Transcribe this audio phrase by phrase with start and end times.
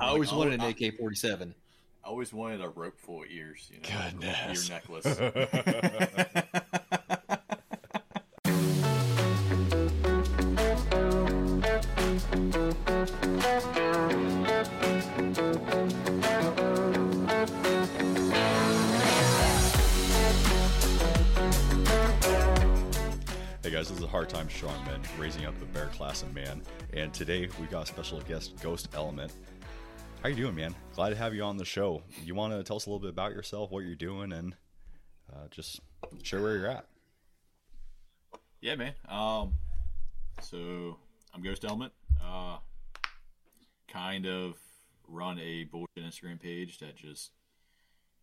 [0.00, 1.54] I always like, wanted an AK forty seven.
[2.04, 3.70] I always wanted a rope full of ears.
[3.72, 4.68] You know, Goodness.
[4.70, 5.20] ear necklace.
[23.62, 26.32] Hey guys, this is a Hard Times Strong Men, raising up the bear class of
[26.34, 26.62] man.
[26.94, 29.32] And today we got a special guest, Ghost Element.
[30.22, 30.74] How you doing, man?
[30.94, 32.02] Glad to have you on the show.
[32.24, 34.54] You want to tell us a little bit about yourself, what you're doing, and
[35.32, 35.80] uh, just
[36.22, 36.86] share where you're at.
[38.60, 38.94] Yeah, man.
[39.08, 39.54] Um,
[40.40, 40.96] so
[41.32, 41.92] I'm Ghost Element.
[42.22, 42.58] Uh,
[43.86, 44.54] kind of
[45.06, 47.30] run a bullshit Instagram page that just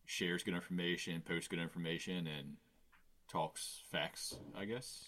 [0.05, 2.57] shares good information, posts good information, and
[3.30, 4.35] talks facts.
[4.55, 5.05] I guess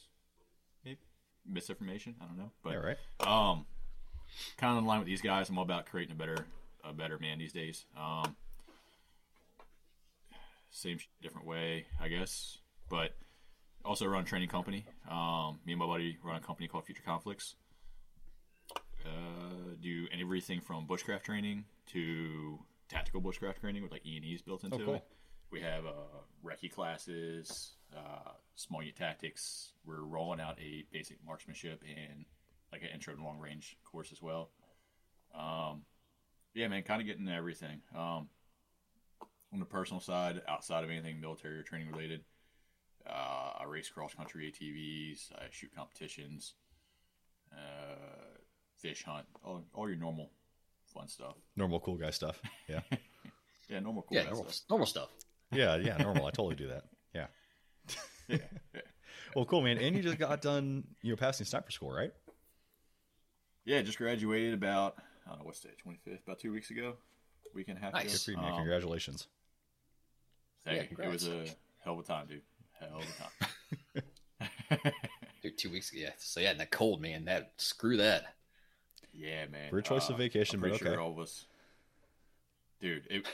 [0.86, 1.00] maybe
[1.46, 2.16] misinformation.
[2.22, 2.98] I don't know, but Yeah, right.
[3.52, 3.66] um,
[4.56, 5.50] kind of in line with these guys.
[5.50, 6.46] I'm all about creating a better,
[6.88, 7.86] a better man these days.
[8.00, 8.36] Um,
[10.72, 12.58] same different way, I guess,
[12.90, 13.12] but
[13.84, 14.86] also run a training company.
[15.10, 17.56] Um, me and my buddy run a company called Future Conflicts.
[19.06, 24.42] Uh, do everything from bushcraft training to tactical bushcraft training with like E and E's
[24.42, 24.94] built into Oh, cool.
[24.96, 25.04] it.
[25.50, 25.92] We have uh,
[26.46, 29.72] recce classes, uh, small unit tactics.
[29.86, 32.26] We're rolling out a basic marksmanship and
[32.74, 34.50] like an intro to long range course as well.
[35.34, 35.84] Um,
[36.54, 37.82] yeah, man, kind of getting into everything.
[37.96, 38.30] Um,
[39.54, 42.22] on the personal side, outside of anything military or training related,
[43.10, 45.32] uh, I race cross country ATVs.
[45.38, 46.56] I shoot competitions,
[47.54, 47.96] uh,
[48.78, 50.32] fish hunt, all, all your normal
[50.94, 51.36] fun stuff.
[51.56, 52.42] Normal cool guy stuff.
[52.68, 52.82] Yeah.
[53.70, 54.70] Yeah, normal cool Yeah, guy normal, stuff.
[54.70, 55.10] normal stuff.
[55.52, 56.26] yeah, yeah, normal.
[56.26, 56.86] I totally do that.
[57.14, 57.28] Yeah.
[58.30, 58.38] Yeah,
[58.74, 58.82] yeah.
[59.36, 59.78] Well, cool, man.
[59.78, 62.14] And you just got done, you know, passing sniper school, right?
[63.66, 64.96] Yeah, just graduated about
[65.28, 66.96] I don't know what's today, twenty fifth, about two weeks ago,
[67.54, 68.04] week and a half Nice.
[68.06, 68.12] ago.
[68.14, 68.52] Good for you, man.
[68.54, 69.28] Um, Congratulations.
[70.66, 71.04] thank Yeah, you.
[71.04, 71.46] It was a
[71.84, 72.42] hell of a time, dude.
[72.80, 74.00] Hell of a
[74.80, 74.94] time.
[75.44, 76.02] Dude, two weeks ago.
[76.04, 76.10] Yeah.
[76.18, 77.26] So yeah, in that cold man.
[77.26, 78.36] That screw that.
[79.14, 79.72] yeah, man.
[79.72, 80.86] Weird choice of Uh, vacation, I'm but okay.
[80.86, 81.46] sure all of us,
[82.82, 83.06] dude.
[83.10, 83.28] It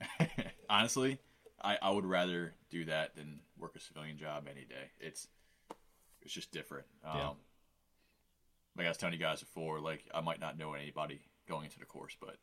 [0.70, 1.18] honestly,
[1.62, 4.90] I I would rather do that than work a civilian job any day.
[5.00, 5.28] It's
[6.22, 6.86] it's just different.
[7.04, 7.30] Um, Yeah.
[8.76, 11.78] Like I was telling you guys before, like I might not know anybody going into
[11.78, 12.36] the course, but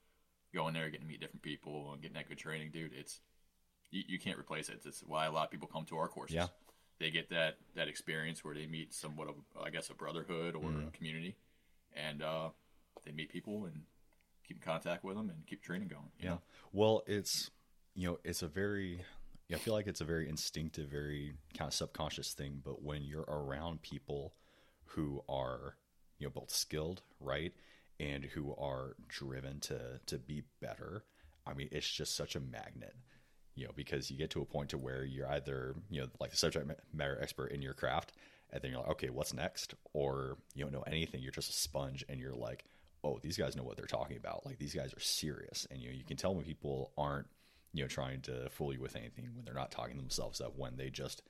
[0.54, 3.20] going there, getting to meet different people, and getting that good training, dude, it's
[3.92, 4.82] you, you can't replace it.
[4.86, 6.36] It's why a lot of people come to our courses.
[6.36, 6.48] Yeah.
[7.00, 10.64] They get that that experience where they meet somewhat of, I guess, a brotherhood or
[10.64, 10.88] Mm-hmm.
[10.88, 11.36] a community,
[11.96, 12.50] and uh,
[13.06, 13.84] they meet people and
[14.48, 16.10] keep in contact with them and keep training going.
[16.20, 16.30] you Yeah.
[16.32, 16.42] know?
[16.74, 17.52] Well, it's
[17.96, 19.02] you know, it's a very
[19.48, 23.04] yeah, I feel like it's a very instinctive, very kind of subconscious thing, but when
[23.04, 24.34] you're around people
[24.88, 25.76] who are,
[26.20, 27.54] you know, both skilled, right?
[28.00, 31.04] And who are driven to to be better,
[31.46, 32.96] I mean, it's just such a magnet.
[33.56, 36.30] You know, because you get to a point to where you're either, you know, like
[36.30, 38.14] the subject matter expert in your craft,
[38.52, 39.74] and then you're like, okay, what's next?
[39.94, 42.66] Or you don't know anything, you're just a sponge and you're like,
[43.04, 44.46] oh, these guys know what they're talking about.
[44.46, 45.68] Like these guys are serious.
[45.72, 47.28] And you know, you can tell when people aren't,
[47.74, 50.78] you know, trying to fool you with anything when they're not talking themselves up, when
[50.78, 51.22] they just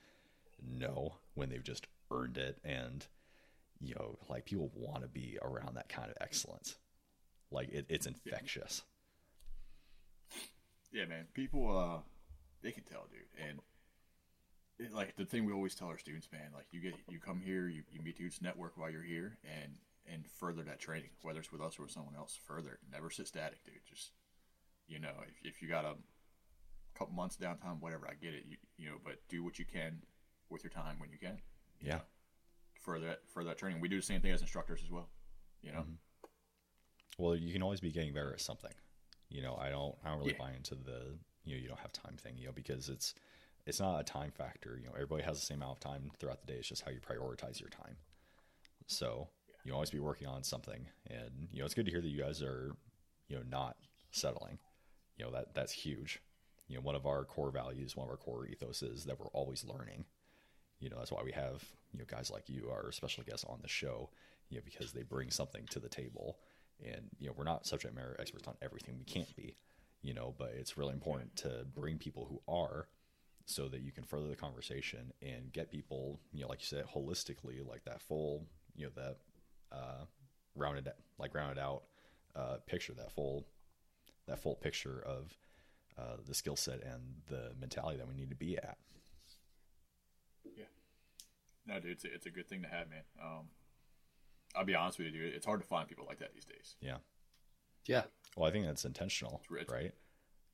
[0.62, 2.58] know, when they've just earned it.
[2.64, 3.06] And,
[3.80, 6.76] you know, like people want to be around that kind of excellence.
[7.52, 8.84] Like it, it's infectious.
[10.92, 11.26] Yeah, man.
[11.34, 12.00] People, uh,
[12.64, 13.48] they can tell, dude.
[13.48, 13.60] And
[14.80, 17.42] it, like the thing we always tell our students, man, like you get, you come
[17.44, 19.74] here, you, you meet dudes, network while you're here, and
[20.12, 22.38] and further that training, whether it's with us or with someone else.
[22.48, 23.76] Further, never sit static, dude.
[23.88, 24.12] Just
[24.88, 25.96] you know, if, if you got a
[26.98, 28.46] couple months downtime, whatever, I get it.
[28.48, 30.02] You you know, but do what you can
[30.50, 31.40] with your time when you can.
[31.82, 32.00] Yeah.
[32.88, 35.10] Further that further that training, we do the same thing as instructors as well.
[35.62, 35.80] You know.
[35.80, 35.94] Mm-hmm.
[37.18, 38.72] Well, you can always be getting better at something.
[39.30, 40.46] You know, I don't, I don't really Yeah.
[40.46, 43.14] buy into the, you know, you don't have time thing, you know, because it's,
[43.66, 44.78] it's not a time factor.
[44.80, 46.60] You know, everybody has the same amount of time throughout the day.
[46.60, 47.98] It's just how you prioritize your time.
[48.86, 49.28] So
[49.66, 52.22] you always be working on something, and you know, it's good to hear that you
[52.22, 52.74] guys are,
[53.28, 53.76] you know, not
[54.12, 54.60] settling.
[55.18, 56.22] You know, that that's huge.
[56.70, 59.28] You know, one of our core values, one of our core ethos is that we're
[59.28, 60.06] always learning.
[60.80, 63.60] You know, that's why we have you know guys like you, our special guests on
[63.62, 64.10] the show.
[64.50, 66.38] You know, because they bring something to the table,
[66.82, 68.96] and you know, we're not subject matter experts on everything.
[68.98, 69.58] We can't be.
[70.02, 72.88] You know, but it's really important to bring people who are,
[73.48, 76.86] so that you can further the conversation and get people, you know, like you said,
[76.86, 78.46] holistically, like that full,
[78.76, 79.18] you know, that
[79.72, 80.04] uh,
[80.54, 81.84] rounded, like rounded out
[82.36, 83.48] uh, picture, that full,
[84.28, 85.38] that full picture of
[85.98, 88.78] uh, the skill set and the mentality that we need to be at.
[91.68, 93.04] No, dude, it's a, it's a good thing to have, man.
[93.22, 93.50] Um,
[94.56, 95.34] I'll be honest with you, dude.
[95.36, 96.76] It's hard to find people like that these days.
[96.82, 96.98] Yeah.
[97.86, 98.04] Yeah.
[98.36, 99.94] Well, I think that's intentional, It's right?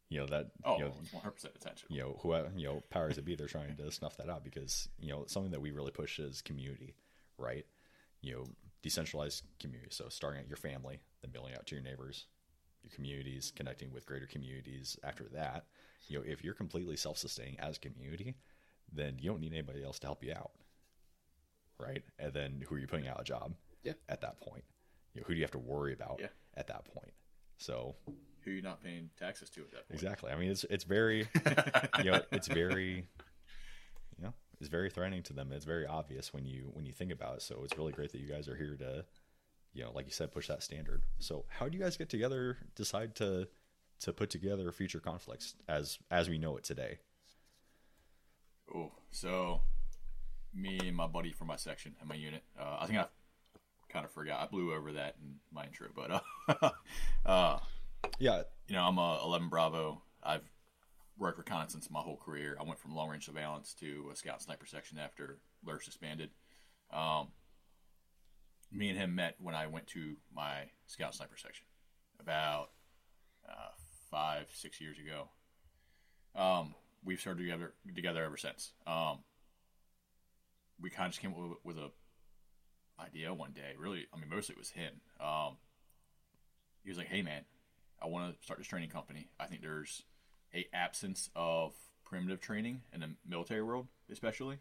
[0.10, 1.88] You know that Oh, you know it's 100 percent attention.
[1.90, 4.88] you know who you know powers that be they're trying to snuff that out because
[5.00, 6.94] you know something that we really push is community
[7.40, 7.66] right
[8.22, 8.44] you know
[8.84, 12.28] decentralized community so starting at your family then building out to your neighbors
[12.84, 15.66] your communities connecting with greater communities after that
[16.08, 18.36] you know if you're completely self-sustaining as a community
[18.92, 20.52] then you don't need anybody else to help you out
[21.80, 23.54] right and then who are you putting out a job
[23.84, 23.94] Yeah.
[24.10, 24.64] at that point
[25.14, 26.28] you know, who do you have to worry about Yeah.
[26.56, 27.14] at that point
[27.58, 27.96] so
[28.42, 29.94] Who are you not paying taxes to at that point?
[30.02, 30.32] Exactly.
[30.32, 31.28] I mean, it's it's very,
[32.00, 33.08] you know, it's very,
[34.18, 35.52] you know, it's very threatening to them.
[35.54, 37.42] It's very obvious when you when you think about it.
[37.44, 39.06] So it's really great that you guys are here to,
[39.74, 41.04] you know, like you said, push that standard.
[41.20, 43.48] So how do you guys get together, decide to
[44.02, 46.98] to put together future conflicts as as we know it today?
[48.74, 49.62] Oh, so
[50.56, 52.44] me and my buddy from my section and my unit.
[52.60, 53.06] Uh, I think I
[53.90, 54.42] kind of forgot.
[54.42, 56.24] I blew over that in my intro, but
[56.62, 56.70] uh,
[57.26, 57.60] uh,
[58.20, 60.02] Yeah, you know, I'm a 11 Bravo.
[60.22, 60.50] I've
[61.18, 62.58] worked reconnaissance my whole career.
[62.60, 66.30] I went from long range surveillance to a scout sniper section after Lurch disbanded.
[66.92, 67.28] Um,
[68.72, 71.66] me and him met when I went to my scout sniper section
[72.20, 72.70] about
[73.48, 73.72] uh,
[74.10, 75.30] five, six years ago.
[76.36, 76.74] Um,
[77.04, 78.72] we've served together together ever since.
[78.88, 79.20] Um,
[80.84, 81.90] we kind of just came up with, a
[83.02, 83.74] idea one day.
[83.78, 85.02] Really, I mean, mostly it was him.
[85.20, 85.58] Um,
[86.84, 87.46] he was like, "Hey, man,
[88.02, 89.30] I want to start this training company.
[89.40, 90.04] I think there's
[90.54, 91.74] a absence of
[92.06, 94.60] primitive training in the military world, especially.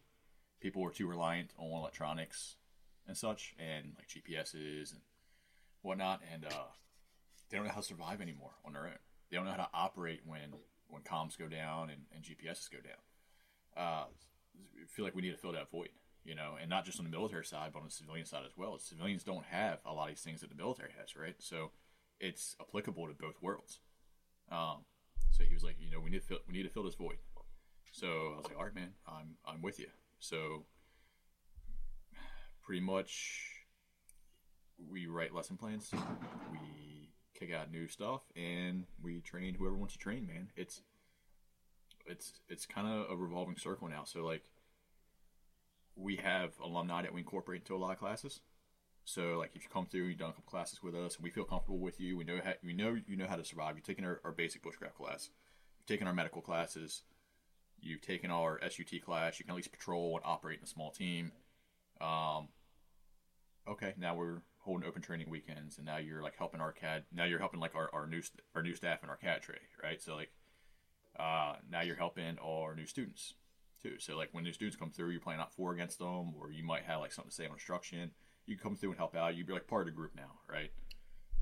[0.61, 2.55] People are too reliant on electronics
[3.07, 5.01] and such, and like GPSs and
[5.83, 6.71] whatnot, and uh,
[7.51, 8.99] they don't know how to survive anymore on their own.
[9.29, 10.55] They don't know how to operate when
[10.89, 13.01] when comms go down and, and GPSs go down.
[13.77, 14.05] Uh,
[14.89, 15.89] feel like we need to fill that void,
[16.25, 18.57] you know, and not just on the military side, but on the civilian side as
[18.57, 18.79] well.
[18.79, 21.35] Civilians don't have a lot of these things that the military has, right?
[21.39, 21.71] So
[22.21, 23.81] it's applicable to both worlds.
[24.51, 24.85] Um,
[25.31, 26.95] so he was like, you know, we need to fill, we need to fill this
[26.95, 27.17] void.
[27.91, 29.89] So I was like, all right, man, I'm I'm with you.
[30.19, 30.65] So
[32.63, 33.65] pretty much,
[34.91, 35.91] we write lesson plans,
[36.51, 40.27] we kick out new stuff, and we train whoever wants to train.
[40.27, 40.81] Man, it's
[42.07, 44.05] it's it's kind of a revolving circle now.
[44.05, 44.45] So like,
[45.97, 48.41] we have alumni that we incorporate into a lot of classes.
[49.05, 51.31] So like if you come through, you've done a couple classes with us, and we
[51.31, 52.17] feel comfortable with you.
[52.17, 53.77] We know how we know you know how to survive.
[53.77, 55.31] You've taken our, our basic bushcraft class,
[55.79, 57.03] you've taken our medical classes,
[57.81, 59.39] you've taken our SUT class.
[59.39, 61.33] You can at least patrol and operate in a small team.
[62.01, 62.49] Um,
[63.69, 67.05] okay, now we're holding open training weekends, and now you're like helping our CAD.
[67.13, 68.23] Now you're helping like our, our new
[68.55, 70.01] our new staff in our cadre, right?
[70.01, 70.31] So like
[71.19, 73.35] uh, now you're helping our new students
[73.83, 73.97] too.
[73.99, 76.85] So like when new students come through, you're playing OPFOR against them, or you might
[76.85, 78.13] have like something to say on instruction
[78.47, 79.37] you come through and help out.
[79.37, 80.71] You'd be like part of the group now, right?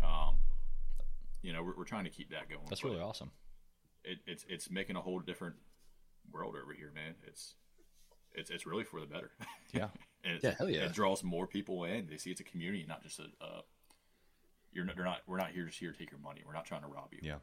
[0.04, 0.36] Um,
[1.42, 2.62] you know, we're, we're trying to keep that going.
[2.68, 3.30] that's really awesome.
[4.04, 5.56] It, it's it's making a whole different
[6.32, 7.14] world over here, man.
[7.26, 7.54] It's
[8.32, 9.30] it's it's really for the better.
[9.72, 9.86] Yeah.
[10.42, 10.86] Yeah, hell yeah.
[10.86, 12.08] It draws more people in.
[12.10, 13.28] They see it's a community, not just a.
[13.40, 13.60] Uh,
[14.72, 15.18] you're not, they're not.
[15.28, 16.42] We're not here just here to take your money.
[16.44, 17.20] We're not trying to rob you.
[17.22, 17.36] Yeah.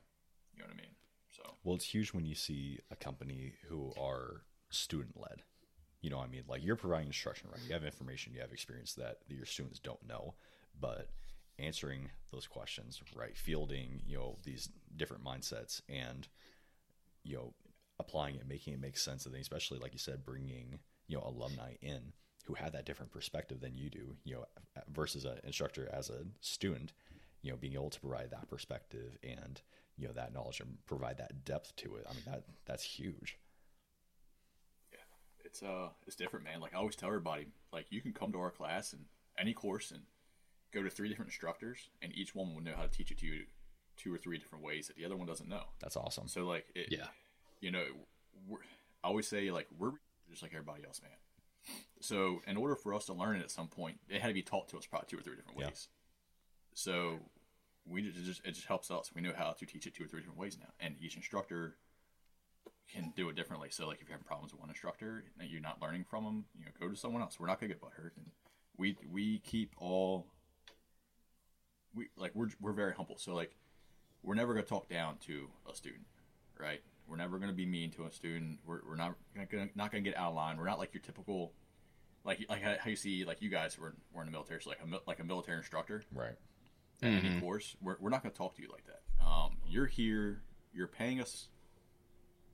[0.53, 0.91] You know what I mean?
[1.29, 5.43] So Well, it's huge when you see a company who are student led.
[6.01, 7.61] You know, what I mean, like you're providing instruction, right?
[7.67, 10.35] You have information, you have experience that your students don't know,
[10.79, 11.09] but
[11.59, 13.35] answering those questions, right?
[13.35, 16.27] Fielding, you know, these different mindsets and,
[17.23, 17.53] you know,
[17.99, 19.25] applying it, making it make sense.
[19.25, 22.13] of things, especially like you said, bringing, you know, alumni in
[22.45, 24.45] who have that different perspective than you do, you know,
[24.93, 26.93] versus an instructor as a student,
[27.41, 29.61] you know, being able to provide that perspective and,
[29.97, 32.05] you know, that knowledge and provide that depth to it.
[32.09, 33.37] I mean, that that's huge.
[35.47, 36.59] It's uh it's different, man.
[36.61, 39.05] Like I always tell everybody, like you can come to our class and
[39.39, 40.01] any course and
[40.73, 43.25] go to three different instructors, and each one will know how to teach it to
[43.25, 43.43] you
[43.95, 45.63] two or three different ways that the other one doesn't know.
[45.81, 46.27] That's awesome.
[46.27, 47.07] So like, it, Yeah.
[47.61, 47.85] you know,
[48.47, 48.59] we're,
[49.03, 49.93] I always say like we're
[50.29, 51.11] just like everybody else, man.
[52.01, 54.43] So in order for us to learn it at some point, it had to be
[54.43, 55.67] taught to us probably two or three different Yeah.
[55.67, 55.87] ways.
[56.75, 57.19] So
[57.85, 59.11] we just it just helps us.
[59.15, 61.77] We know how to teach it two or three different ways now, and each instructor
[62.91, 63.69] can do it differently.
[63.71, 66.45] So like if you're having problems with one instructor and you're not learning from them,
[66.57, 67.39] you know, go to someone else.
[67.39, 68.27] We're not gonna get butthurt, and
[68.77, 70.27] we we keep all
[71.93, 73.17] we like we're we're very humble.
[73.17, 73.55] So like
[74.23, 76.05] we're never gonna talk down to a student,
[76.59, 76.81] right?
[77.07, 78.59] We're never gonna be mean to a student.
[78.65, 79.15] We're, we're not
[79.49, 80.57] gonna not gonna get out of line.
[80.57, 81.53] We're not like your typical
[82.23, 84.69] like like how how you see like you guys were were in the military, so
[84.69, 86.35] like a like a military instructor Right.
[87.01, 87.75] at any course.
[87.81, 89.01] We're, we're not going to talk to you like that.
[89.25, 90.41] Um, you're here.
[90.73, 91.47] You're paying us,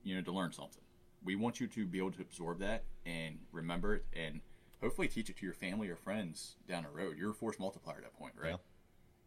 [0.03, 0.81] you know, to learn something.
[1.23, 4.41] We want you to be able to absorb that and remember it, and
[4.81, 7.17] hopefully teach it to your family or friends down the road.
[7.17, 8.51] You're a force multiplier at that point, right?
[8.51, 8.57] Yeah.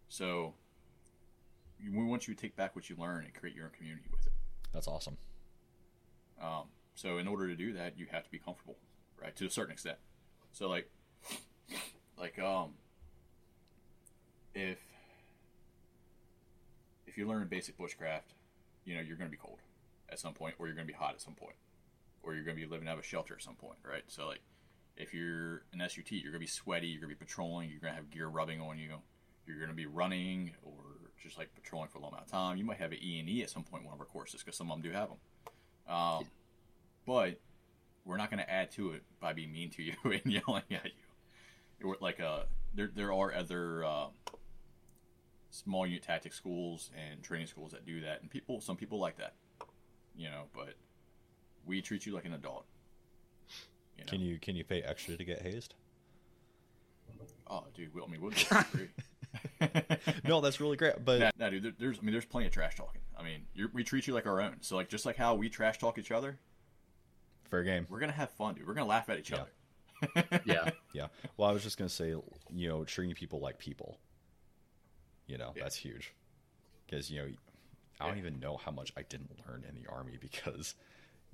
[0.09, 0.54] So,
[1.83, 4.26] we want you to take back what you learn and create your own community with
[4.26, 4.33] it.
[4.73, 5.16] That's awesome.
[6.40, 6.64] Um,
[6.95, 8.76] so in order to do that, you have to be comfortable,
[9.21, 9.35] right?
[9.37, 9.99] To a certain extent.
[10.52, 10.90] So like,
[12.18, 12.71] like um,
[14.54, 14.78] if
[17.06, 18.33] if you learn basic bushcraft,
[18.85, 19.59] you know you're going to be cold
[20.08, 21.56] at some point, or you're going to be hot at some point,
[22.22, 24.04] or you're going to be living out of a shelter at some point, right?
[24.08, 24.40] So like,
[24.96, 27.80] if you're an SUT, you're going to be sweaty, you're going to be patrolling, you're
[27.80, 28.94] going to have gear rubbing on you,
[29.46, 30.72] you're going to be running or
[31.22, 32.56] just like patrolling for a long amount of time.
[32.56, 34.42] You might have an E and E at some point in one of our courses
[34.42, 35.94] because some of them do have them.
[35.94, 36.25] Um,
[37.06, 37.40] but
[38.04, 40.86] we're not going to add to it by being mean to you and yelling at
[40.86, 41.88] you.
[41.88, 42.44] We're like uh,
[42.75, 44.06] there there are other uh,
[45.50, 49.18] small unit tactic schools and training schools that do that, and people some people like
[49.18, 49.34] that,
[50.16, 50.44] you know.
[50.54, 50.75] But
[51.64, 52.64] we treat you like an adult.
[53.96, 54.11] You know?
[54.11, 55.75] Can you can you pay extra to get hazed?
[57.49, 58.88] Oh, dude, I mean, we'll get free.
[60.25, 61.04] no, that's really great.
[61.04, 63.00] But no, no, dude, there's I mean, there's plenty of trash talking.
[63.16, 64.56] I mean, we treat you like our own.
[64.61, 66.38] So like, just like how we trash talk each other,
[67.49, 67.87] fair game.
[67.88, 68.66] We're gonna have fun, dude.
[68.66, 69.37] We're gonna laugh at each yeah.
[69.37, 70.42] other.
[70.44, 71.06] yeah, yeah.
[71.37, 72.14] Well, I was just gonna say,
[72.52, 73.99] you know, treating people like people.
[75.26, 75.62] You know, yeah.
[75.62, 76.12] that's huge.
[76.87, 77.28] Because you know,
[78.00, 80.75] I don't even know how much I didn't learn in the army because,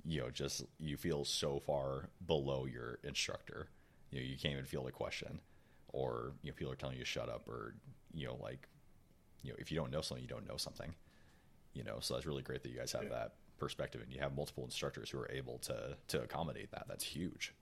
[0.05, 3.67] you know, just you feel so far below your instructor.
[4.11, 5.39] You know, you can't even feel the question,
[5.91, 7.75] or you know, people are telling you to shut up, or
[8.13, 8.67] you know, like,
[9.41, 10.93] you know, if you don't know something, you don't know something.
[11.73, 13.09] You know, so that's really great that you guys have yeah.
[13.09, 16.85] that perspective and you have multiple instructors who are able to to accommodate that.
[16.87, 17.53] That's huge.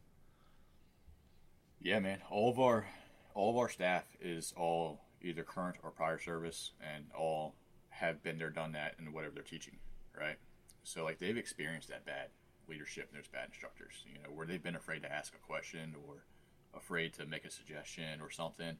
[1.81, 2.19] Yeah, man.
[2.29, 2.85] All of our
[3.33, 7.55] all of our staff is all either current or prior service, and all
[8.01, 9.77] have been there, done that, and whatever they're teaching,
[10.19, 10.37] right?
[10.83, 12.27] So like they've experienced that bad
[12.67, 15.95] leadership and there's bad instructors, you know, where they've been afraid to ask a question
[16.07, 16.25] or
[16.73, 18.77] afraid to make a suggestion or something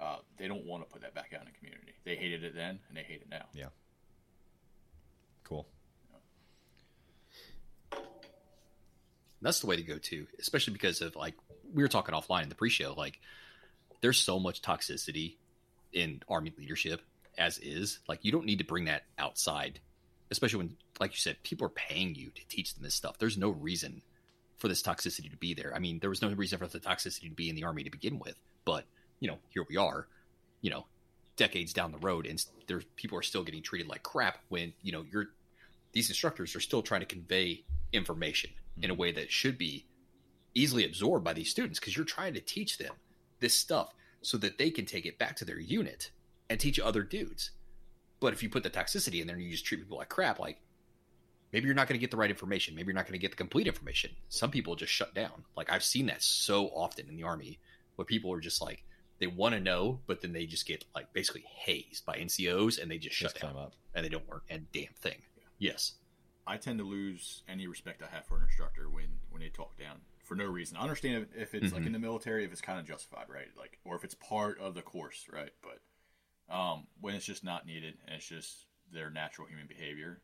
[0.00, 1.92] uh, they don't want to put that back out in the community.
[2.04, 3.44] They hated it then, and they hate it now.
[3.52, 3.66] Yeah.
[5.44, 5.66] Cool.
[9.42, 11.34] That's the way to go too, especially because of like
[11.72, 12.94] we were talking offline in the pre-show.
[12.96, 13.20] Like,
[14.00, 15.36] there's so much toxicity
[15.92, 17.02] in army leadership
[17.40, 17.98] as is.
[18.08, 19.80] Like, you don't need to bring that outside,
[20.30, 23.18] especially when, like you said, people are paying you to teach them this stuff.
[23.18, 24.02] There's no reason
[24.58, 25.74] for this toxicity to be there.
[25.74, 27.90] I mean, there was no reason for the toxicity to be in the army to
[27.90, 28.84] begin with, but
[29.18, 30.06] you know, here we are,
[30.60, 30.86] you know,
[31.36, 34.92] decades down the road, and there's people are still getting treated like crap when you
[34.92, 35.28] know you're
[35.92, 38.84] these instructors are still trying to convey information mm-hmm.
[38.84, 39.86] in a way that should be
[40.54, 42.92] easily absorbed by these students because you're trying to teach them
[43.40, 46.10] this stuff so that they can take it back to their unit
[46.50, 47.52] and teach other dudes.
[48.18, 50.38] But if you put the toxicity in there and you just treat people like crap,
[50.38, 50.58] like
[51.52, 52.74] maybe you're not going to get the right information.
[52.74, 54.10] Maybe you're not going to get the complete information.
[54.28, 55.44] Some people just shut down.
[55.56, 57.58] Like I've seen that so often in the army
[57.96, 58.84] where people are just like,
[59.20, 62.90] they want to know, but then they just get like basically hazed by NCOs and
[62.90, 65.22] they just shut just down up and they don't learn a damn thing.
[65.36, 65.70] Yeah.
[65.72, 65.92] Yes.
[66.46, 69.78] I tend to lose any respect I have for an instructor when when they talk
[69.78, 70.76] down for no reason.
[70.76, 71.76] I understand if, if it's mm-hmm.
[71.76, 73.48] like in the military, if it's kind of justified, right?
[73.58, 75.50] Like, or if it's part of the course, right?
[75.62, 75.80] But
[76.50, 80.20] um, when it's just not needed and it's just their natural human behavior,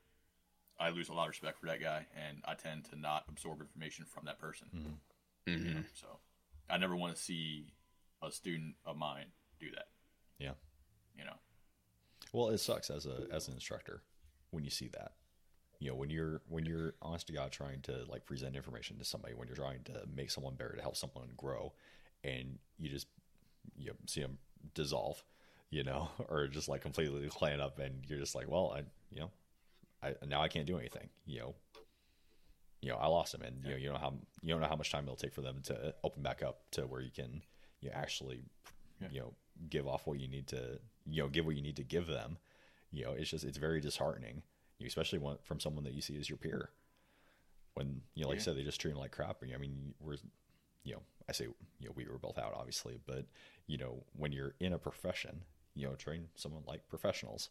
[0.78, 3.61] I lose a lot of respect for that guy, and I tend to not absorb
[3.61, 4.68] information from that person.
[4.75, 5.50] Mm-hmm.
[5.50, 5.66] Mm-hmm.
[5.68, 6.06] You know, so
[6.68, 7.66] I never want to see
[8.23, 9.26] a student of mine
[9.61, 9.87] do that.
[10.38, 10.52] Yeah.
[11.16, 11.37] You know.
[12.33, 14.02] Well, it sucks as a as an instructor
[14.50, 15.12] when you see that.
[15.78, 19.04] You know, when you're when you're honest to God trying to like present information to
[19.04, 21.73] somebody, when you're trying to make someone better to help someone grow,
[22.25, 23.06] and you just
[23.76, 24.38] you know, see them
[24.75, 25.23] dissolve,
[25.71, 29.21] you know, or just like completely clan up, and you're just like, well, I you
[29.21, 29.31] know,
[30.03, 31.09] I now I can't do anything.
[31.25, 31.55] You know,
[32.81, 34.69] you know, I lost them, and you know, you don't know how you don't know
[34.69, 37.43] how much time it'll take for them to open back up to where you can
[37.81, 38.45] you actually
[39.01, 39.09] yeah.
[39.11, 39.35] you know
[39.69, 42.39] give off what you need to you know give what you need to give them
[42.91, 44.43] you know it's just it's very disheartening
[44.79, 46.71] you especially want from someone that you see as your peer
[47.75, 48.43] when you know like yeah.
[48.43, 50.17] I said they just treat them like crap I mean we're
[50.85, 51.47] you know I say
[51.79, 53.25] you know we were both out obviously but
[53.67, 55.43] you know when you're in a profession
[55.76, 57.50] you know train someone like professionals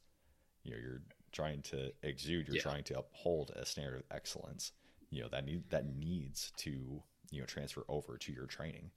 [0.64, 1.02] you know you're
[1.32, 2.62] trying to exude you're yeah.
[2.62, 4.74] trying to uphold a standard of excellence
[5.10, 7.02] you know that need that needs to
[7.32, 8.92] you know transfer over to your training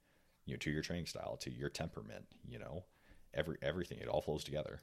[0.49, 2.83] you know, to your training style, to your temperament, you know,
[3.35, 3.99] every everything.
[3.99, 4.81] It all flows together.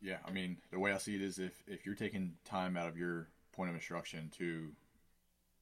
[0.00, 2.86] Yeah, I mean, the way I see it is if if you're taking time out
[2.86, 4.72] of your point of instruction to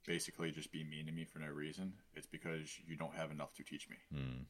[0.07, 3.55] basically just be mean to me for no reason, it's because you don't have enough
[3.55, 4.45] to teach me, mm.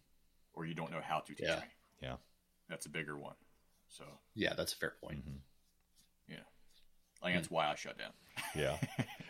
[0.55, 1.57] or you don't know how to teach yeah.
[1.57, 1.67] me.
[2.01, 2.17] Yeah,
[2.69, 3.35] that's a bigger one.
[3.89, 4.05] So
[4.35, 5.21] yeah, that's a fair point.
[5.21, 5.37] Mm-hmm.
[6.29, 6.37] Yeah,
[7.23, 8.13] I think that's why I shut down.
[8.55, 8.77] yeah.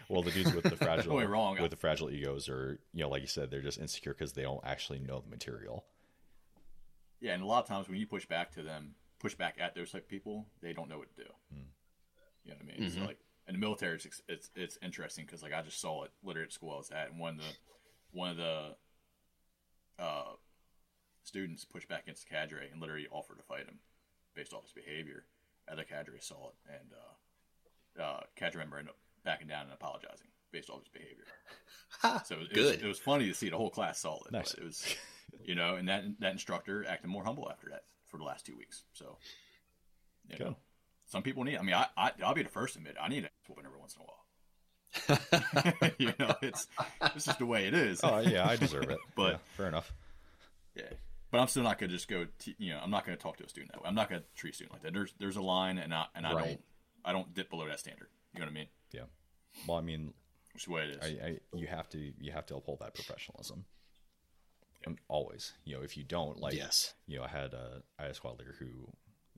[0.08, 1.58] Well, the dudes with the fragile wrong.
[1.60, 4.42] with the fragile egos are, you know, like you said, they're just insecure because they
[4.42, 5.84] don't actually know the material.
[7.20, 9.74] Yeah, and a lot of times when you push back to them, push back at
[9.74, 11.30] those type of people, they don't know what to do.
[11.52, 11.60] Hmm.
[12.44, 12.90] You know what I mean?
[12.90, 13.06] So Mhm.
[13.06, 16.46] like in the military, it's it's, it's interesting because like I just saw it literally
[16.46, 17.52] at school I was at, and one of the
[18.12, 18.76] one of the
[19.98, 20.32] uh,
[21.26, 23.78] students pushed back against the cadre and literally offered to fight him
[24.34, 25.24] based off his behavior.
[25.70, 30.28] Other cadre saw it, and uh, uh, cadre member ended up backing down and apologizing
[30.52, 31.24] based off his behavior.
[32.24, 32.82] So it, was, Good.
[32.82, 34.32] it was funny to see the whole class saw it.
[34.32, 34.52] Nice.
[34.52, 34.96] But it was,
[35.44, 38.56] you know, and that that instructor acted more humble after that for the last two
[38.56, 38.82] weeks.
[38.92, 39.16] So,
[40.30, 40.46] you Good.
[40.46, 40.56] know,
[41.06, 41.56] some people need.
[41.56, 43.78] I mean, I, I I'll be the first to admit I need a whooping every
[43.78, 45.92] once in a while.
[45.98, 46.68] you know, it's
[47.16, 48.00] it's just the way it is.
[48.04, 48.98] Oh yeah, I deserve it.
[49.16, 49.92] But- Yeah, fair enough.
[50.76, 50.84] Yeah,
[51.30, 52.26] but I'm still not going to just go.
[52.38, 53.88] T- you know, I'm not going to talk to a student that way.
[53.88, 54.92] I'm not going to treat a student like that.
[54.94, 56.44] There's there's a line, and I and I Right.
[56.46, 56.60] don't
[57.04, 58.08] I don't dip below that standard.
[58.34, 58.66] You know what I mean?
[58.92, 59.02] Yeah.
[59.66, 60.12] Well, I mean,
[60.52, 61.20] Which is the way it is.
[61.20, 63.64] I, I you have to you have to uphold that professionalism.
[64.86, 66.94] Um, always, you know, if you don't, like, yes.
[67.08, 68.66] you know, I had a I had a squad leader who,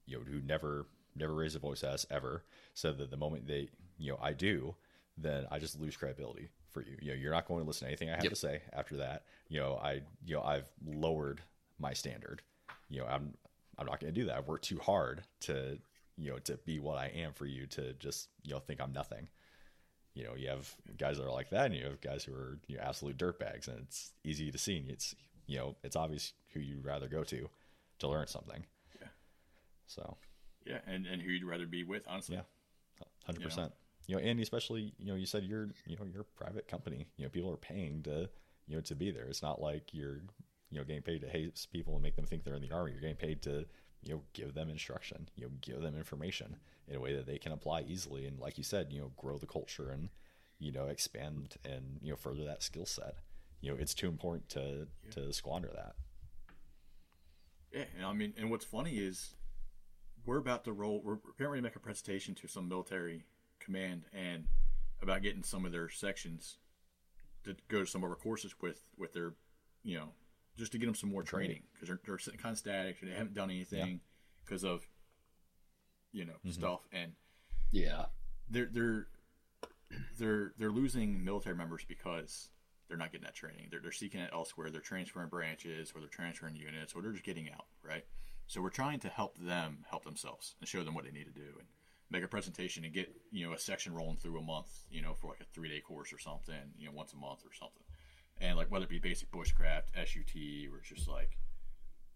[0.07, 2.45] you know, who never never raised a voice at us ever.
[2.75, 3.69] Said that the moment they,
[3.99, 4.75] you know, I do,
[5.17, 6.97] then I just lose credibility for you.
[7.01, 8.33] You know, you're not going to listen to anything I have Yep.
[8.33, 9.25] to say after that.
[9.49, 11.41] You know, I, you know, I've lowered
[11.79, 12.43] my standard.
[12.89, 13.35] You know, I'm
[13.79, 14.37] I'm not going to do that.
[14.37, 15.79] I've worked too hard to,
[16.17, 18.93] you know, to be what I am for you to just, you know, think I'm
[18.93, 19.29] nothing.
[20.15, 22.59] You know, you have guys that are like that, and you have guys who are
[22.67, 24.79] you know absolute dirtbags, and it's easy to see.
[24.79, 25.15] And it's
[25.47, 27.49] you know, it's obvious who you'd rather go to
[28.01, 28.65] to learn something.
[29.01, 29.09] Yeah.
[29.87, 30.17] So
[30.67, 32.37] yeah, and and who you'd rather be with, honestly.
[32.37, 32.43] Yeah.
[33.25, 33.73] hundred percent.
[34.09, 37.07] You know, and especially you know, you said you're you know you're a private company.
[37.17, 38.29] You know, people are paying to
[38.67, 39.27] you know to be there.
[39.27, 40.21] It's not like you're
[40.71, 42.93] you know getting paid to hate people and make them think they're in the army.
[42.93, 43.65] You're getting paid to
[44.03, 45.29] you know give them instruction.
[45.37, 46.57] You know, give them information
[46.87, 48.27] in a way that they can apply easily.
[48.27, 50.09] And like you said, you know, grow the culture and
[50.59, 53.17] you know expand and you know further that skill set.
[53.61, 55.95] You know, it's too important to to squander that.
[57.73, 59.35] Yeah, and I mean, and what's funny is
[60.25, 61.03] we're about to roll.
[61.03, 63.25] We're to make a presentation to some military
[63.61, 64.47] command and
[65.03, 66.59] about getting some of their sections
[67.45, 69.35] to go to some of our courses with with their,
[69.83, 70.09] you know,
[70.59, 73.11] just to get them some more training because they're they're sitting kind of static and
[73.11, 74.01] they haven't done anything
[74.45, 74.87] because of,
[76.13, 76.51] you know, mm-hmm.
[76.51, 77.13] stuff and
[77.71, 78.07] Yeah.
[78.51, 79.07] they're they're
[80.19, 82.51] they're they're losing military members because
[82.89, 83.69] they're not getting that training.
[83.71, 84.71] They're they're seeking it elsewhere.
[84.71, 87.67] They're transferring branches, or they're transferring units, or they're just getting out.
[87.83, 88.05] Right.
[88.47, 91.31] So we're trying to help them help themselves and show them what they need to
[91.33, 91.69] do and
[92.11, 94.71] make a presentation and get you know a section rolling through a month.
[94.91, 96.73] You know, for like a three day course or something.
[96.79, 97.85] You know, once a month or something.
[98.41, 101.39] And like whether it be basic bushcraft, SUT, or it's just like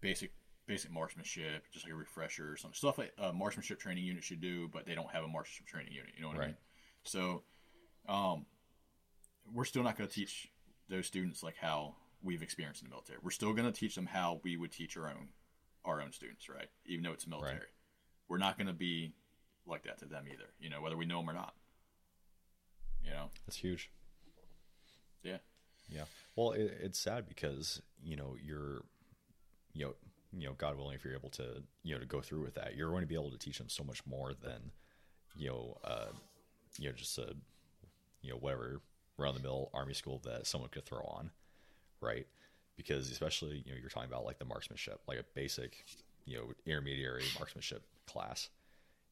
[0.01, 0.31] basic
[0.65, 4.39] basic marksmanship, just like a refresher or some stuff like a marksmanship training unit should
[4.39, 6.11] do, but they don't have a marksmanship training unit.
[6.15, 6.55] You know what I mean?
[7.03, 7.43] So,
[8.07, 8.45] um,
[9.53, 10.49] we're still not going to teach
[10.89, 13.19] those students like how we've experienced in the military.
[13.21, 15.29] We're still going to teach them how we would teach our own
[15.85, 16.69] our own students, right?
[16.85, 17.67] Even though it's military,
[18.29, 19.13] we're not going to be
[19.65, 20.53] like that to them either.
[20.59, 21.53] You know, whether we know them or not.
[23.03, 23.91] You know, That's huge.
[25.23, 25.39] yeah,
[25.93, 26.05] Yeah.
[26.35, 28.81] Well, it, it's sad because you know you're,
[29.73, 29.93] you know,
[30.35, 32.75] you know, God willing, if you're able to, you know, to go through with that,
[32.75, 34.71] you're going to be able to teach them so much more than,
[35.35, 36.07] you know, uh,
[36.79, 37.35] you know, just a,
[38.21, 38.81] you know, whatever
[39.17, 41.29] run the mill army school that someone could throw on,
[42.01, 42.25] right?
[42.75, 45.85] Because especially, you know, you're talking about like the marksmanship, like a basic,
[46.25, 48.49] you know, intermediary marksmanship class,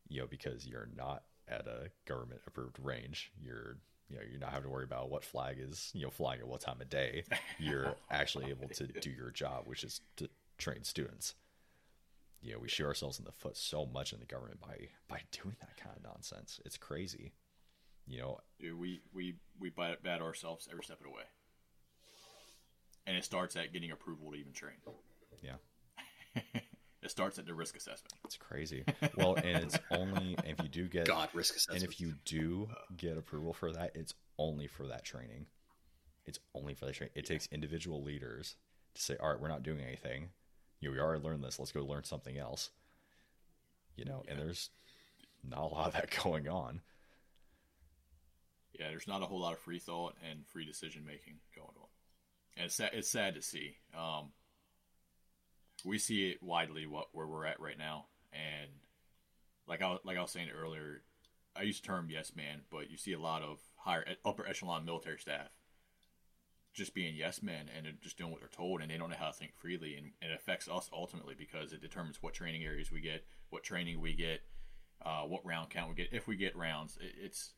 [0.10, 3.32] you know, because you're not at a government approved range.
[3.44, 3.78] You're
[4.12, 6.48] you know, you're not having to worry about what flag is, you know, flying at
[6.48, 7.24] what time of day.
[7.58, 11.36] You're oh, actually able to do your job, which is to train students.
[12.42, 15.22] You know, we shoot ourselves in the foot so much in the government by by
[15.32, 16.60] doing that kind of nonsense.
[16.66, 17.34] It's crazy.
[18.08, 21.24] You know, Dude, we we we bat, bat ourselves every step of the way,
[23.06, 24.76] and it starts at getting approval to even train.
[25.42, 25.58] yeah,
[27.04, 28.14] It starts at the risk assessment.
[28.26, 28.84] it's crazy.
[29.16, 32.70] Well, and it's only if you do get God, risk assessment, and if you do
[32.96, 35.48] get approval for that, it's only for that training.
[36.26, 37.14] It's only for that training.
[37.16, 38.56] It takes individual leaders
[38.94, 40.30] to say, "All right, we're not doing anything.
[40.80, 41.58] You know, we already learned this.
[41.58, 42.70] Let's go learn something else."
[43.96, 44.70] You know, and there's
[45.44, 46.82] not a lot of that going on.
[48.80, 51.88] Yeah, there's not a whole lot of free thought and free decision making going on,
[52.58, 53.78] and it's sad, it's sad to see.
[53.98, 54.34] Um,
[55.86, 58.70] we see it widely what where we're at right now, and
[59.68, 61.02] like I like I was saying earlier,
[61.56, 64.86] I use the term yes man, but you see a lot of higher upper echelon
[64.86, 65.50] military staff
[66.74, 69.16] just being yes men and they're just doing what they're told and they don't know
[69.20, 69.96] how to think freely.
[69.96, 73.64] And, and it affects us ultimately because it determines what training areas we get what
[73.64, 74.42] training we get
[75.06, 76.14] uh, what round count we get.
[76.14, 77.54] If we get rounds it, it's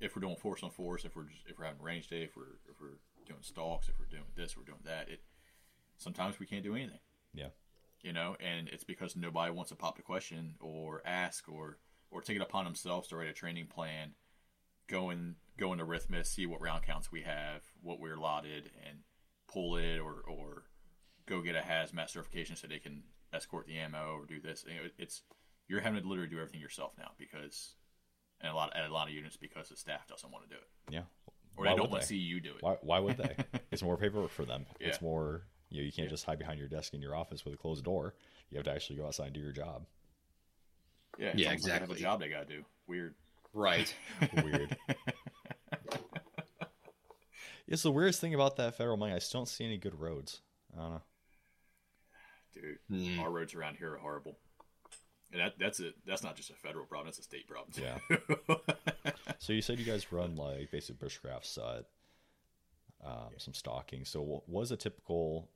[0.00, 2.36] if we're doing force on force if we're just, if we're having range day if
[2.36, 5.20] we're if we're doing stalks if we're doing this we're doing that it
[5.96, 6.98] sometimes we can't do anything
[7.36, 7.48] Yeah.
[8.02, 11.78] you know, and it's because nobody wants to pop the question or ask or
[12.10, 14.14] or take it upon themselves to write a training plan,
[14.88, 18.98] go in go into RFMSS, see what round counts we have, what we're allotted, and
[19.48, 20.64] pull it or or
[21.26, 24.64] go get a hazmat certification so they can escort the ammo or do this.
[24.98, 25.22] It's
[25.68, 27.74] you're having to literally do everything yourself now because
[28.40, 30.60] and a lot at a lot of units because the staff doesn't want to do
[30.60, 31.00] it Yeah.
[31.56, 32.62] or Why they don't want to see you do it.
[32.62, 33.34] Why, why would they?
[33.72, 34.66] it's more paperwork for them.
[34.78, 34.88] Yeah.
[34.88, 37.54] It's more, you know, you can't just hide behind your desk in your office with
[37.54, 38.14] a closed door.
[38.50, 39.84] You have to actually go outside and do your job.
[41.18, 41.96] Yeah, it's Yeah, almost like they have exactly.
[41.96, 42.64] a job they got to do.
[42.86, 43.14] Weird.
[43.52, 43.94] Right.
[44.44, 44.76] Weird.
[47.66, 49.12] it's the weirdest thing about that federal money.
[49.12, 50.40] I still don't see any good roads.
[50.76, 51.02] I don't know.
[52.54, 53.20] Dude, Hmm.
[53.20, 54.38] our roads around here are horrible.
[55.32, 55.94] And that that's it.
[56.06, 57.08] That's not just a federal problem.
[57.08, 57.72] That's a state problem.
[57.76, 57.98] Yeah.
[59.38, 61.84] So you said you guys run like basic bushcraft set,
[63.04, 64.04] um, some stalking.
[64.04, 65.50] So what was a typical,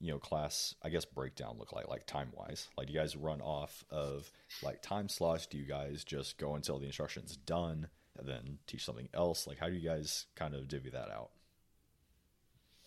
[0.00, 0.74] you know, class?
[0.82, 2.68] I guess breakdown look like, like time wise.
[2.76, 4.30] Like, do you guys run off of
[4.62, 5.46] like time slots?
[5.46, 9.46] Do you guys just go until the instruction's done and then teach something else?
[9.46, 11.30] Like, how do you guys kind of divvy that out?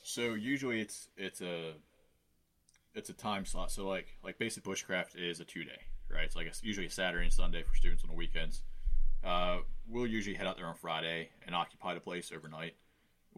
[0.04, 1.74] So usually it's it's a
[2.95, 3.72] it's a time slot.
[3.72, 6.24] So like like basic bushcraft is a two day, right?
[6.24, 8.63] It's like a, usually a Saturday and Sunday for students on the weekends.
[9.24, 12.76] Uh, we'll usually head out there on Friday and occupy the place overnight,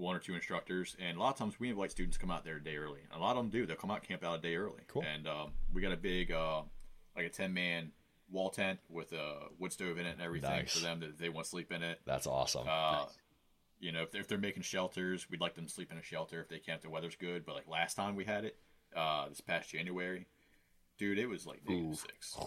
[0.01, 2.43] one or two instructors, and a lot of times we invite students to come out
[2.43, 3.01] there a day early.
[3.15, 3.65] A lot of them do.
[3.65, 4.81] They'll come out camp out a day early.
[4.87, 5.03] Cool.
[5.03, 6.61] And um, we got a big uh,
[7.15, 7.91] like a ten man
[8.29, 10.73] wall tent with a wood stove in it and everything Nice.
[10.73, 11.99] for them that they want to sleep in it.
[12.05, 12.65] That's awesome.
[12.67, 13.05] Uh,
[13.79, 16.03] You know, if they're, if they're making shelters, we'd like them to sleep in a
[16.03, 17.45] shelter if they can, if the weather's good.
[17.45, 18.55] But like last time we had it,
[18.95, 20.27] uh, this past January,
[20.97, 22.37] dude, it was like negative six,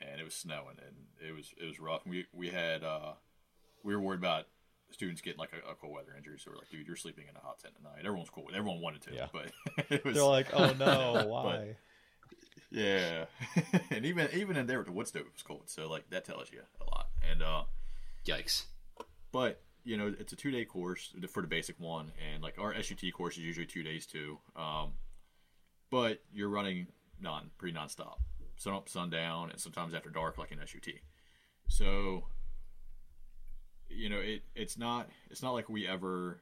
[0.00, 0.96] and it was snowing, and
[1.28, 2.02] it was it was rough.
[2.06, 3.12] We we had uh,
[3.84, 4.46] we were worried about
[4.96, 7.36] students getting like a, a cold weather injury, so we're like, dude, you're sleeping in
[7.36, 7.98] a hot tent tonight.
[8.04, 8.44] Everyone's cool.
[8.46, 8.58] with it.
[8.58, 9.26] Everyone wanted to, Yeah.
[9.32, 9.52] but
[9.90, 11.76] it was They're like, oh no, why?
[12.70, 13.26] yeah,
[13.90, 15.62] and even even in there with the wood stove, it was cold.
[15.66, 17.62] So like that tells you a lot, and uh.
[18.26, 18.64] Yikes.
[19.30, 22.74] but you know it's a two day course for the basic one and like our
[22.82, 24.94] sut course is usually two days too um,
[25.92, 26.88] but you're running
[27.20, 28.16] non pretty nonstop
[28.56, 30.80] sun up sundown and sometimes after dark like in sut
[31.68, 32.24] so
[34.06, 36.40] you know it it's not it's not like we ever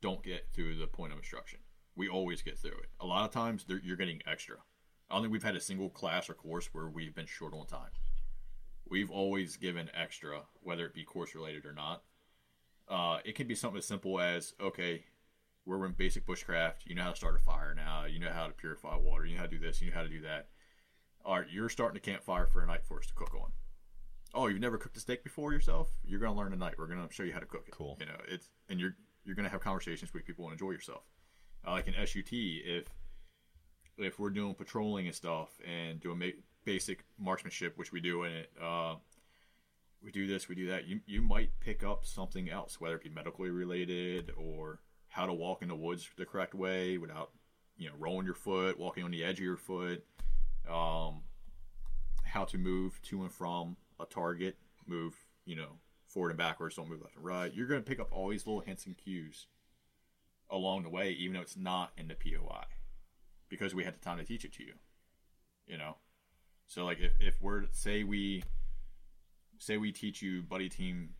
[0.00, 1.58] don't get through the point of instruction
[1.96, 4.54] we always get through it a lot of times you're getting extra
[5.10, 7.66] i don't think we've had a single class or course where we've been short on
[7.66, 7.90] time
[8.88, 12.04] we've always given extra whether it be course related or not
[12.88, 15.04] uh, it can be something as simple as okay,
[15.64, 16.84] we're in basic bushcraft.
[16.84, 18.04] You know how to start a fire now.
[18.04, 19.24] You know how to purify water.
[19.24, 19.80] You know how to do this.
[19.80, 20.48] You know how to do that.
[21.24, 23.52] All right, you're starting a campfire for a night for us to cook on.
[24.34, 25.90] Oh, you've never cooked a steak before yourself?
[26.04, 26.74] You're gonna learn tonight.
[26.78, 27.72] We're gonna show you how to cook it.
[27.72, 27.96] Cool.
[28.00, 31.02] You know, it's and you're you're gonna have conversations with people and enjoy yourself.
[31.66, 32.86] Uh, like in SUT, if
[33.98, 38.32] if we're doing patrolling and stuff and doing ma- basic marksmanship, which we do in
[38.32, 38.94] it, uh,
[40.02, 40.86] we do this, we do that.
[40.86, 45.32] You you might pick up something else, whether it be medically related or how to
[45.32, 47.32] walk in the woods the correct way without
[47.76, 50.04] you know rolling your foot, walking on the edge of your foot,
[50.70, 51.20] um,
[52.24, 56.88] how to move to and from a target, move you know forward and backwards, don't
[56.88, 57.52] move left and right.
[57.52, 59.46] You're going to pick up all these little hints and cues
[60.50, 62.64] along the way, even though it's not in the POI,
[63.48, 64.74] because we had the time to teach it to you.
[65.66, 65.96] You know,
[66.66, 68.42] so like if if we're say we
[69.58, 71.10] say we teach you buddy team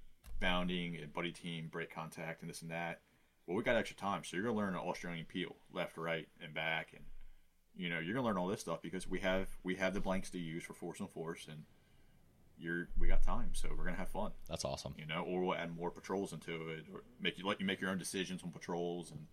[0.40, 3.00] bounding and buddy team break contact and this and that.
[3.46, 6.52] Well, we got extra time, so you're gonna learn an Australian peel, left, right, and
[6.54, 7.04] back, and
[7.74, 10.30] you know you're gonna learn all this stuff because we have we have the blanks
[10.30, 11.64] to use for force and force, and
[12.62, 14.94] you're we got time, so we're gonna have fun, That's awesome.
[14.96, 15.22] you know.
[15.22, 17.98] Or we'll add more patrols into it, or make you let you make your own
[17.98, 19.26] decisions on patrols, and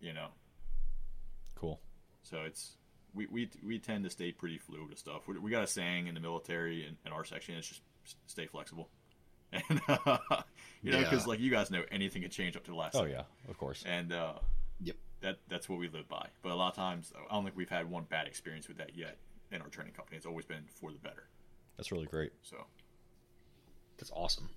[0.00, 0.28] you know.
[1.54, 1.80] Cool.
[2.22, 2.76] So it's
[3.14, 5.26] we we, we tend to stay pretty fluid with stuff.
[5.26, 7.54] We, we got a saying in the military in, in our section.
[7.56, 7.80] It's just
[8.26, 8.88] stay flexible,
[9.52, 10.18] and uh,
[10.82, 11.28] you know because Yeah.
[11.30, 12.94] like you guys know anything can change up to the last.
[12.94, 13.12] Oh second.
[13.12, 13.82] yeah, of course.
[13.86, 14.34] and uh,
[14.82, 14.96] Yep.
[15.22, 16.28] that that's what we live by.
[16.42, 18.94] But a lot of times, I don't think we've had one bad experience with that
[18.96, 19.16] yet
[19.50, 20.16] in our training company.
[20.18, 21.28] It's always been for the better.
[21.76, 22.32] That's really great.
[22.42, 22.56] So
[23.98, 24.48] That's awesome.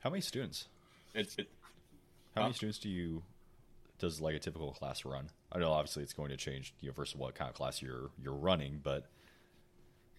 [0.00, 0.68] How many students?
[1.14, 1.48] it's it,
[2.34, 3.22] How many students do you
[3.98, 5.30] does like a typical class run?
[5.52, 8.10] I know obviously it's going to change, you know, versus what kind of class you're
[8.22, 9.06] you're running, but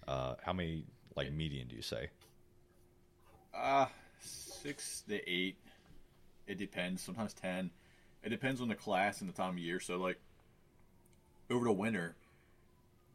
[0.07, 2.09] uh, how many like median do you say?
[3.53, 3.85] uh
[4.19, 5.57] six to eight.
[6.47, 7.01] It depends.
[7.01, 7.71] Sometimes ten.
[8.23, 9.79] It depends on the class and the time of year.
[9.79, 10.19] So like
[11.49, 12.15] over the winter,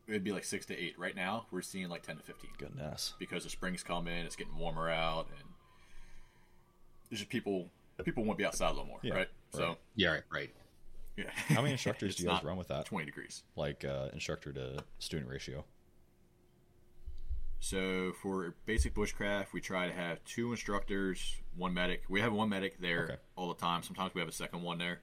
[0.08, 0.98] it'd be like six to eight.
[0.98, 2.50] Right now, we're seeing like ten to fifteen.
[2.58, 3.14] Goodness.
[3.18, 5.48] because the spring's coming, it's getting warmer out, and
[7.10, 7.70] there's just people
[8.04, 9.28] people want to be outside a little more, Yeah, right?
[9.52, 9.76] So.
[9.94, 10.50] Yeah, right, right.
[11.16, 11.30] Yeah.
[11.48, 12.84] How many instructors do you guys run with that?
[12.84, 13.42] 20 degrees.
[13.56, 15.64] Like uh, instructor to student ratio?
[17.58, 22.02] So for basic bushcraft, we try to have two instructors, one medic.
[22.08, 23.16] We have one medic there Okay.
[23.34, 23.82] all the time.
[23.82, 25.00] Sometimes we have a second one there.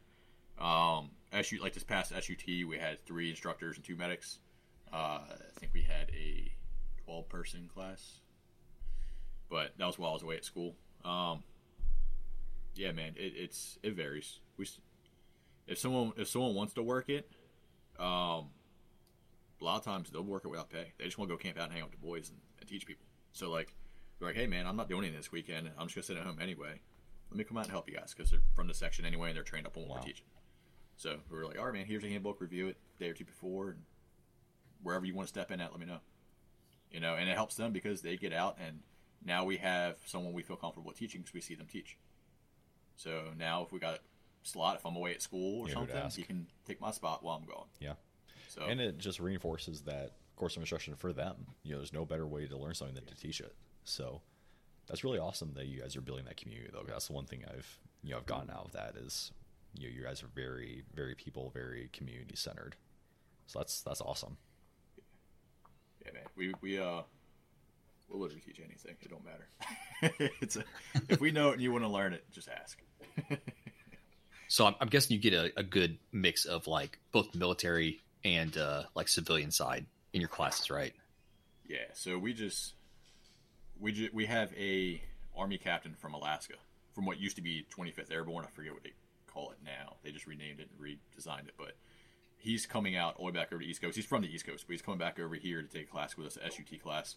[0.60, 4.38] Um, SU like this past SUT, we had three instructors and two medics.
[4.94, 6.52] Uh, I think we had a
[7.06, 8.20] twelve person class,
[9.50, 10.76] but that was while I was away at school.
[11.04, 11.44] Um,
[12.76, 14.40] yeah, man, it, it's it varies.
[14.58, 14.68] We
[15.68, 17.30] if someone if someone wants to work it,
[18.00, 18.50] um,
[19.60, 20.94] a lot of times they'll work it without pay.
[20.98, 22.70] They just want to go camp out and hang out with the boys and, and
[22.70, 23.06] teach people.
[23.32, 23.74] So like,
[24.20, 25.70] they're like, hey man, I'm not doing anything this weekend.
[25.78, 26.82] I'm just gonna sit at home anyway.
[27.32, 29.36] Let me come out and help you guys because they're from the section anyway and
[29.36, 29.96] they're trained up on what Wow.
[30.02, 30.28] we're teaching.
[30.98, 32.40] So we were like, all right, man, here's a handbook.
[32.40, 33.80] Review it a day or two before, and
[34.84, 36.00] wherever you want to step in at, let me know.
[36.92, 38.80] You know, and it helps them because they get out and
[39.26, 41.98] now we have someone we feel comfortable teaching because we see them teach.
[42.96, 44.00] So now if we got a
[44.44, 47.38] slot, if I'm away at school or You something, he can take my spot while
[47.38, 47.66] I'm gone.
[47.80, 47.94] Yeah.
[48.50, 51.36] So And it just reinforces that course of instruction for them.
[51.64, 53.56] You know, there's no better way to learn something than to teach it.
[53.86, 54.22] So
[54.88, 56.84] that's really awesome that you guys are building that community though.
[56.88, 59.32] That's the one thing I've you know I've gotten out of that is
[59.76, 62.76] you know, you guys are very, very people, very community centered.
[63.48, 64.38] So that's that's awesome.
[66.06, 66.24] Yeah, man.
[66.36, 67.02] We we uh
[68.10, 68.96] we'll literally teach anything.
[69.02, 69.48] It don't matter.
[70.42, 70.64] it's a,
[71.10, 72.80] if we know it and you want to learn it, just ask.
[74.54, 78.56] So I'm, I'm guessing you get a, a good mix of like both military and
[78.56, 80.94] uh, like civilian side in your classes, right?
[81.68, 81.86] Yeah.
[81.94, 82.74] So we just
[83.80, 85.02] we ju- we have a
[85.36, 86.54] army captain from Alaska,
[86.94, 88.46] from what used to be 25th Airborne.
[88.46, 88.94] I forget what they
[89.26, 89.96] call it now.
[90.04, 91.74] They just renamed it and redesigned it, but.
[92.44, 93.96] He's coming out all the way back over to East Coast.
[93.96, 96.18] He's from the East Coast, but he's coming back over here to take a class
[96.18, 97.16] with us, a SUT class.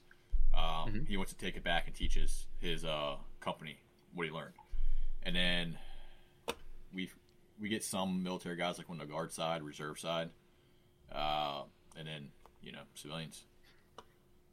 [0.57, 2.15] Um, He wants to take it back and teach
[2.61, 3.81] his uh, company
[4.15, 4.55] what he learned,
[5.25, 5.79] and then
[6.95, 7.11] we
[7.61, 10.31] we get some military guys like on the guard side, reserve side,
[11.13, 11.63] uh,
[11.99, 12.29] and then
[12.63, 13.47] you know civilians.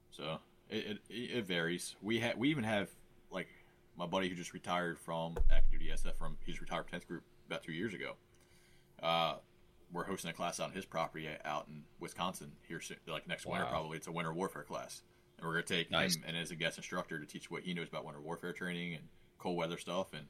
[0.09, 0.39] So
[0.71, 1.95] it, it, it varies.
[2.01, 2.89] We have we even have
[3.29, 3.47] like
[3.95, 7.23] my buddy who just retired from active duty SF from he's retired from 10th group
[7.45, 8.13] about two years ago.
[9.01, 9.35] Uh,
[9.93, 13.45] we're hosting a class out on his property out in Wisconsin here soon, like next
[13.45, 13.97] winter probably.
[13.97, 15.01] It's a winter warfare class,
[15.37, 16.15] and we're gonna take Nice.
[16.15, 18.95] him and as a guest instructor to teach what he knows about winter warfare training
[18.95, 19.03] and
[19.37, 20.13] cold weather stuff.
[20.13, 20.25] And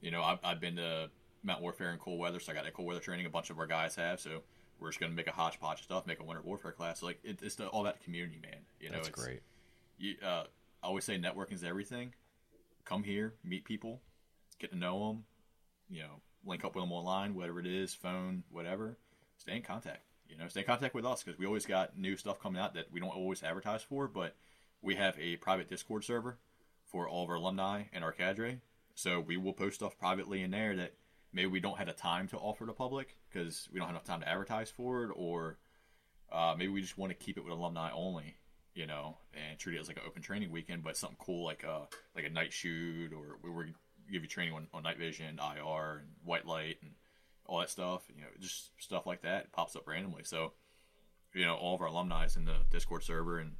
[0.00, 1.10] you know, I've, I've been to
[1.42, 3.26] mountain warfare and cold weather, so I got that cold weather training.
[3.26, 4.42] A bunch of our guys have, so
[4.78, 7.00] we're just gonna make a hodgepodge of stuff, make a winter warfare class.
[7.00, 8.60] So, like it, it's the, all that community, man.
[8.80, 9.40] You know, That's it's, great.
[9.98, 10.44] you, uh,
[10.82, 12.14] I always say networking is everything.
[12.84, 14.00] Come here, meet people,
[14.58, 15.24] get to know them.
[15.88, 18.98] You know, link up with them online, whatever it is, phone, whatever.
[19.38, 20.02] Stay in contact.
[20.28, 22.74] You know, stay in contact with us because we always got new stuff coming out
[22.74, 24.34] that we don't always advertise for, but
[24.80, 26.38] we have a private Discord server
[26.84, 28.60] for all of our alumni and our cadre.
[28.94, 30.94] So we will post stuff privately in there that
[31.32, 34.04] maybe we don't have the time to offer to public because we don't have enough
[34.04, 35.58] time to advertise for it, or
[36.30, 38.36] uh, maybe we just want to keep it with alumni only,
[38.74, 41.62] you know, and treat it as like an open training weekend, but something cool like
[41.64, 43.68] a like a night shoot, or we were
[44.10, 46.92] give you training on, on night vision, IR, and white light, and
[47.46, 48.02] all that stuff.
[48.14, 50.22] You know, just stuff like that pops up randomly.
[50.24, 50.52] So,
[51.34, 53.52] you know, all of our alumni is in the Discord server, and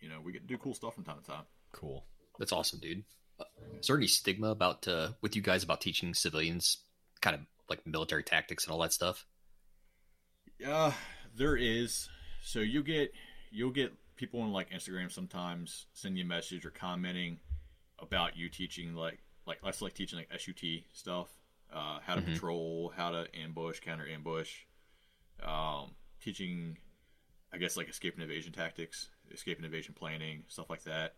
[0.00, 1.44] you know, we get to do cool stuff from time to time.
[1.72, 2.04] Cool.
[2.38, 3.04] That's awesome, dude.
[3.80, 6.78] Is there any stigma about uh, with you guys about teaching civilians
[7.20, 9.26] kind of like military tactics and all that stuff?
[10.64, 10.92] Uh,
[11.36, 12.08] there is.
[12.42, 13.12] So you get
[13.50, 17.38] you'll get people on like Instagram sometimes send you a message or commenting
[17.98, 21.28] about you teaching like like let's like teaching like SUT stuff,
[21.72, 22.26] uh, how to Mhm.
[22.26, 24.64] patrol, how to ambush, counter ambush,
[25.42, 26.78] um, teaching,
[27.52, 31.16] I guess like escape and evasion tactics, escape and evasion planning, stuff like that.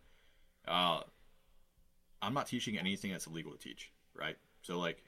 [0.67, 1.03] Uh,
[2.23, 4.37] I'm not teaching anything that's illegal to teach, right?
[4.63, 5.05] So like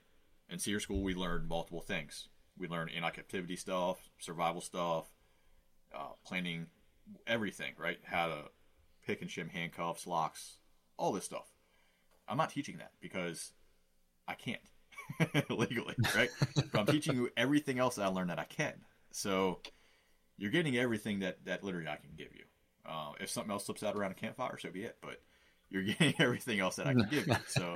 [0.48, 2.28] in SERE school, we learned multiple things.
[2.56, 5.06] We learned anti-captivity stuff, survival stuff,
[5.94, 6.66] uh, planning,
[7.26, 7.98] everything, right?
[8.04, 8.50] How to
[9.06, 10.58] pick and shim handcuffs, locks,
[10.96, 11.46] all this stuff.
[12.28, 13.52] I'm not teaching that because
[14.26, 14.60] I can't
[15.50, 16.30] legally, right?
[16.54, 18.74] but I'm teaching you everything else that I learned that I can.
[19.10, 19.60] So
[20.36, 22.44] you're getting everything that that literally I can give you.
[22.86, 24.96] Uh, if something else slips out around a campfire, so be it.
[25.02, 25.20] But
[25.70, 27.36] you're getting everything else that I can give you.
[27.48, 27.74] So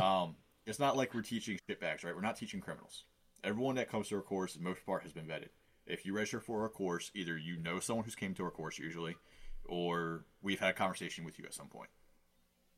[0.00, 2.14] um, it's not like we're teaching shitbags, right?
[2.14, 3.04] We're not teaching criminals.
[3.44, 5.48] Everyone that comes to our course, the most part, has been vetted.
[5.86, 8.78] If you register for our course, either you know someone who's came to our course
[8.78, 9.16] usually,
[9.64, 11.90] or we've had a conversation with you at some point.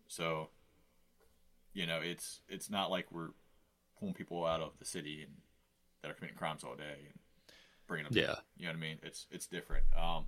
[0.09, 0.51] So,
[1.79, 3.31] you know, it's it's not like we're
[4.01, 5.35] pulling people out of the city and
[6.03, 7.19] that are committing crimes all day and
[7.87, 8.19] bringing them.
[8.19, 8.35] Yeah.
[8.57, 8.99] You know what I mean?
[9.05, 9.85] It's it's different.
[9.97, 10.25] Um,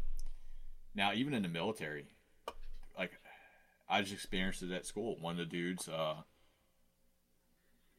[0.94, 2.06] now, even in the military,
[2.96, 3.10] like
[3.88, 5.16] I just experienced it at school.
[5.20, 6.22] One of the dudes, uh,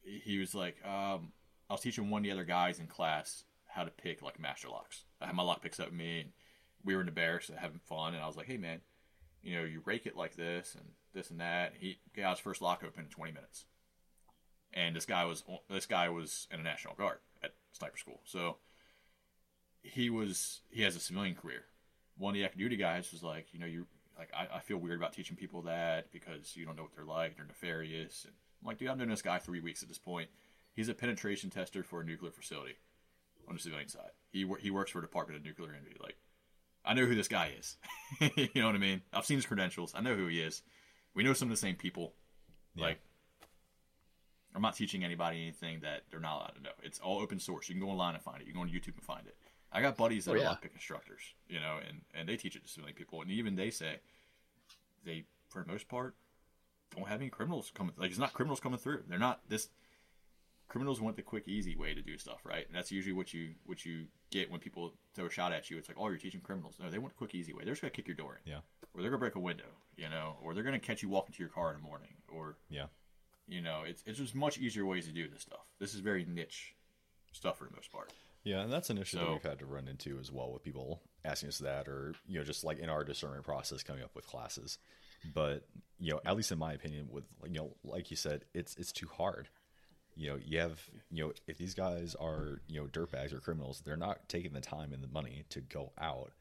[0.00, 1.32] he was like, um,
[1.68, 4.70] I was teaching one of the other guys in class how to pick like master
[4.70, 5.04] locks.
[5.20, 6.30] I had my lock picks up with me, and
[6.84, 8.80] we were in the barracks having fun, and I was like, "Hey man,
[9.42, 12.62] you know, you rake it like this and this and that." He got his first
[12.62, 13.66] lock open in 20 minutes,
[14.72, 18.56] and this guy was this guy was in the National Guard at sniper school, so
[19.82, 21.64] he was he has a civilian career.
[22.16, 23.86] One of the active duty guys was like, you know, you
[24.18, 27.04] like I, I feel weird about teaching people that because you don't know what they're
[27.04, 28.24] like, they're nefarious.
[28.24, 30.28] And I'm like, dude, I've known this guy three weeks at this point.
[30.74, 32.76] He's a penetration tester for a nuclear facility
[33.48, 34.10] on the civilian side.
[34.30, 35.96] He he works for Department of Nuclear Energy.
[36.00, 36.16] Like,
[36.84, 37.76] I know who this guy is.
[38.36, 39.02] you know what I mean?
[39.12, 39.92] I've seen his credentials.
[39.94, 40.62] I know who he is.
[41.14, 42.14] We know some of the same people.
[42.74, 42.86] Yeah.
[42.86, 43.00] Like,
[44.54, 46.70] I'm not teaching anybody anything that they're not allowed to know.
[46.82, 47.68] It's all open source.
[47.68, 48.46] You can go online and find it.
[48.46, 49.36] You can go on YouTube and find it.
[49.72, 50.44] I got buddies that Oh, are yeah.
[50.50, 53.70] lockpick instructors, you know, and, and they teach it to civilian people, and even they
[53.70, 53.96] say
[55.04, 56.14] they, for the most part,
[56.94, 57.94] don't have any criminals coming.
[57.96, 59.04] Like it's not criminals coming through.
[59.08, 59.68] They're not this.
[60.68, 62.66] Criminals want the quick, easy way to do stuff, right?
[62.66, 65.78] And that's usually what you what you get when people throw a shot at you.
[65.78, 66.76] It's like, oh, you're teaching criminals.
[66.78, 67.64] No, they want a quick, easy way.
[67.64, 68.58] They're just gonna kick your door in, Yeah.
[68.94, 71.38] Or they're gonna break a window, you know, or they're gonna catch you walking to
[71.40, 72.86] your car in the morning, or Yeah.
[73.46, 75.66] you know, it's it's just much easier ways to do this stuff.
[75.78, 76.74] This is very niche
[77.32, 78.12] stuff for the most part.
[78.44, 81.00] Yeah, and that's an issue that we've had to run into as well with people
[81.24, 84.26] asking us that, or you know, just like in our discernment process coming up with
[84.26, 84.78] classes.
[85.32, 85.68] But
[86.00, 88.90] you know, at least in my opinion, with you know, like you said, it's it's
[88.90, 89.48] too hard.
[90.16, 93.80] You know, you have you know, if these guys are you know dirtbags or criminals,
[93.84, 96.32] they're not taking the time and the money to go out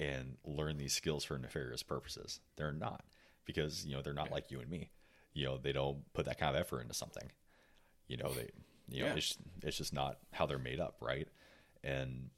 [0.00, 2.40] and learn these skills for nefarious purposes.
[2.56, 3.04] They're not
[3.44, 4.90] because you know they're not like you and me.
[5.32, 7.30] You know, they don't put that kind of effort into something.
[8.08, 8.50] You know, they
[8.88, 9.14] you know Yeah.
[9.14, 11.28] it's it's just not how they're made up, right?
[11.82, 12.30] and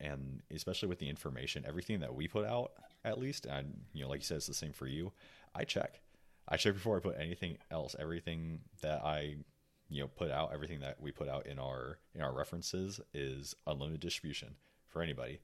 [0.00, 2.72] and especially with the information everything that we put out
[3.04, 5.12] at least and you know like you said it's the same for you
[5.54, 6.00] i check
[6.48, 9.36] i check before i put anything else everything that i
[9.88, 13.54] you know put out everything that we put out in our in our references is
[13.68, 14.56] unlimited distribution
[14.88, 15.38] for anybody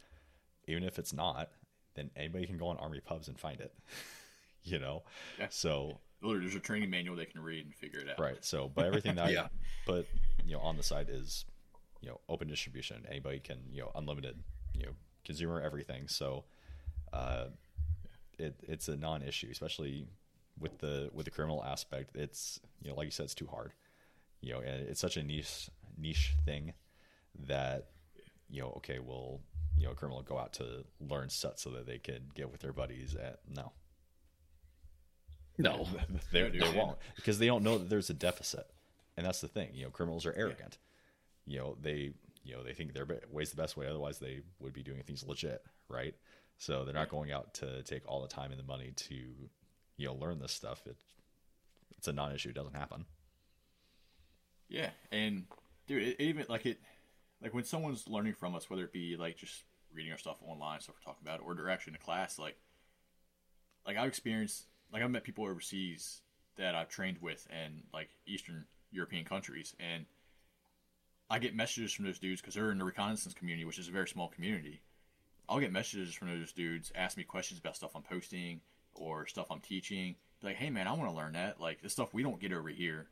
[0.67, 1.51] even if it's not
[1.95, 3.75] then anybody can go on army pubs and find it
[4.65, 5.03] you know
[5.39, 5.47] Yeah.
[5.51, 8.19] so Literally, there's a training manual they can read and figure it out.
[8.21, 8.45] Right.
[8.45, 9.45] So, but everything that Yeah.
[9.45, 9.49] I
[9.87, 10.07] put,
[10.45, 11.47] you know, on the site is,
[12.03, 13.07] you know, open distribution.
[13.09, 14.37] Anybody can, you know, unlimited,
[14.75, 14.93] you know,
[15.25, 16.09] consumer everything.
[16.09, 16.45] So,
[17.15, 17.47] uh,
[18.39, 20.09] it it's a non-issue, especially
[20.59, 22.15] with the with the criminal aspect.
[22.15, 23.73] It's you know, like you said, it's too hard.
[24.43, 26.75] You know, and it's such a niche niche thing
[27.47, 27.87] that
[28.51, 29.41] you know, okay, well,
[29.81, 32.61] you know, a criminal go out to learn set so that they could get with
[32.61, 33.17] their buddies.
[33.17, 33.73] At no,
[35.57, 35.87] No.
[36.33, 38.67] they, they won't because they don't know that there's a deficit,
[39.17, 39.71] and that's the thing.
[39.73, 40.77] You know, criminals are arrogant.
[41.47, 42.13] You know, they
[42.45, 43.87] you know they think their way's the best way.
[43.87, 46.15] Otherwise, they would be doing things legit, right?
[46.59, 49.15] So they're not going out to take all the time and the money to
[49.97, 50.83] you know learn this stuff.
[50.87, 50.97] It
[51.97, 52.51] it's a non-issue.
[52.51, 53.07] It doesn't happen.
[54.69, 55.45] Yeah, and
[55.87, 56.81] dude, it even like it,
[57.43, 59.63] like when someone's learning from us, whether it be like just
[59.95, 62.57] reading our stuff online, stuff we're talking about, or they're actually in class, like,
[63.87, 66.23] like I've experienced, like I've met people overseas
[66.57, 70.07] that I've trained with and like Eastern European countries, and
[71.29, 73.93] I get messages from those dudes because they're in the reconnaissance community, which is a
[73.93, 74.83] very small community.
[75.49, 78.61] I'll get messages from those dudes, ask me questions about stuff I'm posting
[78.95, 80.17] or stuff I'm teaching.
[80.41, 81.61] Be like, hey man, I want to learn that.
[81.61, 83.07] Like this stuff we don't get over here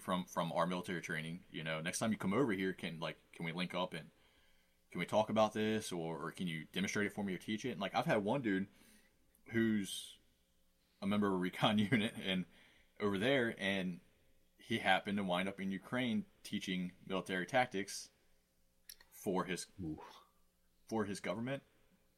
[0.00, 1.40] from from our military training.
[1.50, 4.04] You know, next time you come over here, can like can we link up and
[4.94, 7.64] can we talk about this or, or can you demonstrate it for me or teach
[7.64, 7.72] it?
[7.72, 8.68] And like I've had one dude
[9.46, 10.18] who's
[11.02, 12.44] a member of a recon unit and
[13.00, 13.98] over there, and
[14.56, 18.08] he happened to wind up in Ukraine teaching military tactics
[19.10, 19.98] for his Ooh.
[20.88, 21.64] for his government,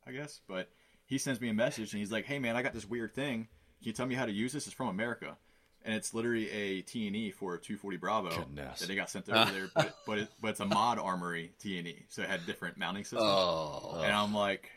[0.06, 0.42] I guess.
[0.46, 0.68] But
[1.06, 3.48] he sends me a message and he's like, "Hey man, I got this weird thing.
[3.78, 4.66] Can you tell me how to use this?
[4.66, 5.38] It's from America."
[5.86, 8.80] And it's literally a T&E for a 240 Bravo Goodness.
[8.80, 12.04] that they got sent over there, but but, it, but it's a mod armory T&E,
[12.08, 13.22] so it had different mounting systems.
[13.24, 14.02] Oh.
[14.04, 14.70] And I'm like,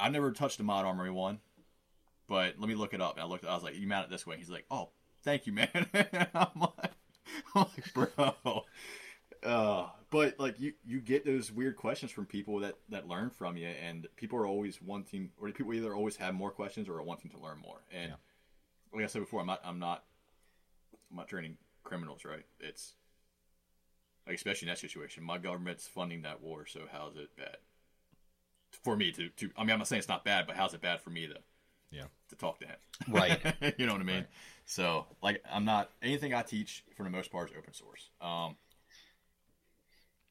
[0.00, 1.38] I never touched a mod armory one,
[2.28, 3.14] but let me look it up.
[3.14, 4.36] And I looked, I was like, you mount it this way.
[4.36, 4.88] He's like, oh,
[5.22, 5.68] thank you, man.
[6.34, 6.92] I'm like,
[7.54, 8.64] I'm like, bro.
[9.44, 13.56] Uh, but like you, you get those weird questions from people that that learn from
[13.56, 17.02] you, and people are always wanting, or people either always have more questions or are
[17.02, 17.78] wanting to learn more.
[17.92, 18.16] And Yeah.
[18.94, 20.04] like I said before, I'm not, I'm not,
[21.12, 22.46] I'm not training criminals, right?
[22.60, 22.94] It's
[24.26, 27.56] like especially in that situation, my government's funding that war, so how's it bad?
[28.82, 30.80] for me to, to I mean I'm not saying it's not bad, but how's it
[30.80, 31.34] bad for me to
[31.90, 32.04] Yeah.
[32.30, 32.76] to talk to him?
[33.08, 33.38] Right.
[33.78, 34.26] you know what I mean?
[34.64, 38.08] So like I'm not anything I teach for the most part is open source.
[38.20, 38.56] Um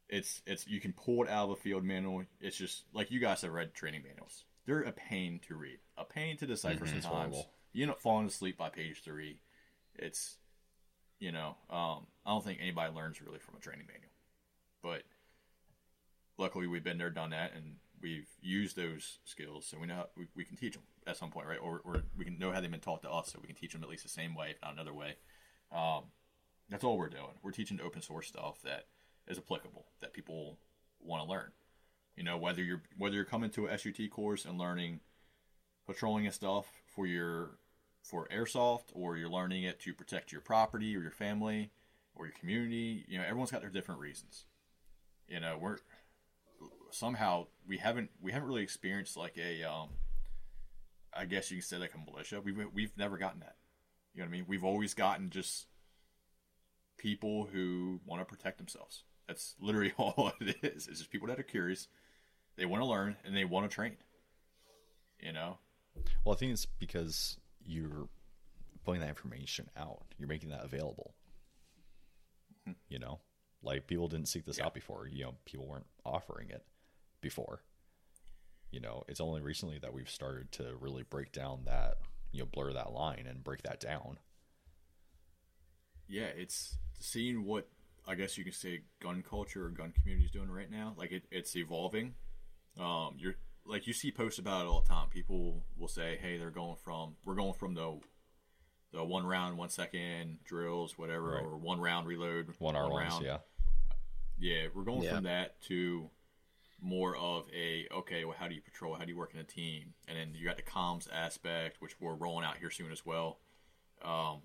[0.09, 2.23] it's it's you can pull it out of a field manual.
[2.41, 4.43] It's just like you guys have read training manuals.
[4.65, 7.45] They're a pain to read, a pain to decipher Mhm, sometimes.
[7.73, 9.39] You end up falling asleep by page three.
[9.95, 10.37] It's
[11.21, 14.11] you know, um, I don't think anybody learns really from a training manual.
[14.81, 15.03] But
[16.37, 20.07] luckily we've been there, done that, and we've used those skills, so we know how,
[20.17, 21.59] we, we can teach them at some point, right?
[21.61, 23.71] Or, or we can know how they've been taught to us, so we can teach
[23.71, 25.13] them at least the same way, if not another way.
[25.71, 26.05] Um,
[26.69, 27.37] that's all we're doing.
[27.43, 28.87] We're teaching open source stuff that
[29.27, 30.57] is applicable that people
[30.99, 31.51] want to learn.
[32.15, 34.99] You know, whether you're whether you're coming to a SUT course and learning
[35.85, 37.51] patrolling and stuff for your
[38.03, 41.71] for airsoft, or you're learning it to protect your property or your family
[42.15, 43.05] or your community.
[43.07, 44.45] You know, everyone's got their different reasons.
[45.27, 45.77] You know, we're
[46.91, 49.89] somehow we haven't we haven't really experienced like a um,
[51.13, 52.41] I guess you can say like a militia.
[52.41, 53.55] We've we've never gotten that.
[54.13, 54.45] You know what I mean?
[54.47, 55.67] We've always gotten just
[56.97, 59.03] people who want to protect themselves.
[59.27, 60.87] That's literally all it is.
[60.87, 61.87] It's just people that are curious,
[62.57, 63.97] they want to learn, and they want to train.
[65.19, 65.57] You know.
[66.23, 68.07] Well, I think it's because you're
[68.85, 70.03] putting that information out.
[70.17, 71.13] You're making that available.
[72.67, 72.73] Mm-hmm.
[72.89, 73.19] You know,
[73.63, 74.65] like people didn't seek this yeah.
[74.65, 75.07] out before.
[75.07, 76.63] You know, people weren't offering it
[77.21, 77.61] before.
[78.71, 81.97] You know, it's only recently that we've started to really break down that,
[82.31, 84.17] you know, blur that line and break that down.
[86.07, 87.67] Yeah, it's seeing what
[88.07, 90.93] I guess you can say gun culture or gun community is doing right now.
[90.97, 92.15] Like it, it's evolving.
[92.79, 93.35] Um, you're
[93.65, 95.09] like you see posts about it all the time.
[95.09, 97.99] People will say, "Hey, they're going from we're going from the
[98.91, 101.43] the one round, one second drills, whatever, right.
[101.43, 103.37] or one round reload, one, one round, yeah,
[104.39, 104.67] yeah.
[104.73, 105.15] We're going yeah.
[105.15, 106.09] from that to
[106.81, 108.25] more of a okay.
[108.25, 108.95] Well, how do you patrol?
[108.95, 109.93] How do you work in a team?
[110.07, 113.39] And then you got the comms aspect, which we're rolling out here soon as well.
[114.03, 114.41] Um,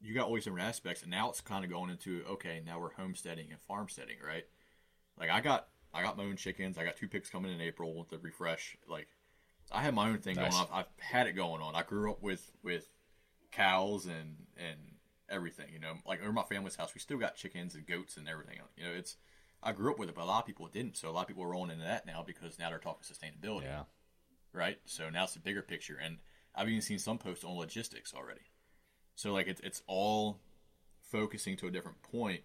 [0.00, 2.62] you got all these different aspects, and now it's kind of going into okay.
[2.64, 4.44] Now we're homesteading and farmsteading, right?
[5.18, 6.78] Like I got I got my own chickens.
[6.78, 8.76] I got two picks coming in April with the refresh.
[8.88, 9.08] Like
[9.72, 10.52] I have my own thing nice.
[10.52, 10.80] going on.
[10.80, 11.74] I've had it going on.
[11.74, 12.88] I grew up with with
[13.52, 14.78] cows and and
[15.28, 15.66] everything.
[15.72, 18.58] You know, like over my family's house, we still got chickens and goats and everything.
[18.76, 19.16] You know, it's
[19.62, 20.96] I grew up with it, but a lot of people didn't.
[20.96, 23.64] So a lot of people are rolling into that now because now they're talking sustainability.
[23.64, 23.84] Yeah.
[24.52, 24.78] Right.
[24.84, 26.18] So now it's a bigger picture, and
[26.54, 28.40] I've even seen some posts on logistics already.
[29.14, 30.40] So like it's it's all
[31.02, 32.42] focusing to a different point,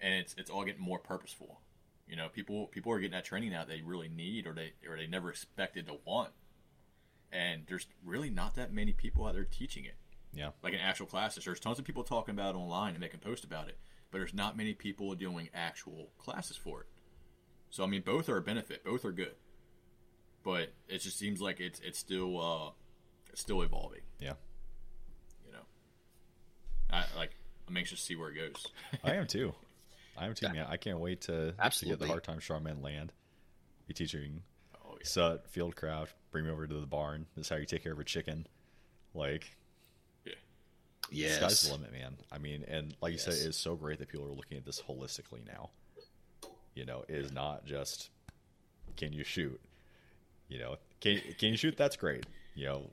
[0.00, 1.60] and it's it's all getting more purposeful.
[2.06, 4.96] You know, people people are getting that training now they really need or they or
[4.96, 6.30] they never expected to want.
[7.32, 9.96] And there's really not that many people out there teaching it.
[10.34, 10.50] Yeah.
[10.62, 11.44] Like in actual classes.
[11.44, 13.78] There's tons of people talking about it online and making posts about it,
[14.10, 16.86] but there's not many people doing actual classes for it.
[17.70, 19.34] So I mean both are a benefit, both are good.
[20.44, 22.70] But it just seems like it's it's still uh
[23.30, 24.02] it's still evolving.
[24.20, 24.34] Yeah.
[25.46, 25.64] You know.
[26.90, 27.30] I like
[27.68, 28.66] I'm anxious to see where it goes.
[29.04, 29.54] I am too.
[30.16, 30.52] I am too, yeah.
[30.52, 30.66] man.
[30.68, 31.96] I can't wait to, Absolutely.
[31.96, 33.12] to get the Hard Times Strong Men land.
[33.86, 34.42] Be teaching
[34.84, 35.04] oh, yeah.
[35.06, 37.26] Sut, Fieldcraft, bring me over to the barn.
[37.36, 38.46] This is how you take care of a chicken.
[39.14, 39.56] Like,
[40.24, 40.34] yeah.
[41.10, 41.36] Yes.
[41.36, 42.16] Sky's the limit, man.
[42.30, 43.26] I mean, and like yes.
[43.26, 45.70] you said, it's so great that people are looking at this holistically now.
[46.74, 48.10] You know, it is not just
[48.96, 49.60] can you shoot?
[50.48, 51.76] You know, can can you shoot?
[51.76, 52.26] That's great.
[52.54, 52.90] You know,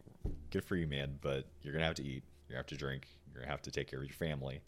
[0.51, 1.17] good for you, man.
[1.21, 2.23] But you're gonna have to eat.
[2.47, 3.07] You're gonna have to drink.
[3.31, 4.61] You're gonna have to take care of your family.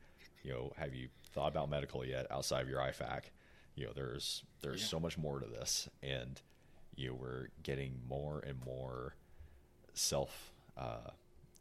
[0.43, 3.23] You know, have you thought about medical yet outside of your IFAK.
[3.75, 4.87] You know, there's there's yeah.
[4.87, 6.41] so much more to this, and
[6.95, 9.15] you know, we're getting more and more
[9.93, 11.11] self uh,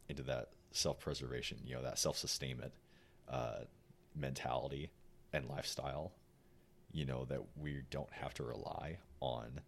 [0.09, 1.57] into that self preservation.
[1.65, 2.73] You know, that self sustainment
[3.29, 3.61] uh,
[4.15, 4.91] mentality
[5.33, 6.11] and lifestyle.
[6.91, 9.61] You know that we don't have to rely on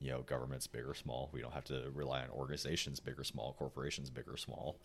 [0.00, 3.24] you know governments big or small we don't have to rely on organizations big or
[3.24, 4.76] small corporations big or small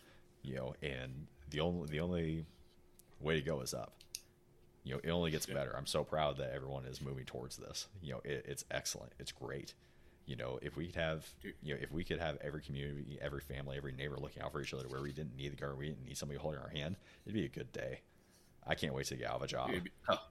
[0.42, 2.46] you know and the only the only
[3.20, 3.92] way to go is up
[4.84, 5.74] you know, it only gets better.
[5.76, 7.86] I'm so proud that everyone is moving towards this.
[8.02, 9.12] You know, it, it's excellent.
[9.18, 9.74] It's great.
[10.26, 11.26] You know, if we could have,
[11.62, 14.60] you know, if we could have every community, every family, every neighbor looking out for
[14.60, 16.96] each other, where we didn't need the government, we didn't need somebody holding our hand,
[17.24, 18.00] it'd be a good day.
[18.66, 19.70] I can't wait to get out of a job.
[19.70, 19.90] Be,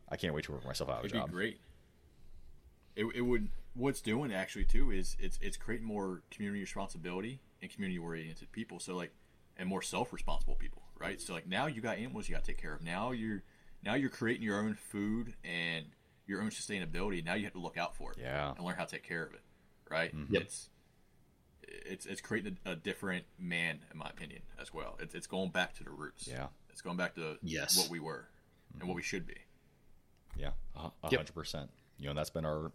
[0.10, 1.28] I can't wait to work myself out of a job.
[1.28, 1.60] Be great.
[2.96, 3.50] It, it would.
[3.74, 8.80] What's doing actually too is it's it's creating more community responsibility and community oriented people.
[8.80, 9.12] So like,
[9.58, 11.22] and more self responsible people, right?
[11.22, 12.82] So like now you got animals you got to take care of.
[12.82, 13.44] Now you're
[13.84, 15.86] now you're creating your own food and
[16.28, 17.24] your own sustainability.
[17.24, 18.18] Now you have to look out for it.
[18.20, 18.54] Yeah.
[18.56, 19.42] And learn how to take care of it.
[19.90, 20.16] Right.
[20.16, 20.36] Mm-hmm.
[20.36, 20.70] It's
[21.64, 24.98] it's it's creating a, a, different man, in my opinion, as well.
[25.00, 26.28] It's it's going back to the roots.
[26.28, 26.48] Yeah.
[26.70, 27.78] It's going back to yes.
[27.78, 28.28] what we were
[28.70, 28.82] mm-hmm.
[28.82, 29.36] and what we should be.
[30.38, 31.70] Yeah, a hundred percent.
[31.98, 32.72] You know, that's been our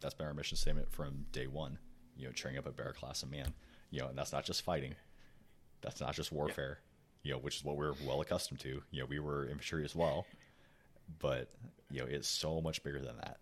[0.00, 1.78] that's been our mission statement from day one.
[2.16, 3.54] You know, training up a bear class of man.
[3.90, 4.94] You know, and that's not just fighting.
[5.80, 6.80] That's not just warfare.
[7.22, 8.82] You know, which is what we're well accustomed to.
[8.90, 10.26] You know, we were infantry as well
[11.18, 11.48] but
[11.90, 13.38] you know it's so much bigger than that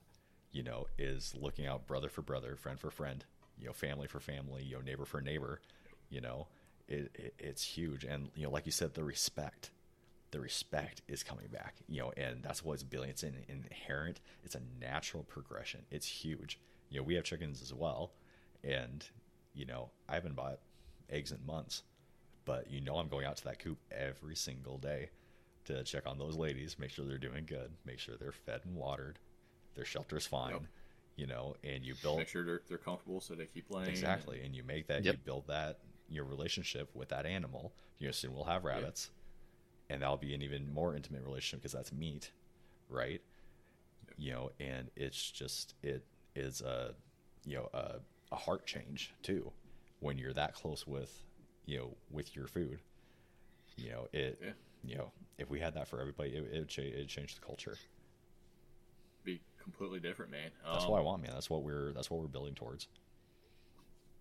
[0.53, 3.25] you know is looking out brother for brother friend for friend
[3.59, 5.61] you know family for family you know neighbor for neighbor
[6.11, 6.47] you know
[6.89, 9.71] it, it, it's huge and you know like you said the respect
[10.31, 11.77] the respect is coming back.
[11.89, 13.11] You know, and that's what it's building.
[13.11, 14.21] It's an inherent.
[14.45, 15.83] It's a natural progression.
[15.91, 16.59] It's huge.
[16.91, 18.13] You know, we have chickens as well,
[18.65, 19.05] and
[19.55, 20.59] you know, I haven't bought
[21.11, 21.83] eggs in months,
[22.45, 25.11] but you know, I'm going out to that coop every single day
[25.69, 28.75] to check on those ladies, make sure they're doing good, make sure they're fed and
[28.75, 29.19] watered,
[29.75, 30.53] their shelter's fine.
[30.53, 30.63] Yep.
[31.17, 33.89] You know, and you build Make sure they're, they're comfortable so they keep laying.
[33.89, 35.15] Exactly, and you make that Yep.
[35.15, 37.73] you build that your relationship with that animal.
[37.99, 39.11] You know, soon we'll have rabbits,
[39.91, 42.31] and that'll be an even more intimate relationship because that's meat,
[42.89, 43.21] right?
[44.17, 46.05] You know, and it's just it
[46.37, 46.95] is a
[47.45, 47.97] you know a,
[48.31, 49.51] a heart change too
[50.01, 51.25] when you're that close with
[51.67, 52.79] you know with your food.
[53.77, 54.39] You know it.
[54.41, 54.51] Yeah.
[54.85, 57.77] You know, if we had that for everybody, it it cha- it'd change the culture.
[59.25, 60.51] Be completely different, man.
[60.65, 61.33] That's Um, what I want, man.
[61.33, 62.89] That's what we're that's what we're building towards.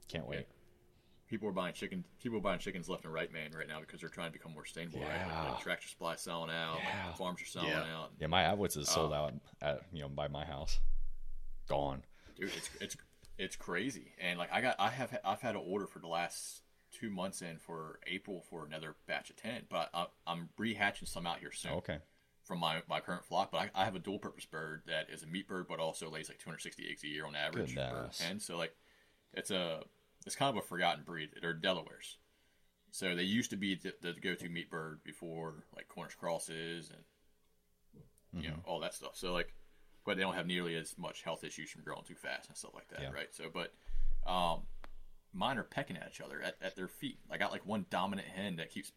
[0.08, 0.48] Can't wait.
[1.28, 2.06] People are buying chicken.
[2.24, 4.54] People are buying chickens left and right, man, right now because they're trying to become
[4.54, 5.02] more sustainable.
[5.02, 5.10] Right?
[5.10, 5.52] Like, Yeah.
[5.52, 6.76] like tractor supply selling out.
[6.76, 7.14] like, Yeah.
[7.16, 7.96] farms are selling Yeah.
[7.98, 8.12] out.
[8.20, 9.16] Yeah, my Atwoods is sold Oh.
[9.16, 10.80] out at you know by my house.
[11.68, 12.04] Gone.
[12.36, 12.98] dude it's it's
[13.40, 16.62] it's crazy and like i got i have i've had an order for the last
[16.92, 21.28] two months in for april for another batch of 10 but I, i'm rehatching some
[21.28, 21.98] out here soon Okay.
[22.44, 25.24] from my, my current flock but I, I have a dual purpose bird that is
[25.24, 28.20] a meat bird but also lays like 260 eggs a year on average per Goodness.
[28.22, 28.74] hen so like
[29.34, 29.82] it's a
[30.26, 32.18] it's kind of a forgotten breed they're delawares
[32.92, 37.04] so they used to be the, the go-to meat bird before like cornish crosses and
[38.42, 38.70] you know Mm-hmm.
[38.70, 39.12] all that stuff.
[39.16, 39.54] So like,
[40.06, 42.72] but they don't have nearly as much health issues from growing too fast and stuff
[42.76, 43.10] like that, Yeah.
[43.12, 43.28] right?
[43.34, 43.74] So, but
[44.32, 44.62] um,
[45.38, 47.20] mine are pecking at each other at, at their feet.
[47.30, 48.92] I got like one dominant hen that keeps,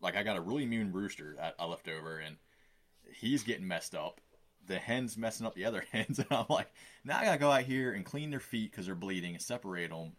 [0.00, 2.36] like, I got a really immune rooster that I left over, and
[3.12, 4.20] he's getting messed up.
[4.66, 6.68] The hen's messing up the other hens, and I'm like,
[7.04, 9.90] now I gotta go out here and clean their feet because they're bleeding and separate
[9.90, 10.12] them.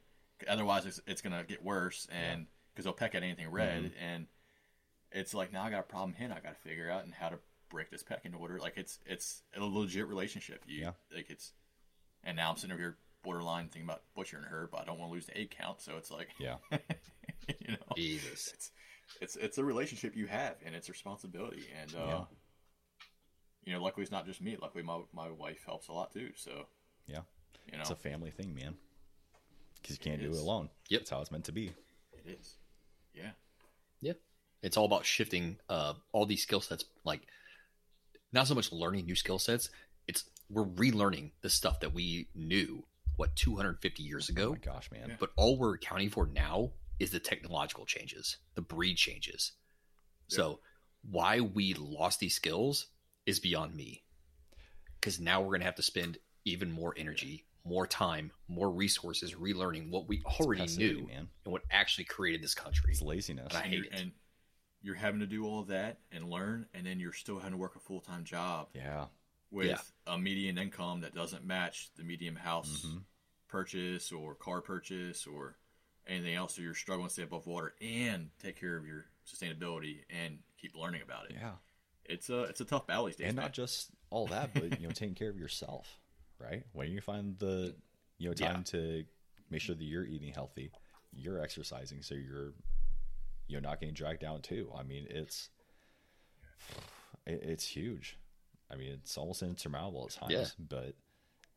[0.48, 4.04] Otherwise, it's, it's gonna get worse, and because they'll peck at anything red, Mm-hmm.
[4.04, 4.28] and
[5.12, 7.28] it's like now I got a problem hen I got to figure out and how
[7.30, 7.38] to
[7.70, 8.58] break this pecking order.
[8.60, 10.64] Like it's it's a legit relationship.
[10.66, 10.92] You Yeah.
[11.14, 11.52] like it's,
[12.24, 15.10] and now I'm sitting over here borderline thing about butchering her, but I don't want
[15.12, 15.82] to lose the egg count.
[15.82, 16.56] So it's like, Yeah.
[16.72, 18.52] you know, Jesus.
[18.54, 18.72] it's
[19.22, 21.64] it's it's a relationship you have and it's a responsibility.
[21.82, 22.24] And uh, Yeah.
[23.66, 24.58] you know, luckily it's not just me.
[24.62, 26.32] Luckily my my wife helps a lot too.
[26.36, 26.68] So
[27.08, 27.22] Yeah.
[27.68, 28.76] you know, It's a family thing, man.
[29.82, 30.70] Because you can't It do it alone.
[30.90, 31.02] Yep.
[31.02, 31.68] That's how it's meant to be.
[32.14, 32.56] it is.
[33.14, 33.32] Yeah.
[34.00, 34.14] Yeah.
[34.62, 36.86] It's all about shifting uh, all these skill sets.
[37.04, 37.22] Like,
[38.32, 39.70] not so much learning new skill sets.
[40.08, 42.84] It's we're relearning the stuff that we knew
[43.22, 44.52] what 250 years Oh ago.
[44.52, 45.10] my gosh, man.
[45.10, 45.16] Yeah.
[45.20, 49.52] But all we're accounting for now is the technological changes, the breed changes.
[50.28, 50.60] So
[51.10, 52.88] why we lost these skills
[53.28, 54.04] is beyond me.
[55.00, 59.36] Because now we're going to have to spend even more energy, more time, more resources
[59.36, 61.28] relearning what we already knew man.
[61.46, 62.92] and what actually created this country.
[62.92, 63.48] It's laziness.
[63.50, 63.94] And I hate you're, it.
[64.00, 64.12] and
[64.82, 67.58] you're having to do all of that and learn, and then you're still having to
[67.58, 69.06] work a full time job yeah.
[69.52, 69.78] with Yeah.
[70.08, 72.98] a median income that doesn't match the medium house Mm-hmm.
[73.52, 75.58] Purchase or car purchase or
[76.08, 76.56] anything else.
[76.56, 80.76] So you're struggling to stay above water and take care of your sustainability and keep
[80.76, 81.36] learning about it.
[81.40, 81.52] Yeah.
[82.06, 83.28] It's a it's a tough battle these days.
[83.28, 83.46] and man.
[83.46, 86.00] not just all that, but you know, taking care of yourself,
[86.40, 86.64] right?
[86.74, 87.76] When you find the
[88.18, 88.54] you know Yeah.
[88.54, 89.04] time to
[89.50, 90.72] make sure that you're eating healthy,
[91.14, 92.54] you're exercising, so you're
[93.48, 94.72] you know not getting dragged down too.
[94.76, 95.50] I mean, it's
[97.26, 98.18] it, it's huge.
[98.72, 100.46] I mean, it's almost insurmountable at times, Yeah.
[100.70, 100.96] but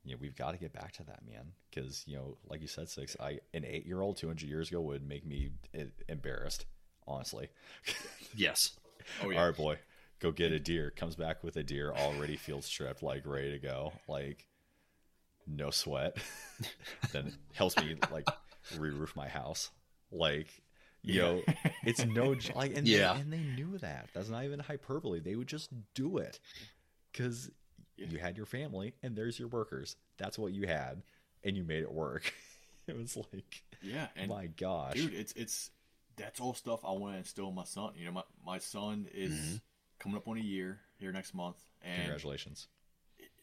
[0.05, 1.53] you know we've got to get back to that, man.
[1.71, 3.17] Because you know, like you said, six.
[3.21, 6.67] I an eight year old two hundred years ago would make me eh, embarrassed,
[7.07, 7.49] honestly.
[8.37, 8.73] Yes.
[9.23, 9.79] oh yeah, All right, boy,
[10.19, 10.91] go get a deer.
[10.91, 14.47] Comes back with a deer already field stripped, like ready to go, like
[15.47, 16.17] no sweat.
[17.13, 18.29] then helps me like
[18.79, 19.71] re-roof my house,
[20.11, 20.49] like
[21.03, 21.43] you know,
[21.85, 23.15] it's no like, and Yeah.
[23.15, 24.09] they, and they knew that.
[24.15, 25.21] That's not even hyperbole.
[25.21, 26.41] They would just do it
[27.13, 27.51] because
[27.97, 28.07] Yeah.
[28.09, 29.97] you had your family and there's your workers.
[30.19, 31.03] That's what you had,
[31.43, 32.33] and you made it work.
[32.87, 35.71] it was like, yeah, and my gosh, dude, it's it's
[36.17, 37.93] that's all stuff I want to instill in my son.
[37.97, 39.61] You know, my my son is Mhm.
[39.99, 42.69] coming up on a year here next month, and congratulations.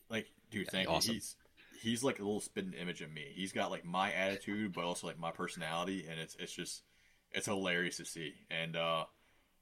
[0.10, 0.96] like, dude, thank you.
[0.96, 1.14] awesome.
[1.16, 1.36] He's
[1.82, 3.26] he's like a little spitting image of me.
[3.34, 6.84] He's got like my attitude, but also like my personality, and it's it's just
[7.32, 8.34] it's hilarious to see.
[8.50, 9.06] And uh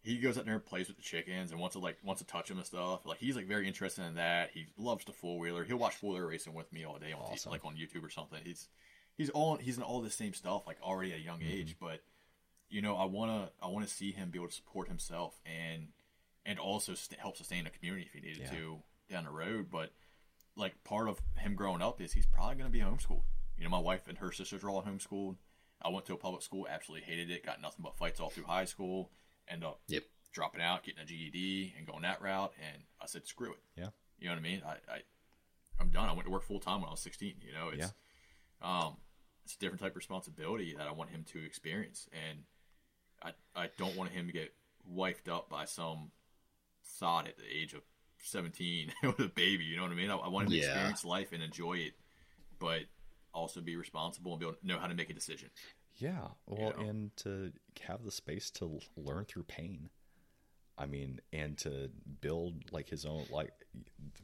[0.01, 2.27] he goes out there and plays with the chickens and wants to like wants to
[2.27, 3.05] touch them and stuff.
[3.05, 4.51] Like he's like very interested in that.
[4.53, 5.63] He loves the four wheeler.
[5.63, 7.51] He'll watch four wheeler racing with me all day on Awesome.
[7.51, 8.39] like on YouTube or something.
[8.43, 8.69] He's
[9.17, 11.51] he's all he's in all the same stuff like already at a young mm-hmm.
[11.51, 11.75] age.
[11.79, 12.01] But
[12.69, 15.87] you know, I wanna I wanna see him be able to support himself and
[16.45, 18.57] and also st- help sustain a community if he needed Yeah.
[18.57, 18.79] to
[19.09, 19.69] down the road.
[19.69, 19.91] But
[20.55, 23.23] like part of him growing up is he's probably going to be homeschooled.
[23.57, 25.35] You know, my wife and her sisters are all homeschooled.
[25.81, 28.43] I went to a public school, absolutely hated it, got nothing but fights all through
[28.45, 29.11] high school,
[29.49, 30.03] end up Yep.
[30.31, 32.53] dropping out, getting a GED, and going that route.
[32.71, 33.59] And I said, screw it.
[33.75, 33.89] Yeah.
[34.19, 34.61] You know what I mean?
[34.65, 35.01] I, I
[35.79, 36.09] I'm done.
[36.09, 37.35] I went to work full time when I was 16.
[37.41, 37.93] You know, it's
[38.61, 38.97] um,
[39.45, 42.39] it's a different type of responsibility that I want him to experience, and
[43.23, 44.53] I I don't want him to get
[44.93, 46.11] wifed up by some
[46.83, 47.81] thought at the age of
[48.23, 49.63] 17 with a baby.
[49.63, 50.09] You know what I mean?
[50.11, 50.65] I, I want him to Yeah.
[50.65, 51.93] experience life and enjoy it,
[52.59, 52.81] but
[53.33, 55.49] also be responsible and be able to know how to make a decision.
[55.97, 56.85] Yeah, well, know?
[56.85, 59.89] and to have the space to learn through pain.
[60.77, 61.89] I mean, and to
[62.21, 63.51] build like his own, like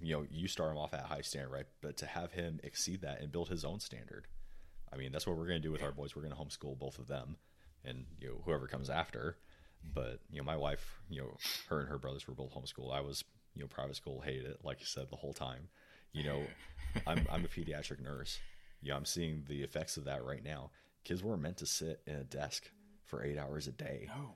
[0.02, 1.66] you know, you start him off at a high standard, right?
[1.82, 4.28] But to have him exceed that and build his own standard.
[4.92, 6.16] I mean, that's what we're going to do with our boys.
[6.16, 7.36] We're going to homeschool both of them,
[7.84, 9.38] and you know, whoever comes after.
[9.94, 11.38] But you know, my wife, you know,
[11.70, 12.94] her and her brothers were both homeschooled.
[12.96, 15.68] I was, you know, private school, hated it, like you said, the whole time.
[16.14, 16.44] You know,
[17.08, 18.40] I'm I'm a pediatric nurse.
[18.82, 20.72] You know, I'm seeing the effects of that right now.
[21.06, 22.70] Kids weren't meant to sit in a desk
[23.06, 24.08] for eight hours a day.
[24.10, 24.36] No,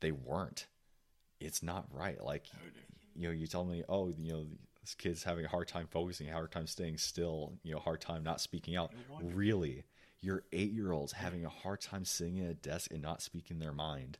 [0.00, 0.66] They weren't.
[1.40, 2.22] It's not right.
[2.22, 2.60] Like, no,
[3.14, 4.46] you know, you tell me, oh, you know,
[4.80, 8.22] this kid's having a hard time focusing, hard time staying still, you know, hard time
[8.22, 8.92] not speaking out.
[9.10, 9.28] No.
[9.28, 9.84] Really?
[10.22, 13.58] Your eight year old's having a hard time sitting at a desk and not speaking
[13.58, 14.18] their mind.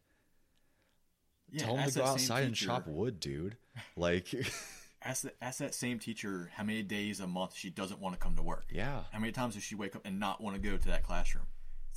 [1.51, 3.57] Yeah, tell them to go outside and chop wood, dude.
[3.97, 4.34] Like,
[5.03, 8.18] Ask, the, ask that same teacher how many days a month she doesn't want to
[8.18, 8.64] come to work.
[8.72, 9.03] yeah.
[9.12, 11.45] How many times does she wake up and not want to go to that classroom?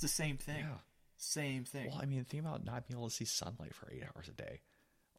[0.02, 0.60] It's the same thing.
[0.60, 0.78] Yeah.
[1.18, 1.88] Same thing.
[1.90, 4.32] Well, I mean, think about not being able to see sunlight for eight hours a
[4.32, 4.60] day,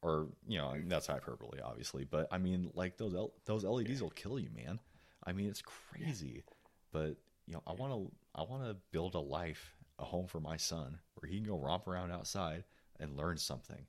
[0.02, 2.04] or you know, I mean, that's hyperbole, obviously.
[2.04, 4.80] But I mean, like those L- those LEDs will kill you, man.
[5.24, 6.44] I mean, it's crazy.
[6.92, 10.40] But you know, I want to I want to build a life, a home for
[10.40, 12.64] my son, where he can go romp around outside
[13.00, 13.86] and learn something.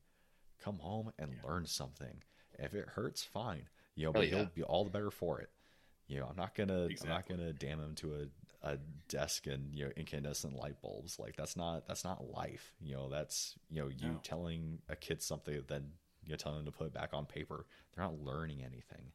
[0.63, 2.23] Come home and learn something.
[2.59, 3.67] If it hurts, fine.
[3.95, 4.37] You know, but yeah.
[4.37, 5.49] he'll be all the better for it.
[6.07, 8.19] You know, I'm not gonna I'm not gonna damn him to a,
[8.63, 11.19] a desk and you know incandescent light bulbs.
[11.19, 12.73] Like that's not that's not life.
[12.81, 14.21] You know, that's you know you No.
[14.23, 15.93] telling a kid something, then
[16.25, 17.67] you know, telling them to put it back on paper.
[17.95, 19.13] They're not learning anything.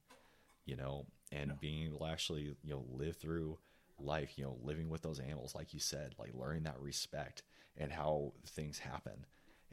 [0.65, 1.55] You know, and No.
[1.61, 3.57] being able to actually you know live through
[3.99, 4.37] life.
[4.37, 7.43] You know, living with those animals, like you said, like learning that respect
[7.77, 9.25] and how things happen,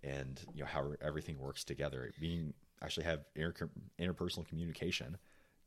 [0.05, 2.13] and you know how everything works together.
[2.21, 5.17] Being actually have inter- interpersonal communication.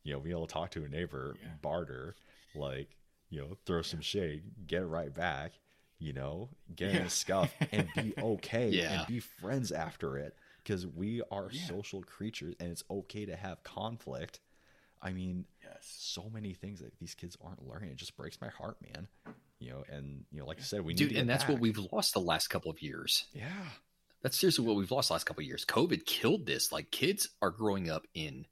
[0.03, 1.49] You know, being able to talk to a neighbor, Yeah.
[1.61, 2.15] barter,
[2.55, 2.95] like
[3.29, 5.53] you know, throw some shade, get right back.
[5.99, 7.01] You know, get in Yeah.
[7.05, 8.99] a scuff and be okay Yeah.
[8.99, 11.65] and be friends after it because we are Yeah.
[11.65, 14.39] social creatures and it's okay to have conflict.
[15.01, 15.79] I mean, yes.
[15.99, 17.89] so many things that these kids aren't learning.
[17.89, 19.07] It just breaks my heart, man.
[19.59, 21.79] You know, and you know, like I said, we need Dude, and that's what we've
[21.91, 23.25] lost the last couple of years.
[23.33, 23.69] Yeah,
[24.21, 25.65] That's seriously what we've lost the last couple of years.
[25.65, 26.71] COVID killed this.
[26.71, 28.45] Like kids are growing up in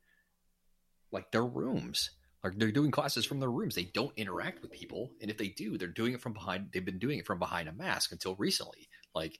[1.11, 2.09] like their rooms.
[2.45, 3.73] Like they're doing classes from their rooms.
[3.73, 6.69] They don't interact with people, and if they do, they're doing it from behind.
[6.71, 8.87] They've been doing it from behind a mask until recently.
[9.15, 9.39] Like,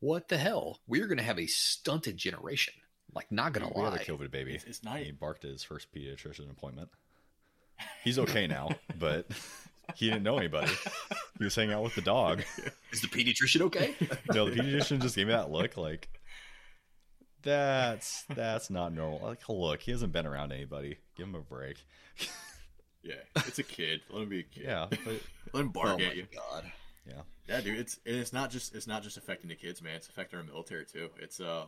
[0.00, 0.80] what the hell?
[0.86, 2.74] We're going to have a stunted generation.
[3.14, 4.04] Like, not going to we had a lie.
[4.04, 4.54] COVID baby.
[4.54, 4.98] It's, it's not.
[4.98, 6.90] He barked at his first pediatrician appointment.
[8.02, 9.26] He's okay now, but
[9.94, 10.72] he didn't know anybody.
[11.38, 12.42] He was hanging out with the dog.
[12.92, 13.94] Is the pediatrician okay?
[14.34, 16.10] No, the pediatrician just gave me that look, like
[17.44, 19.20] that's that's not normal.
[19.22, 20.98] Like, look, he hasn't been around anybody.
[21.16, 21.76] Give him a break.
[23.06, 24.00] Yeah, it's a kid.
[24.10, 24.62] Let him be a kid.
[24.64, 25.20] Yeah, but
[25.52, 26.26] Let him bark oh my at you.
[26.34, 26.64] god.
[27.06, 27.78] yeah, Yeah, dude.
[27.78, 29.96] It's and it's not just it's not just affecting the kids, man.
[29.96, 31.10] It's affecting our military too.
[31.20, 31.66] It's uh,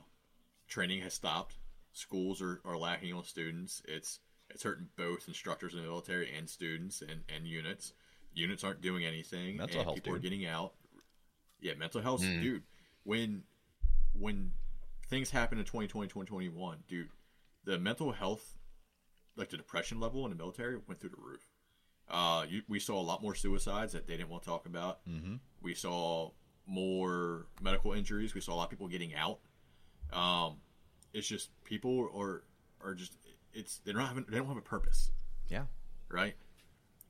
[0.67, 1.57] training has stopped.
[1.93, 3.83] Schools are, are lacking on students.
[3.87, 7.93] It's it's hurting both instructors in the military and students and, and units.
[8.33, 9.59] Units aren't doing anything.
[9.59, 10.73] Mental and health, people are getting out.
[11.61, 12.41] Yeah, mental health, Mm.
[12.41, 12.63] dude.
[13.05, 13.43] When
[14.19, 14.53] when
[15.09, 17.09] things happen in 2020, 2021, dude,
[17.65, 18.57] the mental health,
[19.37, 21.47] like the depression level in the military, went through the roof.
[22.09, 25.01] Uh, you, we saw a lot more suicides that they didn't want to talk about.
[25.09, 25.37] mm-hmm.
[25.61, 26.31] We saw
[26.67, 28.35] more medical injuries.
[28.35, 29.39] We saw a lot of people getting out.
[30.13, 30.59] Um,
[31.13, 32.45] it's just people are
[32.85, 33.15] are just
[33.53, 35.11] it's they don't have they don't have a purpose,
[35.49, 35.65] yeah,
[36.09, 36.35] right?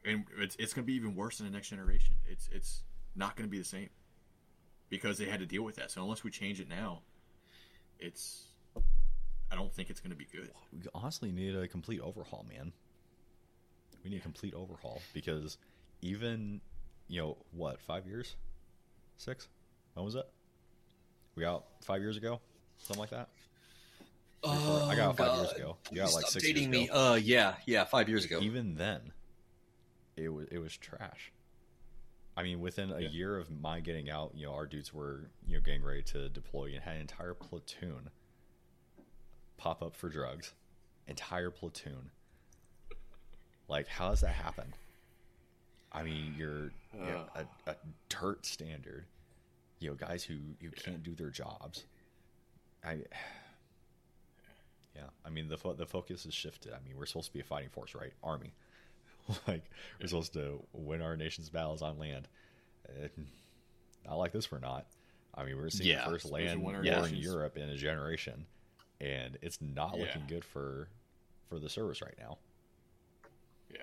[0.05, 2.15] And it's it's going to be even worse in the next generation.
[2.27, 2.83] It's it's
[3.15, 3.91] not going to be the same
[4.89, 5.91] because they had to deal with that.
[5.91, 7.03] So unless we change it now,
[7.99, 8.45] it's
[9.51, 10.51] I don't think it's going to be good.
[10.73, 12.73] we honestly need a complete overhaul, man.
[14.05, 15.57] We need a complete overhaul because
[16.03, 16.61] even
[17.09, 18.37] you know what, five years,
[19.17, 19.49] six,
[19.95, 20.27] when was it?
[21.37, 22.41] We got five years ago,
[22.79, 23.29] something like that.
[24.45, 25.77] Three, four- I got five years ago.
[25.91, 26.85] You got Please like stop six years dating me.
[26.89, 27.13] ago.
[27.13, 28.41] Uh, yeah, yeah, five years ago.
[28.41, 29.13] Even then,
[30.17, 31.33] it was it was trash.
[32.37, 33.09] I mean, within a Yeah.
[33.09, 36.29] year of my getting out, you know, our dudes were you know getting ready to
[36.29, 38.11] deploy and had an entire platoon
[39.57, 40.53] pop up for drugs.
[41.09, 42.11] Entire platoon.
[43.69, 44.75] Like, how does that happen?
[45.93, 47.77] I mean, you're, you're a, a
[48.09, 49.07] dirt standard.
[49.79, 51.85] You know, guys who who can't do their jobs.
[52.85, 52.99] I.
[54.95, 56.73] Yeah, I mean, the fo- the focus has shifted.
[56.73, 58.15] I mean, we're supposed to be a fighting force, right?
[58.23, 58.55] Army.
[59.49, 59.65] like
[60.01, 62.29] we're supposed to win our nation's battles on land.
[62.89, 63.09] Uh,
[64.07, 64.87] not like this, we're not.
[65.35, 66.05] I mean, we're seeing Yeah.
[66.05, 67.15] the first land win our in.
[67.17, 68.47] Europe in a generation,
[69.01, 70.05] and it's not Yeah.
[70.05, 70.89] looking good for
[71.49, 72.39] for the service right now.
[73.71, 73.79] Yeah.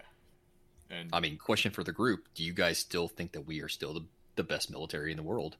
[0.89, 3.69] And I mean, question for the group: Do you guys still think that we are
[3.69, 5.57] still the, the best military in the world?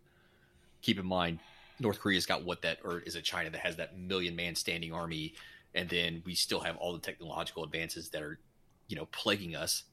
[0.82, 1.40] Keep in mind,
[1.80, 4.92] North Korea's got what that, or is it China that has that million man standing
[4.94, 5.34] army,
[5.74, 8.40] and then we still have all the technological advances that are,
[8.88, 9.84] you know, plaguing us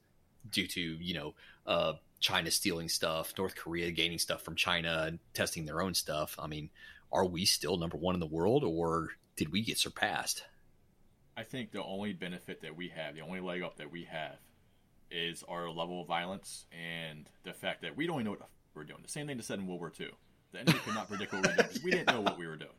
[0.51, 1.33] due to you know
[1.67, 6.35] uh, China stealing stuff, North Korea gaining stuff from China and testing their own stuff.
[6.39, 6.69] I mean,
[7.11, 10.43] are we still number one in the world, or did we get surpassed?
[11.37, 14.35] I think the only benefit that we have, the only leg up that we have,
[15.09, 18.83] is our level of violence and the fact that we don't even know what we're
[18.83, 18.99] doing.
[19.01, 20.07] The same thing that said in World War II.
[20.51, 21.69] The enemy could not predict what we were doing.
[21.83, 22.71] We didn't know what we were doing.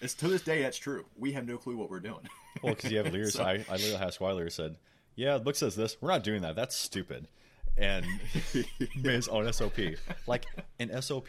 [0.00, 1.04] It's to this day that's true.
[1.18, 2.26] We have no clue what we're doing.
[2.62, 3.34] Well, because you have leaders.
[3.34, 4.76] So- I, I literally asked why Lear said,
[5.14, 5.96] "Yeah, the book says this.
[6.00, 6.56] We're not doing that.
[6.56, 7.28] That's stupid."
[7.76, 8.04] And
[8.96, 9.78] made his own SOP,
[10.26, 10.44] like
[10.78, 11.28] an SOP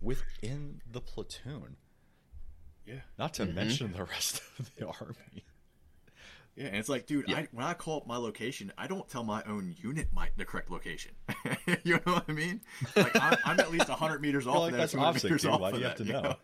[0.00, 1.76] within the platoon.
[2.86, 3.00] Yeah.
[3.18, 3.54] Not to Mhm.
[3.54, 5.44] mention the rest of the army.
[6.56, 7.36] Yeah, and it's like, dude, Yeah.
[7.38, 10.44] I, when I call up my location, I don't tell my own unit my the
[10.44, 11.12] correct location.
[11.84, 12.60] you know what I mean?
[12.96, 14.56] Like I'm, I'm at least hundred meters off.
[14.56, 15.50] like, of that, that's 200 meters dude.
[15.50, 16.36] off Why do of you have that, to know?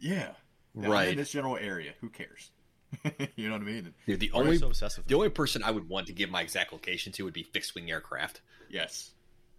[0.00, 0.10] Yeah,
[0.74, 1.08] Yeah, I'm Right.
[1.10, 1.92] in this general area.
[2.00, 2.50] Who cares?
[3.36, 3.94] you know what I mean?
[4.06, 6.06] Dude, the Why are you only so obsessed with the only person I would want
[6.08, 8.40] to give my exact location to would be fixed wing aircraft.
[8.68, 9.10] Yes,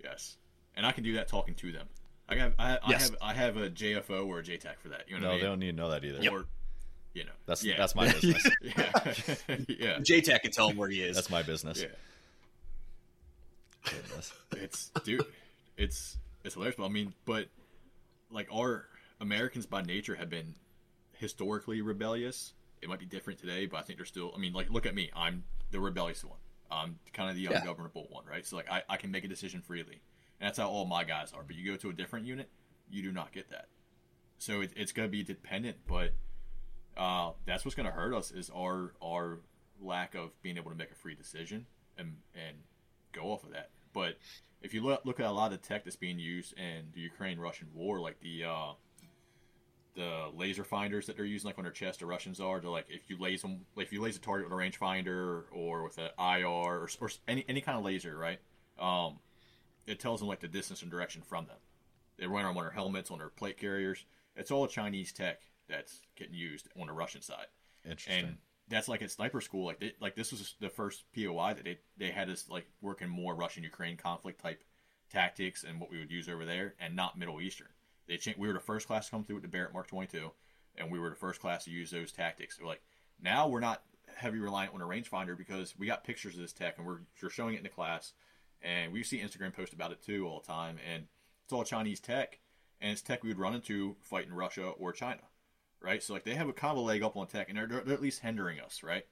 [0.03, 0.37] yes,
[0.75, 1.87] and I can do that talking to them.
[2.27, 3.09] I have I, I Yes.
[3.09, 5.03] have I have a JFO or a JTAC for that.
[5.07, 6.17] You know No, what I they don't need to know that either.
[6.31, 6.45] Or
[7.13, 7.77] you know, That's yeah.
[7.77, 8.43] that's my business.
[8.61, 8.91] yeah,
[9.67, 11.15] yeah, JTAC can tell him where he is.
[11.15, 11.81] that's my business.
[11.81, 11.87] yeah.
[13.83, 14.33] Goodness.
[14.53, 15.23] it's dude
[15.77, 17.45] it's it's hilarious but i mean but
[18.31, 18.85] like our
[19.19, 20.55] americans by nature have been
[21.19, 22.53] historically rebellious
[22.85, 24.95] it might be different today but i think they're still i mean like look at
[24.95, 25.09] me.
[25.15, 26.37] I'm the rebellious one.
[26.71, 27.57] I'm kind of the Yeah.
[27.59, 28.45] ungovernable one right?
[28.45, 30.01] So like I, I can make a decision freely.
[30.39, 31.43] And that's how all my guys are.
[31.43, 32.49] But you go to a different unit
[32.89, 33.67] you do not get that.
[34.37, 36.11] So it, it's going to be dependent but
[36.97, 39.39] uh, that's what's going to hurt us is our our
[39.81, 41.65] lack of being able to make a free decision
[41.97, 42.57] and and
[43.11, 43.69] go off of that.
[43.93, 44.17] But
[44.61, 47.01] if you look look at a lot of the tech that's being used in the
[47.01, 48.73] Ukraine Russian war, like the uh,
[49.95, 52.59] the laser finders that they're using, like on their chest, the Russians are.
[52.59, 55.83] They're like if you laser them, like if you laser target with a rangefinder or
[55.83, 58.39] with an IR or, or any any kind of laser, right?
[58.79, 59.19] Um,
[59.87, 61.57] it tells them like the distance and direction from them.
[62.17, 64.05] They run on their helmets, on their plate carriers.
[64.35, 67.47] It's all Chinese tech that's getting used on the Russian side
[67.83, 68.25] Interesting.
[68.25, 68.37] and
[68.67, 71.79] that's like at sniper school like they, like this was the first POI that they
[71.97, 74.63] they had us like working more Russian Ukraine conflict type
[75.11, 77.67] tactics and what we would use over there and not Middle Eastern.
[78.07, 80.31] They changed, we were the first class to come through with the Barrett Mark 22
[80.77, 82.59] and we were the first class to use those tactics.
[82.59, 82.81] We're like
[83.21, 83.83] now we're not
[84.15, 87.29] heavy reliant on a rangefinder because we got pictures of this tech and we're, we're
[87.29, 88.13] showing it in the class
[88.61, 91.05] and we see Instagram post about it too all the time and
[91.43, 92.39] it's all Chinese tech
[92.81, 95.21] and it's tech we would run into fighting Russia or China
[95.85, 96.01] right?
[96.01, 97.93] So like they have a kind of a leg up on tech, and they're, they're
[97.93, 99.05] at least hindering us, right?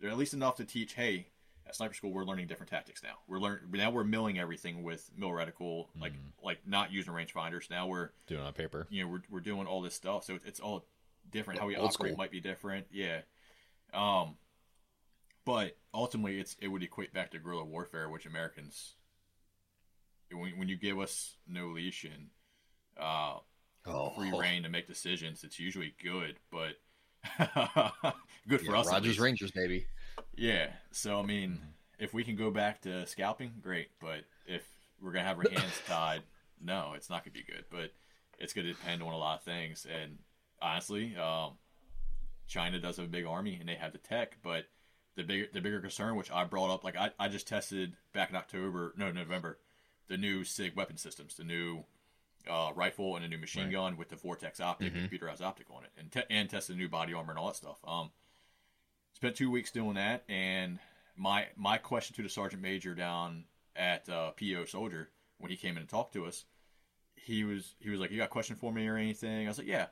[0.00, 0.94] They're at least enough to teach.
[0.94, 1.28] Hey,
[1.68, 3.14] at sniper school, we're learning different tactics now.
[3.28, 7.70] We're learning now we're milling everything with mil reticle, like like not using rangefinders.
[7.70, 8.86] Now we're Doing on paper.
[8.90, 10.86] you know we're, we're doing all this stuff, so it's, it's all
[11.30, 11.60] different.
[11.60, 12.18] How we Old operate school.
[12.18, 13.20] might be different, yeah.
[13.92, 14.36] Um,
[15.44, 18.94] but ultimately, it's it would equate back to guerrilla warfare, which Americans,
[20.32, 22.28] when when you give us no leash and
[22.98, 23.38] uh,
[23.86, 26.74] Oh, free reign to make decisions, it's usually good, but
[28.48, 28.88] good for yeah, us.
[28.88, 29.18] Rogers.
[29.18, 29.86] Rangers, baby.
[30.36, 30.68] Yeah.
[30.92, 32.04] So I mean, Mm-hmm.
[32.04, 33.88] if we can go back to scalping, great.
[34.00, 34.66] But if
[35.00, 36.22] we're gonna have our hands tied,
[36.60, 37.64] no, it's not gonna be good.
[37.70, 37.92] But
[38.38, 39.86] it's gonna depend on a lot of things.
[39.86, 40.18] And
[40.60, 41.52] honestly, um,
[42.46, 44.66] China does have a big army and they have the tech, but
[45.16, 48.30] the bigger the bigger concern, which I brought up, like I, I just tested back
[48.30, 49.58] in October, no November,
[50.08, 51.84] the new SIG weapon systems, the new
[52.48, 53.72] uh, rifle and a new machine Right.
[53.72, 55.10] gun with the Vortex optic, Mhm.
[55.10, 57.56] computerized optic on it, and te- and tested the new body armor and all that
[57.56, 57.78] stuff.
[57.84, 58.10] Um,
[59.18, 60.78] spent two weeks doing that, and
[61.16, 63.44] my my question to the sergeant major down
[63.74, 66.44] at uh, PEO Soldier when he came in and talked to us,
[67.16, 69.58] he was he was like, "You got a question for me or anything?" I was
[69.58, 69.86] like, "Yeah."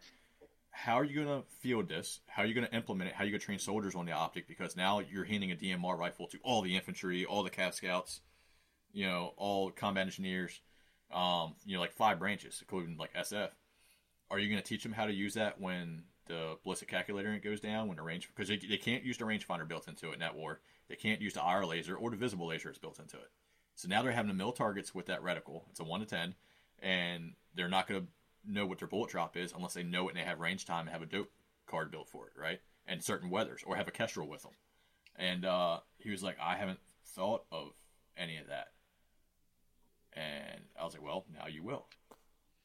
[0.79, 2.21] How are you going to field this?
[2.27, 3.15] How are you going to implement it?
[3.15, 4.47] How are you going to train soldiers on the optic?
[4.47, 8.21] Because now you're handing a DMR rifle to all the infantry, all the Cav Scouts,
[8.93, 10.61] you know, all combat engineers,
[11.11, 13.49] um, you know, like five branches, including like SF.
[14.31, 17.37] Are you going to teach them how to use that when the ballistic calculator and
[17.37, 20.11] it goes down, when the range, because they, they can't use the rangefinder built into
[20.11, 20.61] it in that war.
[20.89, 23.31] They can't use the IR laser or the visible laser that's built into it.
[23.75, 25.63] So now they're having to mill targets with that reticle.
[25.71, 26.35] It's a 1 to 10,
[26.81, 30.13] and they're not going to know what their bullet drop is unless they know it
[30.13, 31.31] and they have range time and have a dope
[31.67, 32.61] card built for it, right?
[32.87, 34.53] and certain weathers, or have a kestrel with them.
[35.17, 37.73] And uh, he was like, I haven't thought of
[38.17, 38.69] any of that.
[40.13, 41.87] And I was like, well, now you will.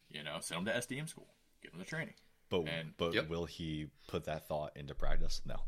[0.10, 1.28] You know, send them to SDM school,
[1.62, 2.14] give them the training.
[2.52, 3.30] But And- but Yep.
[3.30, 5.42] will he put that thought into practice?
[5.46, 5.64] No.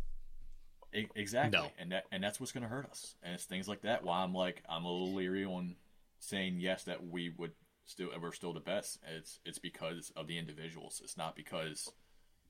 [0.91, 1.59] Exactly.
[1.59, 1.71] No.
[1.79, 3.15] And that and that's what's going to hurt us.
[3.23, 5.75] And it's things like that why I'm like I'm a little leery on
[6.19, 7.55] saying yes that we would
[7.85, 8.99] still we're still the best.
[9.07, 11.01] It's it's because of the individuals.
[11.03, 11.91] It's not because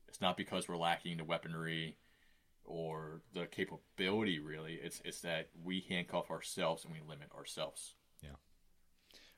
[0.10, 1.98] it's not because we're lacking the weaponry
[2.66, 4.74] or the capability really.
[4.74, 7.96] It's it's that we handcuff ourselves and we limit ourselves.
[8.22, 8.36] Yeah.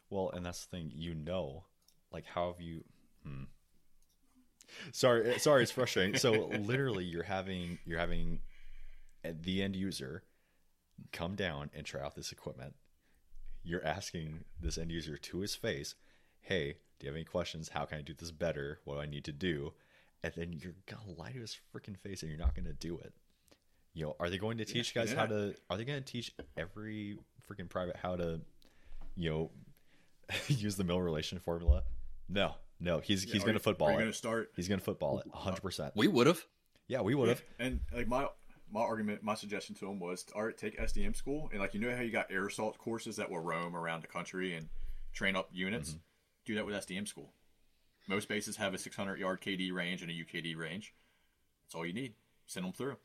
[0.09, 1.65] Well, and that's the thing, you know,
[2.11, 2.85] like how have you?
[3.23, 3.43] Hmm.
[4.91, 6.17] Sorry, eh, sorry, it's frustrating.
[6.17, 8.39] So literally, you're having you're having
[9.23, 10.23] eh, the end user
[11.11, 12.75] come down and try out this equipment.
[13.63, 15.95] You're asking this end user to his face,
[16.41, 17.69] "Hey, do you have any questions?
[17.69, 18.79] How can I do this better?
[18.85, 19.73] What do I need to do?"
[20.23, 23.13] And then you're gonna lie to his freaking face, and you're not gonna do it.
[23.95, 25.55] You know, are they going to teach guys how to?
[25.69, 27.17] Are they going to teach every
[27.49, 28.41] freaking private how to,
[29.15, 29.51] you know,
[30.47, 31.83] use the mil relation formula?
[32.27, 32.99] No, no.
[32.99, 34.01] He's he's Are going you- to football Are you it.
[34.01, 35.93] going to start He's going to football it, hundred percent.
[35.95, 36.43] We would have.
[36.87, 37.41] Yeah, we would have.
[37.59, 38.27] And like my
[38.71, 41.79] my argument, my suggestion to him was, all right, take SDM school, and like you
[41.79, 44.67] know how you got air assault courses that will roam around the country and
[45.13, 45.91] train up units.
[45.91, 45.99] Mm-hmm.
[46.45, 47.31] Do that with SDM school.
[48.07, 50.93] Most bases have a 600 yard KD range and a UKD range.
[51.65, 52.13] That's all you need.
[52.45, 52.97] Send them through.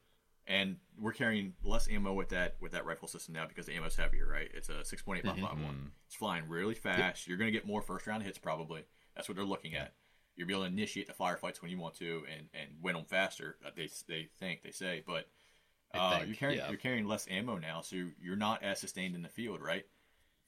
[0.46, 3.96] And we're carrying less ammo with that with that rifle system now because the ammo's
[3.96, 4.50] heavier, right?
[4.52, 5.40] It's a 6.8 by 5.1.
[5.40, 5.86] Mm-hmm.
[6.06, 7.26] It's flying really fast.
[7.28, 8.82] You're going to get more first round hits probably.
[9.14, 9.92] That's what they're looking at.
[10.36, 13.04] You'll be able to initiate the firefights when you want to and, and win them
[13.04, 13.56] faster.
[13.66, 15.26] uh, They they think they say, but
[15.92, 16.68] uh, think, you're carrying yeah.
[16.68, 19.84] you're carrying less ammo now, so you're not as sustained in the field, right?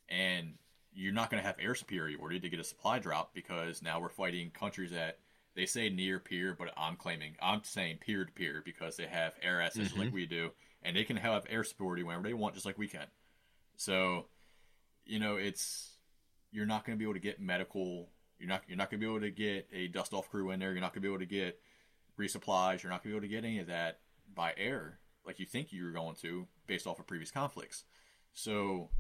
[0.09, 0.55] And
[0.95, 4.09] you're not going to have air superiority to get a supply drop because now we're
[4.11, 5.19] fighting countries that
[5.55, 9.35] they say near peer, but I'm claiming I'm saying peer to peer because they have
[9.43, 10.01] air assets Mm-hmm.
[10.01, 10.51] like we do,
[10.83, 13.07] and they can have air superiority whenever they want, just like we can.
[13.77, 14.27] So,
[15.05, 15.91] you know, it's
[16.53, 18.09] you're not going to be able to get medical.
[18.43, 20.59] You're not you're not going to be able to get a dust off crew in
[20.59, 20.73] there.
[20.73, 21.61] You're not going to be able to get
[22.19, 22.83] resupplies.
[22.83, 24.01] You're not going to be able to get any of that
[24.35, 27.85] by air like you think you were going to based off of previous conflicts.
[28.33, 28.91] So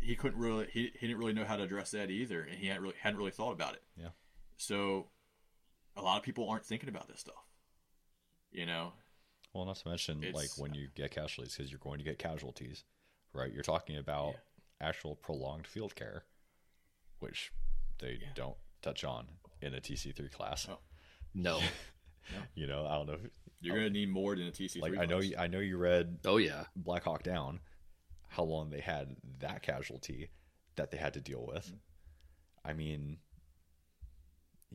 [0.00, 2.68] he couldn't really he, he didn't really know how to address that either, and he
[2.68, 3.82] hadn't really hadn't really thought about it.
[3.94, 4.08] Yeah.
[4.56, 5.08] So
[5.94, 7.44] a lot of people aren't thinking about this stuff.
[8.52, 8.94] You know,
[9.52, 12.84] Well, not to mention like when you get casualties because you're going to get casualties,
[13.34, 13.52] right?
[13.52, 14.36] You're talking about
[14.80, 16.24] actual prolonged field care,
[17.18, 17.52] which
[17.98, 19.26] they don't touch on
[19.60, 20.66] in a TC3 class.
[20.70, 20.78] Oh.
[21.34, 21.60] No.
[22.54, 23.14] You know, I don't know.
[23.14, 23.30] if-
[23.62, 24.82] you're going to need more than a TC3.
[24.82, 26.64] Like I know, you, I know you read Oh yeah.
[26.76, 27.60] Black Hawk Down,
[28.28, 30.28] how long they had that casualty
[30.76, 31.72] that they had to deal with.
[32.66, 33.16] I mean,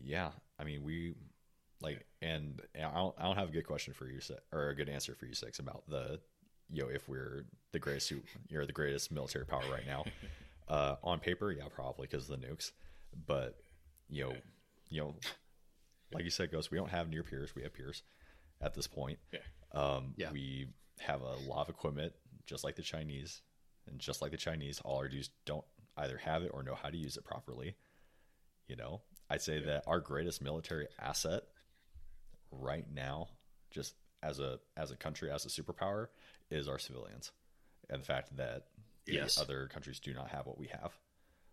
[0.02, 1.14] yeah, I mean we
[1.82, 4.20] like, and I don't, I don't have a good question for you,
[4.52, 6.20] or a good answer for you, six about the,
[6.72, 8.12] you know, if we're the greatest,
[8.50, 10.06] you're the greatest military power right now.
[10.68, 12.72] uh, on paper, yeah, probably because of the nukes,
[13.28, 13.58] but
[14.10, 14.36] you know,
[14.90, 15.16] you know,
[16.14, 18.04] like you said, Ghost, we don't have near peers, we have peers
[18.62, 19.20] at this point.
[19.32, 19.40] Yeah.
[19.74, 20.32] Um, Yeah.
[20.32, 20.68] We
[21.00, 22.14] have a lot of equipment,
[22.46, 23.42] just like the Chinese,
[23.88, 25.66] and just like the Chinese, all our dudes don't
[25.98, 27.76] either have it or know how to use it properly.
[28.68, 31.44] You know, I'd say that our greatest military asset
[32.52, 33.28] right now,
[33.72, 36.08] just as a as a country, as a superpower,
[36.50, 37.32] is our civilians,
[37.90, 38.68] and the fact that
[39.06, 39.38] the Yes.
[39.40, 40.92] other countries do not have what we have.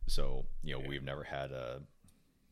[0.06, 1.82] So you know, we've never had a,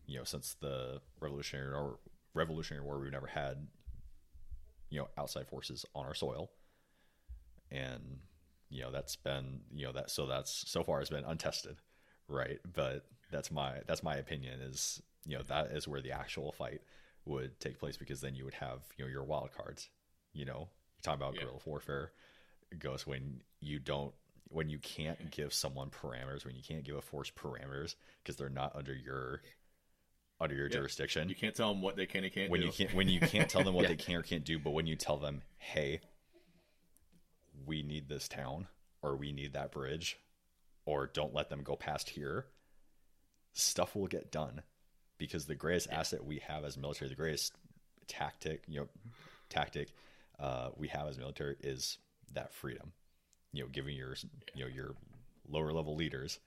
[0.07, 1.99] you know, since the Revolutionary or
[2.35, 3.67] Revolutionary War, we've never had,
[4.91, 6.51] you know, outside forces on our soil,
[7.71, 8.19] and
[8.69, 11.77] you know that's been you know that so that's so far has been untested,
[12.29, 12.59] right?
[12.75, 16.81] But that's my that's my opinion is you know that is where the actual fight
[17.25, 19.89] would take place because then you would have you know your wild cards,
[20.33, 21.43] you know, you talk about Yeah.
[21.43, 22.13] guerrilla warfare
[22.79, 24.15] goes when you don't
[24.49, 28.49] when you can't give someone parameters when you can't give a force parameters because they're
[28.49, 29.43] not under your
[30.43, 30.77] under your Yeah.
[30.77, 32.67] jurisdiction you can't tell them what they can and can't when do.
[32.67, 33.89] you can't when you can't tell them what Yeah.
[33.91, 36.01] they can or can't do, but when you tell them, "Hey,
[37.67, 38.67] we need this town
[39.03, 40.19] or we need that bridge
[40.85, 42.47] or don't let them go past here,"
[43.53, 44.63] stuff will get done
[45.19, 47.55] because the greatest asset we have as military, the greatest
[48.09, 48.89] tactic, you know,
[49.49, 49.93] tactic
[50.39, 51.99] uh, we have as military is
[52.33, 52.93] that freedom.
[53.53, 54.17] You know, giving your
[54.55, 54.97] you know your
[55.47, 56.41] lower level leaders,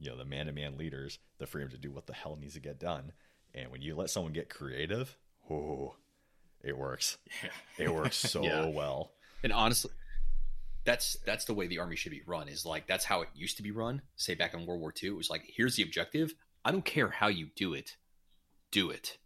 [0.00, 2.54] you know, the man to man leaders, the freedom to do what the hell needs
[2.54, 3.12] to get done.
[3.56, 5.16] And when you let someone get creative,
[5.50, 5.96] oh,
[6.62, 7.16] it works.
[7.42, 7.84] Yeah.
[7.86, 8.66] It works so Yeah.
[8.66, 9.12] well.
[9.42, 9.90] And honestly,
[10.84, 12.48] that's that's the way the army should be run.
[12.48, 14.02] Is like that's how it used to be run.
[14.16, 16.34] Say back in World War II, it was like, here's the objective.
[16.64, 17.96] I don't care how you do it,
[18.70, 19.18] do it.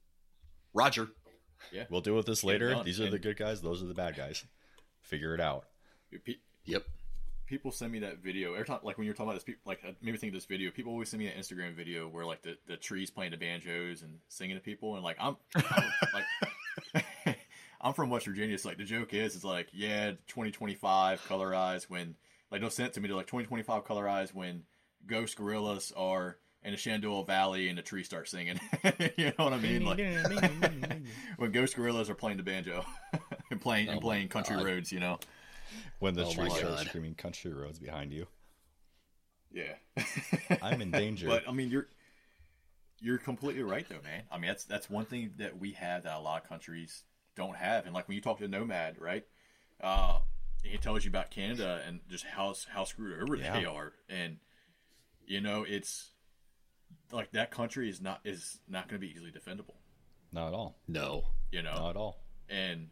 [0.72, 1.08] Roger.
[1.72, 1.84] Yeah.
[1.90, 2.82] We'll deal with this later.
[2.84, 3.60] These are the good guys.
[3.60, 4.44] Those are the bad guys.
[5.02, 5.64] Figure it out.
[6.24, 6.84] Pe- Yep.
[7.50, 9.80] People send me that video every time like when you're talking about this people like
[9.84, 12.40] uh, maybe think of this video people always send me an instagram video where like
[12.42, 15.84] the, the trees playing the banjos and singing to people and like i'm, I'm
[16.94, 17.36] like
[17.80, 21.90] i'm from west virginia it's like the joke is it's like yeah 2025 color eyes
[21.90, 22.14] when
[22.52, 24.62] like they'll send it to me they're like 2025 color eyes when
[25.08, 28.60] ghost gorillas are in the shenandoah valley and the trees start singing.
[29.16, 29.84] You know what i mean?
[29.84, 29.98] Like
[31.38, 32.84] when ghost gorillas are playing the banjo
[33.50, 34.66] and playing Oh and playing country God.
[34.66, 35.18] roads you know
[35.98, 36.86] When the Oh tree my starts God.
[36.86, 38.26] screaming country roads behind you.
[39.52, 39.74] Yeah.
[40.62, 41.26] I'm in danger.
[41.26, 41.86] But I mean, you're
[43.00, 44.22] you're completely right though, man.
[44.30, 47.02] I mean, that's that's one thing that we have that a lot of countries
[47.36, 47.84] don't have.
[47.86, 49.24] And like when you talk to a Nomad, right?
[49.80, 50.20] Uh,
[50.62, 54.36] he tells you about Canada and just how how screwed over they are, and
[55.26, 56.10] you know, it's
[57.12, 59.74] like that country is not is not going to be easily defendable.
[60.32, 60.76] Not at all.
[60.86, 61.24] No.
[61.50, 62.20] You know, Not at all.
[62.48, 62.88] and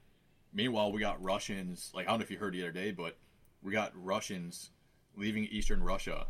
[0.53, 1.91] meanwhile, we got Russians.
[1.95, 3.17] Like I don't know if you heard the other day, but
[3.63, 4.71] we got Russians
[5.17, 6.27] leaving Eastern Russia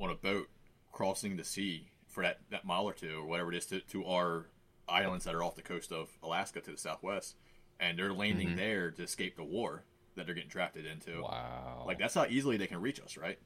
[0.00, 0.48] on a boat
[0.92, 4.04] crossing the sea for that, that mile or two or whatever it is to, to
[4.06, 4.46] our
[4.88, 7.36] islands that are off the coast of Alaska to the southwest,
[7.78, 8.56] and they're landing Mhm.
[8.56, 9.84] there to escape the war
[10.16, 11.22] that they're getting drafted into.
[11.22, 11.84] Wow.
[11.86, 13.38] Like that's how easily they can reach us, right?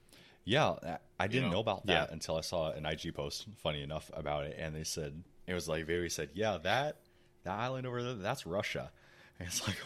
[0.44, 1.54] Yeah, I- didn't know?
[1.56, 2.12] know about that Yeah.
[2.12, 5.68] until I saw an IG post, funny enough, about it, and they said it was
[5.68, 7.00] like they said, "Yeah, that
[7.42, 8.90] that island over there, that's Russia,"
[9.38, 9.76] and it's like,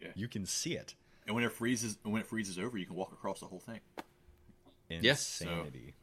[0.00, 0.08] Yeah.
[0.14, 0.94] you can see it.
[1.26, 3.80] And when it freezes, when it freezes over, you can walk across the whole thing.
[4.90, 4.98] Yeah.
[5.12, 5.94] Insanity,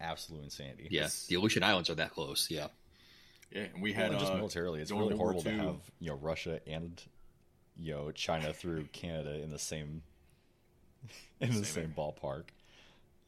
[0.00, 0.88] absolute insanity.
[0.90, 1.26] Yes.
[1.26, 2.48] The Aleutian Islands are that close.
[2.50, 2.68] Yeah.
[3.52, 6.10] Yeah, and we Well, had and just uh, militarily, it's really horrible to have you
[6.10, 7.02] know Russia and
[7.76, 10.02] you know China through Canada in the same
[11.40, 12.44] in the Same same ballpark.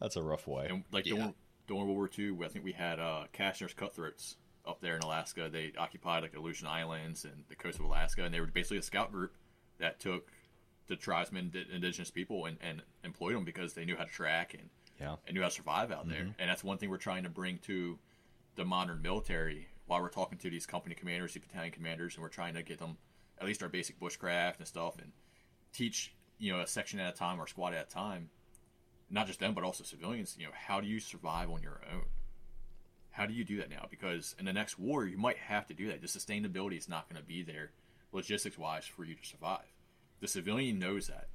[0.00, 0.66] That's a rough way.
[0.70, 1.14] And like Yeah.
[1.16, 1.34] during,
[1.66, 5.48] during World War II, I think we had uh, Castner's Cutthroats up there in Alaska.
[5.50, 8.78] They occupied like the Aleutian Islands and the coast of Alaska, and they were basically
[8.78, 9.34] a scout group
[9.82, 10.28] that took
[10.86, 14.54] the tribesmen, the indigenous people, and, and employed them because they knew how to track
[14.54, 15.16] and, Yeah.
[15.26, 16.22] and knew how to survive out there.
[16.22, 16.40] Mm-hmm.
[16.40, 17.98] And that's one thing we're trying to bring to
[18.56, 22.28] the modern military while we're talking to these company commanders, these battalion commanders, and we're
[22.30, 22.96] trying to get them
[23.38, 25.12] at least our basic bushcraft and stuff and
[25.72, 28.30] teach, you know, a section at a time or a squad at a time
[29.10, 32.04] not just them but also civilians you know how do you survive on your own?
[33.10, 33.86] How do you do that now?
[33.90, 36.00] Because in the next war you might have to do that.
[36.00, 37.72] The sustainability is not going to be there
[38.10, 39.66] logistics wise for you to survive
[40.22, 41.26] the civilian knows that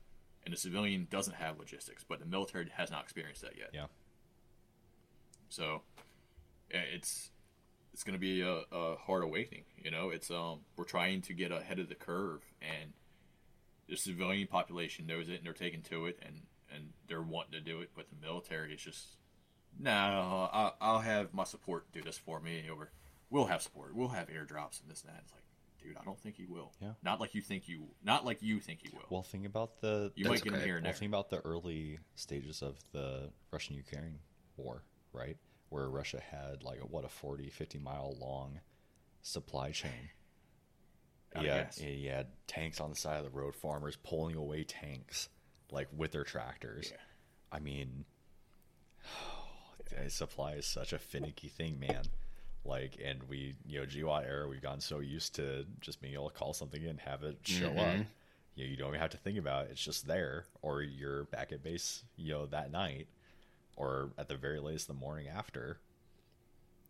[0.45, 3.69] and the civilian doesn't have logistics but the military has not experienced that yet.
[3.73, 3.85] Yeah.
[5.49, 5.81] so
[6.71, 7.29] it's
[7.93, 10.09] it's going to be a, a hard awakening you know?
[10.09, 12.93] It's um we're trying to get ahead of the curve and
[13.89, 17.61] the civilian population knows it and they're taking to it and and they're wanting to
[17.61, 19.17] do it but the military is just
[19.77, 22.91] no I'll, I'll have my support do this for me or
[23.29, 25.23] we'll have support we'll have airdrops and this and that.
[25.23, 25.43] It's like
[25.87, 26.91] dude i don't think he will Yeah.
[27.03, 30.11] not like you think you not like you think he will Well, think about the
[30.15, 34.19] you might get him here well, think about the early stages of the Russian-Ukraine
[34.57, 34.83] war,
[35.13, 35.37] right?
[35.69, 38.59] Where Russia had like a, what a 40, 50 mile long
[39.21, 40.09] supply chain.
[41.35, 41.77] Yeah, gas.
[41.77, 45.29] he had tanks on the side of the road, farmers pulling away tanks
[45.71, 46.89] like with their tractors.
[46.91, 46.97] Yeah.
[47.51, 48.05] I mean,
[50.07, 52.03] supply is such a finicky thing, man.
[52.67, 56.29] Like, and we, you know, GWOT era, we've gotten so used to just being able
[56.29, 57.95] to call something in, have it show up.
[57.95, 58.05] Mhm.
[58.55, 61.23] You know, you don't even have to think about it; it's just there, or you're
[61.25, 63.07] back at base, you know, that night,
[63.75, 65.79] or at the very latest the morning after.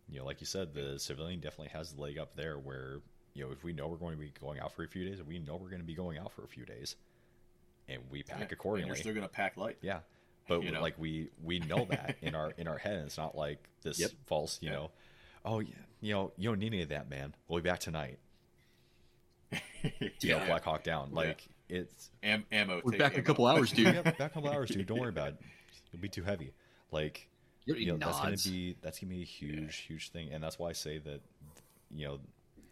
[0.10, 2.58] You know, like you said, the civilian definitely has the leg up there.
[2.58, 3.02] Where
[3.34, 5.22] you know, if we know we're going to be going out for a few days,
[5.22, 6.96] we know we're going to be going out for a few days,
[7.88, 8.44] and we pack Yeah.
[8.46, 8.88] and accordingly.
[8.88, 10.00] you're still going to pack light Yeah,
[10.48, 10.82] but You know?
[10.82, 12.94] like we we know that in our in our head.
[12.96, 14.12] and It's not like this Yep.
[14.26, 14.76] false, you Yeah.
[14.76, 14.92] know.
[15.46, 17.36] Oh yeah, you know you don't need any of that, man.
[17.48, 18.20] We'll be back tonight.
[20.22, 21.10] You know, Black Hawk down.
[21.12, 21.16] Yeah.
[21.16, 23.96] Like it's Am- ammo We're take back in a couple hours, dude, dude.
[23.96, 24.86] yeah, back a couple hours, dude.
[24.88, 25.38] Don't worry about it.
[25.94, 26.54] It'll be too heavy.
[26.92, 27.30] Like
[27.66, 30.30] You don't you know, need that's gonna be that's gonna be a huge, huge thing,
[30.32, 31.22] and that's why I say that
[31.92, 32.20] you know,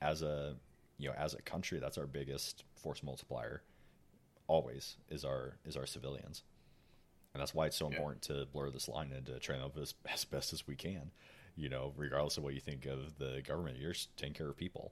[0.01, 0.55] as a
[0.97, 3.61] you know, as a country, that's our biggest force multiplier.
[4.47, 6.43] Always is our is our civilians,
[7.33, 7.95] and that's why it's so Yeah.
[7.97, 11.11] important to blur this line and to train up as, as best as we can.
[11.55, 14.91] You know, regardless of what you think of the government, you're taking care of people.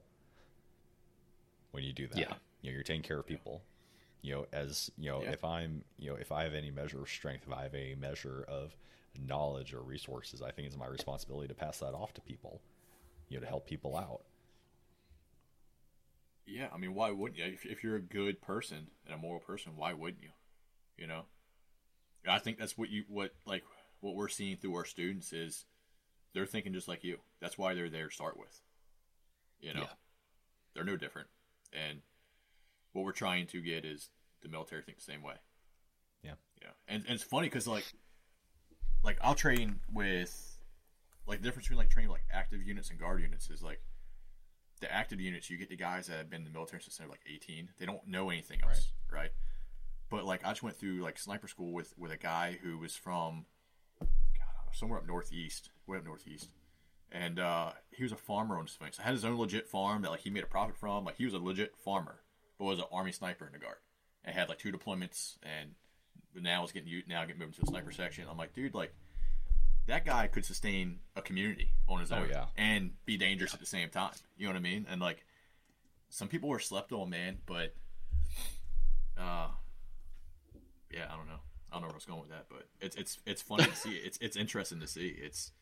[1.72, 2.34] When you do that, Yeah.
[2.62, 3.62] you know, you're taking care of people.
[4.22, 5.32] You know, as you know, Yeah.
[5.32, 7.94] if I'm, you know, if I have any measure of strength, if I have a
[7.96, 8.74] measure of
[9.18, 12.62] knowledge or resources, I think it's my responsibility to pass that off to people.
[13.28, 14.22] You know, to help people out.
[16.46, 17.44] Yeah, I mean, why wouldn't you?
[17.46, 20.30] If, if you're a good person and a moral person, why wouldn't you?
[20.96, 21.24] You know,
[22.28, 23.64] I think that's what you what like
[24.00, 25.64] what we're seeing through our students is
[26.34, 27.18] they're thinking just like you.
[27.40, 28.60] That's why they're there to start with.
[29.60, 29.92] You know, Yeah.
[30.74, 31.28] they're no different,
[31.72, 32.02] and
[32.92, 34.10] what we're trying to get is
[34.42, 35.34] the military think the same way.
[36.22, 36.34] Yeah.
[36.62, 37.84] Yeah, and, and it's funny because like,
[39.02, 40.56] like I'll train with,
[41.26, 43.80] like the difference between like training like active units and guard units is like,
[44.80, 47.08] the active units you get the guys that have been in the military since they're
[47.08, 47.70] like 18.
[47.78, 49.30] They don't know anything else, right?
[50.10, 52.94] But like I just went through like sniper school with with a guy who was
[52.94, 53.46] from,
[54.00, 56.48] God, somewhere up northeast, way up northeast,
[57.12, 58.98] and uh, he was a farmer on Sphinx.
[58.98, 61.04] Had his own legit farm that like he made a profit from.
[61.04, 62.20] Like he was a legit farmer,
[62.58, 63.76] but was an army sniper in the guard,
[64.24, 65.70] and had like two deployments, and
[66.42, 68.24] now is getting you now getting moved to the sniper section.
[68.30, 68.92] I'm like, dude, like
[69.86, 72.46] that guy could sustain a community on his Oh, own yeah.
[72.56, 74.12] and be dangerous at the same time.
[74.36, 74.86] You know what I mean?
[74.90, 75.24] And like
[76.08, 77.74] some people were slept on, man, but
[79.18, 79.48] uh
[80.90, 81.40] yeah, I don't know.
[81.70, 83.76] I don't know where I was going with that, but it's it's it's funny to
[83.76, 83.90] see.
[83.90, 85.08] It's it's interesting to see.
[85.08, 85.52] It's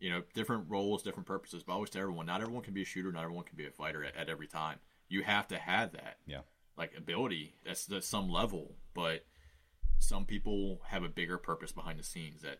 [0.00, 1.62] you know, different roles, different purposes.
[1.62, 3.66] But I always tell everyone, not everyone can be a shooter, not everyone can be
[3.66, 4.78] a fighter at, at every time.
[5.08, 6.40] You have to have that Yeah.
[6.76, 7.54] like ability.
[7.64, 9.24] That's that's some level, but
[9.98, 12.58] some people have a bigger purpose behind the scenes that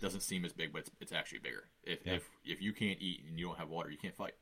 [0.00, 1.64] doesn't seem as big, but it's, it's actually bigger.
[1.84, 2.14] If Yeah.
[2.14, 4.34] if if you can't eat and you don't have water, you can't fight.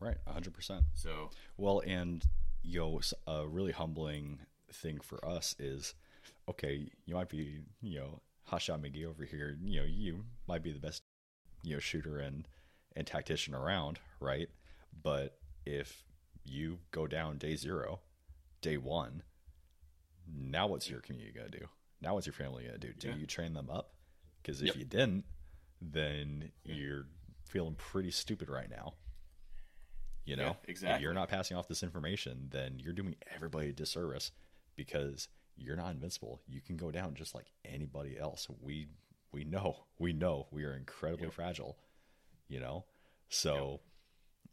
[0.00, 0.16] Right.
[0.26, 0.84] hundred percent.
[0.94, 2.24] So Well, and
[2.62, 4.38] you know, s- a really humbling
[4.72, 5.94] thing for us is,
[6.48, 8.20] okay, you might be, you know,
[8.52, 9.56] Hotshot McGee over here.
[9.62, 11.02] You know, you might be the best,
[11.62, 12.46] you know, shooter and
[12.94, 14.48] and tactician around, right?
[15.02, 16.04] But if
[16.44, 18.00] you go down day zero,
[18.60, 19.22] day one,
[20.30, 21.66] now what's your community gonna do?
[22.02, 22.92] Now what's your family gonna do?
[22.92, 23.14] Do Yeah.
[23.14, 23.94] you train them up?
[24.42, 24.76] Because if Yep.
[24.76, 25.24] you didn't,
[25.80, 27.06] then you're
[27.46, 28.94] feeling pretty stupid right now.
[30.24, 31.02] You know, Yeah, If exactly.
[31.02, 34.30] you're not passing off this information, then you're doing everybody a disservice
[34.76, 36.40] because you're not invincible.
[36.46, 38.48] You can go down just like anybody else.
[38.60, 38.88] We
[39.32, 41.34] we know, we know we are incredibly Yep.
[41.34, 41.78] fragile.
[42.48, 42.84] You know,
[43.28, 43.80] so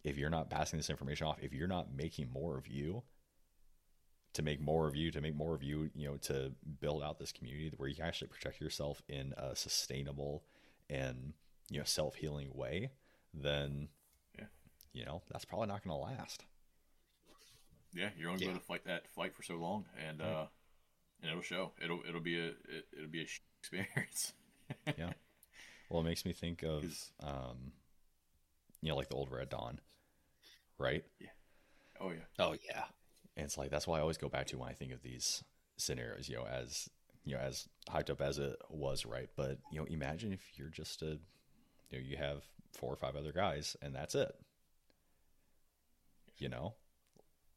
[0.04, 3.04] if you're not passing this information off, if you're not making more of you,
[4.34, 7.20] to make more of you, to make more of you, you know, to build out
[7.20, 10.44] this community where you can actually protect yourself in a sustainable
[10.90, 11.34] and
[11.70, 12.92] you know self healing way,
[13.34, 13.90] then
[14.38, 14.46] Yeah.
[14.94, 16.46] you know that's probably not going to last.
[17.94, 18.50] yeah, you're only Yeah.
[18.50, 20.46] going to fight that fight for so long, and uh,
[21.22, 21.72] and it'll show.
[21.84, 23.28] It'll it'll be a it, it'll be a
[23.62, 24.34] experience.
[24.98, 25.12] yeah.
[25.90, 26.84] Well, it makes me think of
[27.22, 27.74] um,
[28.82, 29.80] you know, like the old Red Dawn,
[30.78, 31.04] right?
[31.20, 31.28] Yeah.
[32.00, 32.84] Oh yeah, Oh yeah.
[33.36, 35.44] And it's like that's why I always go back to when I think of these
[35.78, 36.90] scenarios, you know, as
[37.26, 39.30] you know, as hyped up as it was, right?
[39.36, 41.20] But you know, imagine if you're just a,
[41.90, 44.32] you know, you have four or five other guys, and that's it.
[46.38, 46.76] You know,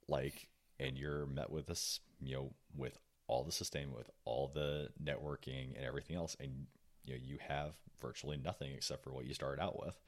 [0.08, 0.48] like,
[0.80, 2.98] and you're met with this, you know, with
[3.32, 6.66] all the sustainment, with all the networking and everything else, and
[7.04, 9.98] you know, you have virtually nothing except for what you started out with.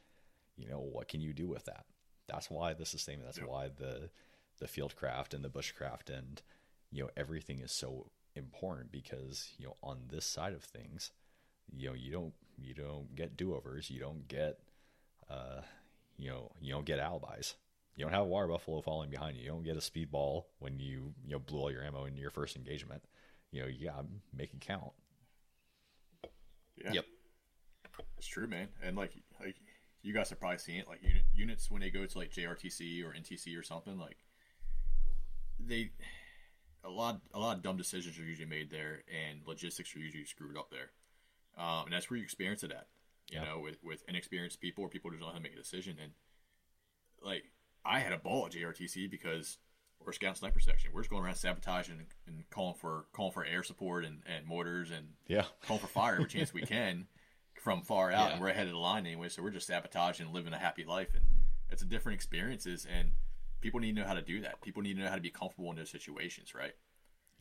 [0.56, 1.86] You know, what can you do with that?
[2.28, 3.26] That's why the sustainment.
[3.26, 3.48] That's Yep.
[3.48, 4.10] why the
[4.58, 6.42] the field craft and the bushcraft and
[6.92, 11.10] you know everything is so important because you know on this side of things
[11.72, 14.58] you know you don't you don't get do-overs you don't get
[15.30, 15.60] uh
[16.16, 17.54] you know you don't get alibis
[17.96, 20.78] you don't have a water buffalo falling behind you you don't get a speedball when
[20.78, 23.02] you you know blew all your ammo in your first engagement
[23.54, 24.92] you know yeah, gotta make it count
[26.76, 26.92] yeah.
[26.92, 27.04] Yep.
[28.18, 28.68] It's true, man.
[28.82, 29.54] And like like
[30.02, 30.88] you guys have probably seen it.
[30.88, 34.16] Like unit, units when they go to like JRTC or NTC or something, like
[35.58, 35.92] they
[36.82, 40.24] a lot a lot of dumb decisions are usually made there, and logistics are usually
[40.24, 40.90] screwed up there.
[41.56, 42.88] Um, and that's where you experience it at.
[43.30, 43.44] You Yeah.
[43.44, 45.96] know, with with inexperienced people or people who don't know how to make a decision.
[46.02, 46.12] And
[47.22, 47.44] like
[47.84, 49.58] I had a ball at JRTC because
[50.10, 50.90] a scout sniper section.
[50.92, 54.46] We're just going around sabotaging and, and calling for calling for air support and, and
[54.46, 57.06] mortars and yeah calling for fire every chance we can
[57.60, 58.32] from far out, Yeah.
[58.32, 59.28] and we're ahead of the line anyway.
[59.28, 61.24] So we're just sabotaging and living a happy life, and
[61.70, 62.86] it's a different experiences.
[62.92, 63.12] And
[63.62, 64.60] people need to know how to do that.
[64.60, 66.72] People need to know how to be comfortable in those situations, right?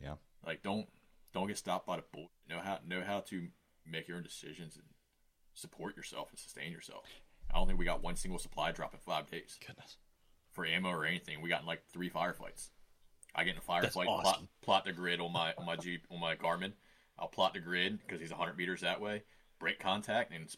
[0.00, 0.14] yeah
[0.46, 0.86] Like don't
[1.32, 2.30] don't get stopped by the bull.
[2.48, 3.48] Know how know how to
[3.86, 4.84] make your own decisions and
[5.52, 7.04] support yourself and sustain yourself.
[7.52, 9.98] I don't think we got one single supply drop in five days goodness
[10.54, 11.42] for ammo or anything.
[11.42, 12.70] We got in like three firefights.
[13.34, 14.48] I get in a firefight, plot, awesome.
[14.62, 16.72] plot the grid on my on my Jeep on my Garmin.
[17.18, 19.22] I'll plot the grid because he's 100 meters that way.
[19.58, 20.48] Break contact and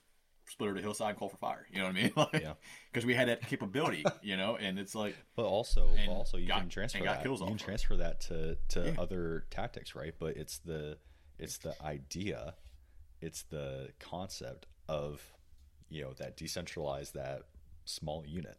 [0.48, 1.66] split over the hillside and call for fire.
[1.72, 2.12] You know what I mean?
[2.16, 2.52] Like, Yeah.
[2.92, 6.46] Because we had that capability, you know, and it's like But also, And also you
[6.48, 7.28] got- can transfer and got that.
[7.28, 7.58] you can of it.
[7.58, 9.00] transfer that to to Yeah.
[9.02, 10.14] other tactics, right?
[10.18, 10.98] But it's the
[11.38, 12.54] it's the idea,
[13.20, 15.22] it's the concept of
[15.88, 17.42] you know that decentralized that
[17.84, 18.58] small unit,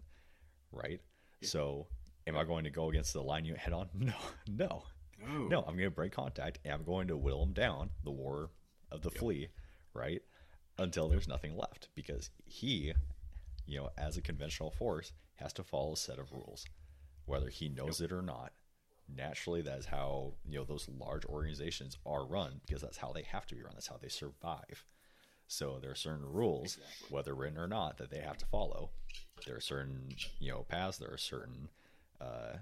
[0.72, 1.02] right?
[1.42, 1.88] So,
[2.26, 3.90] am I going to go against the line unit head on?
[3.96, 4.14] No,
[4.48, 4.84] no,
[5.28, 5.60] no, no.
[5.62, 8.52] I'm going to break contact and I'm going to whittle him down the war
[8.92, 9.50] of the flea,
[9.94, 10.22] right?
[10.78, 12.94] Until there's nothing left because he,
[13.66, 16.66] you know, as a conventional force, has to follow a set of rules.
[17.26, 18.54] whether he knows it or not.
[19.14, 23.24] Naturally, that is how you know those large organizations are run because that's how they
[23.24, 23.72] have to be run.
[23.74, 24.84] That's how they survive.
[25.48, 27.08] So there are certain rules, Exactly.
[27.10, 28.90] whether written or not, that they have to follow.
[29.46, 30.10] There are certain
[30.40, 30.98] you know paths.
[30.98, 31.70] There are certain
[32.20, 32.58] uh,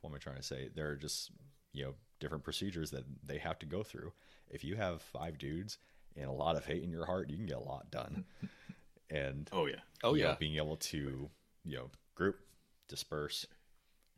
[0.00, 0.68] what am I trying to say?
[0.74, 1.30] There are just
[1.72, 4.12] you know different procedures that they have to go through.
[4.50, 5.78] If you have five dudes
[6.16, 8.24] and a lot of hate in your heart, you can get a lot done.
[9.10, 9.76] and Oh yeah.
[10.02, 11.28] Oh you know, yeah, being able to
[11.64, 12.38] you know group,
[12.88, 13.46] disperse,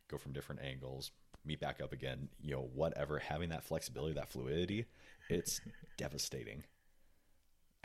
[0.09, 1.11] go from different angles,
[1.45, 2.29] meet back up again.
[2.41, 3.19] You know, whatever.
[3.19, 4.85] Having that flexibility, that fluidity,
[5.29, 5.61] it's
[5.97, 6.63] devastating.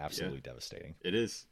[0.00, 0.94] Absolutely devastating.
[1.02, 1.46] It is.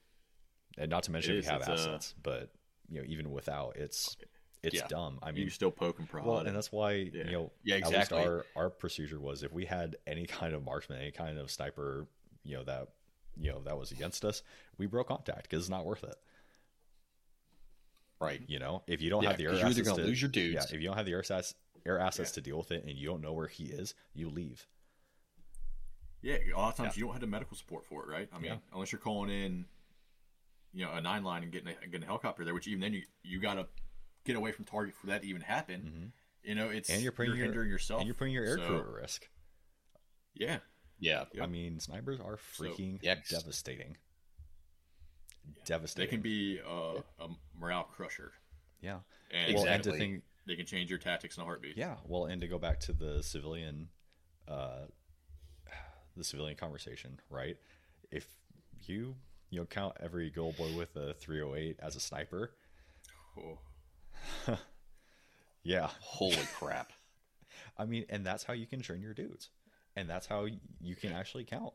[0.76, 2.50] And not to mention It if you is, have it's, uh, assets, but
[2.88, 4.16] you know, even without, it's
[4.62, 4.86] it's Yeah.
[4.88, 5.18] dumb.
[5.22, 6.26] I you mean, can still poke and prod.
[6.26, 7.24] well, and that's why Yeah.
[7.24, 8.18] you know, Yeah, exactly.
[8.18, 12.08] our our procedure was if we had any kind of marksman, any kind of sniper,
[12.44, 12.88] you know that
[13.36, 14.42] you know that was against us,
[14.78, 16.16] we broke contact because it's not worth it.
[18.20, 18.42] right.
[18.48, 20.20] You know, if you don't Yeah, have the air 'cause you're either assets to, lose
[20.22, 20.54] your dudes.
[20.54, 21.54] yeah, if you don't have the air assets,
[21.86, 22.34] air assets Yeah.
[22.34, 24.66] to deal with it, and you don't know where he is, you leave.
[26.22, 28.28] Yeah, a lot of times you don't have the medical support for it, right?
[28.32, 28.58] I mean, Yeah.
[28.72, 29.66] unless you're calling in,
[30.72, 32.92] you know, a nine line and getting a, getting a helicopter there, which even then
[32.92, 33.66] you you got to
[34.24, 36.12] get away from target for that to even happen.
[36.42, 36.94] You know, it's Mm-hmm.
[36.94, 39.28] And you're putting your hindering yourself, and you're putting your air So, crew at risk.
[40.34, 40.58] Yeah,
[41.00, 41.42] Yeah, Yep.
[41.44, 43.96] I mean, snipers are So- freaking Yeah, devastating.
[45.96, 48.32] they can be uh, a morale crusher,
[48.80, 49.00] yeah.
[49.30, 49.98] and Well, and to Exactly.
[49.98, 51.76] think, they can change your tactics in a heartbeat.
[51.76, 53.88] Yeah, well, and to go back to the civilian,
[54.46, 54.86] uh,
[56.18, 57.56] the civilian conversation, right?
[58.10, 58.26] If
[58.86, 59.14] you
[59.50, 62.52] you know count every gold boy with a 308 as a sniper,
[63.38, 63.58] Oh,
[65.62, 66.92] yeah, holy crap.
[67.78, 69.50] I mean, and that's how you can train your dudes,
[69.96, 70.46] and that's how
[70.80, 71.72] you can actually count,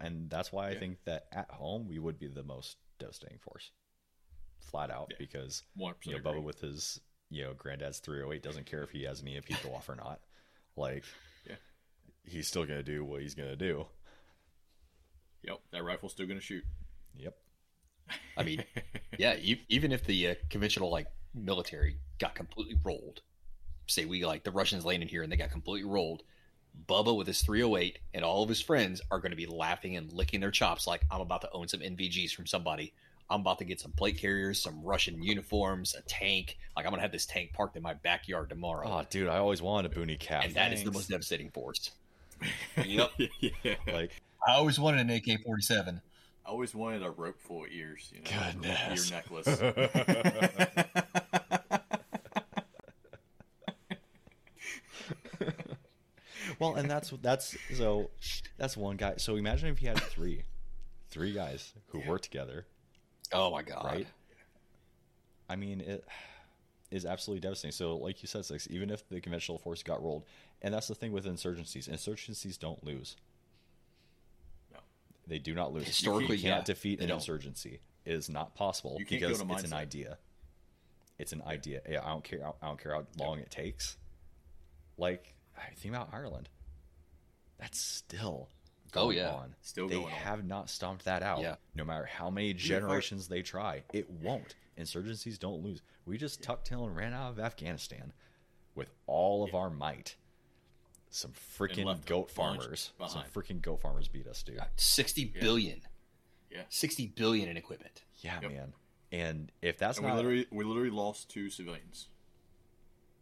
[0.00, 0.78] and that's why I Yeah.
[0.78, 3.70] think that at home we would be the most devastating force,
[4.60, 5.16] flat out, Yeah.
[5.18, 5.62] because
[6.04, 6.18] you know.
[6.18, 7.00] Bubba with his
[7.30, 10.20] you know granddad's 308 doesn't care if he has an EMP go off or not,
[10.76, 11.04] like.
[12.24, 13.86] He's still gonna do what he's gonna do.
[15.42, 16.62] Yep, that rifle's still going to shoot.
[17.16, 17.36] Yep.
[18.36, 18.62] I mean,
[19.18, 23.22] yeah, e- even if the uh, conventional like military got completely rolled,
[23.88, 26.22] say we like the Russians landed here and they got completely rolled,
[26.88, 30.12] Bubba with his 308 and all of his friends are going to be laughing and
[30.12, 32.92] licking their chops like I'm about to own some NVGs from somebody.
[33.28, 36.56] I'm about to get some plate carriers, some Russian uniforms, a tank.
[36.76, 39.60] Like I'm gonna have this tank parked in my backyard tomorrow, Oh, dude, I always
[39.60, 40.44] wanted a boonie cap.
[40.44, 41.90] and that is the most devastating force.
[42.84, 43.10] Yep.
[43.40, 43.74] yeah.
[43.92, 44.10] like
[44.46, 46.00] I always wanted an AK-47.
[46.44, 48.12] I always wanted a rope full of ears.
[48.14, 49.10] You know, Goodness.
[49.10, 49.62] ear necklace.
[56.58, 58.10] well, and that's that's so
[58.58, 59.14] that's one guy.
[59.16, 60.44] So imagine if you had three,
[61.10, 62.08] three guys who Yeah.
[62.08, 62.66] work together,
[63.32, 63.84] Oh my god!
[63.84, 64.06] right?
[65.48, 66.04] I mean, it
[66.92, 67.72] is absolutely devastating.
[67.72, 68.68] So, like you said, six.
[68.70, 70.24] Even if the conventional force got rolled,
[70.60, 71.88] and that's the thing with insurgencies.
[71.88, 73.16] Insurgencies don't lose.
[74.72, 74.78] No.
[75.26, 75.86] They do not lose.
[75.86, 77.16] Historically, you cannot yeah, defeat an don't.
[77.16, 77.80] insurgency.
[78.04, 80.18] It is not possible because it's an idea.
[81.18, 81.80] It's an idea.
[81.88, 82.40] Yeah, I don't care.
[82.60, 83.96] I don't care how long it takes.
[84.98, 86.48] Like, I think about Ireland.
[87.58, 88.48] That's still
[89.00, 89.30] Oh, yeah.
[89.30, 89.54] on.
[89.62, 90.12] Still they going on.
[90.12, 91.40] have not stomped that out.
[91.40, 91.56] Yeah.
[91.74, 94.54] No matter how many part- generations they try, it won't.
[94.78, 95.82] Insurgencies don't lose.
[96.06, 98.12] We just tucked tail and ran out of Afghanistan
[98.74, 100.16] with all of our might.
[101.10, 102.92] Some freaking goat farmers.
[103.06, 104.58] Some freaking goat farmers beat us, dude.
[104.58, 105.82] Uh, sixty billion.
[106.50, 106.62] Yeah.
[106.68, 108.02] 60 billion in equipment.
[108.20, 108.50] Yeah, Yep.
[108.50, 108.72] man.
[109.10, 112.08] And if that's and not we literally we literally lost two civilians.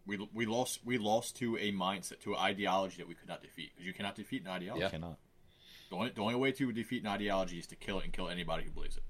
[0.06, 3.42] We, we lost we lost to a mindset to an ideology that we could not
[3.42, 4.82] defeat because you cannot defeat an ideology.
[4.82, 4.90] Yeah.
[4.90, 5.18] cannot.
[5.90, 8.28] The only, the only way to defeat an ideology is to kill it and kill
[8.28, 9.02] anybody who believes it.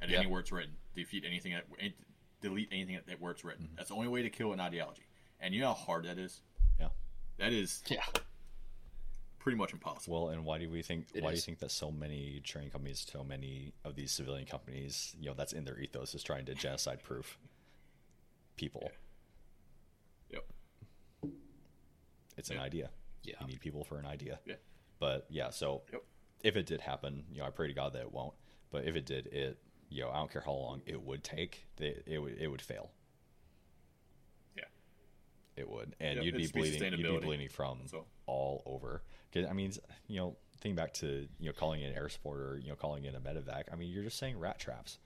[0.00, 0.18] And Yeah.
[0.18, 1.64] anywhere it's written, defeat anything that
[2.40, 3.66] delete anything that, that where it's written.
[3.66, 3.76] Mm-hmm.
[3.76, 5.04] That's the only way to kill an ideology.
[5.40, 6.42] And you know how hard that is.
[6.78, 6.88] Yeah.
[7.38, 8.04] That is Yeah.
[9.38, 10.24] pretty much impossible.
[10.26, 11.06] Well, and why do we think?
[11.14, 14.46] It why do you think that so many training companies, so many of these civilian
[14.46, 17.38] companies, you know, that's in their ethos is trying to genocide proof
[18.56, 18.90] people.
[20.30, 20.44] Yep.
[22.36, 22.90] It's an idea.
[23.22, 23.36] Yeah.
[23.40, 24.38] You need people for an idea.
[24.44, 24.56] Yeah.
[25.02, 26.04] But yeah, so Yep.
[26.44, 28.34] if it did happen, you know, I pray to God that it won't.
[28.70, 29.58] But if it did, it
[29.88, 32.62] you know, I don't care how long it would take, it, it would it would
[32.62, 32.92] fail.
[34.56, 34.62] Yeah.
[35.56, 36.92] It would, and Yep, you'd be bleeding.
[36.96, 39.02] You'd be bleeding from So- all over.
[39.32, 39.72] 'Cause, I mean,
[40.06, 43.04] you know, think back to you know calling in air support or you know calling
[43.04, 43.64] in a medevac.
[43.72, 45.00] I mean, you're just saying rat traps.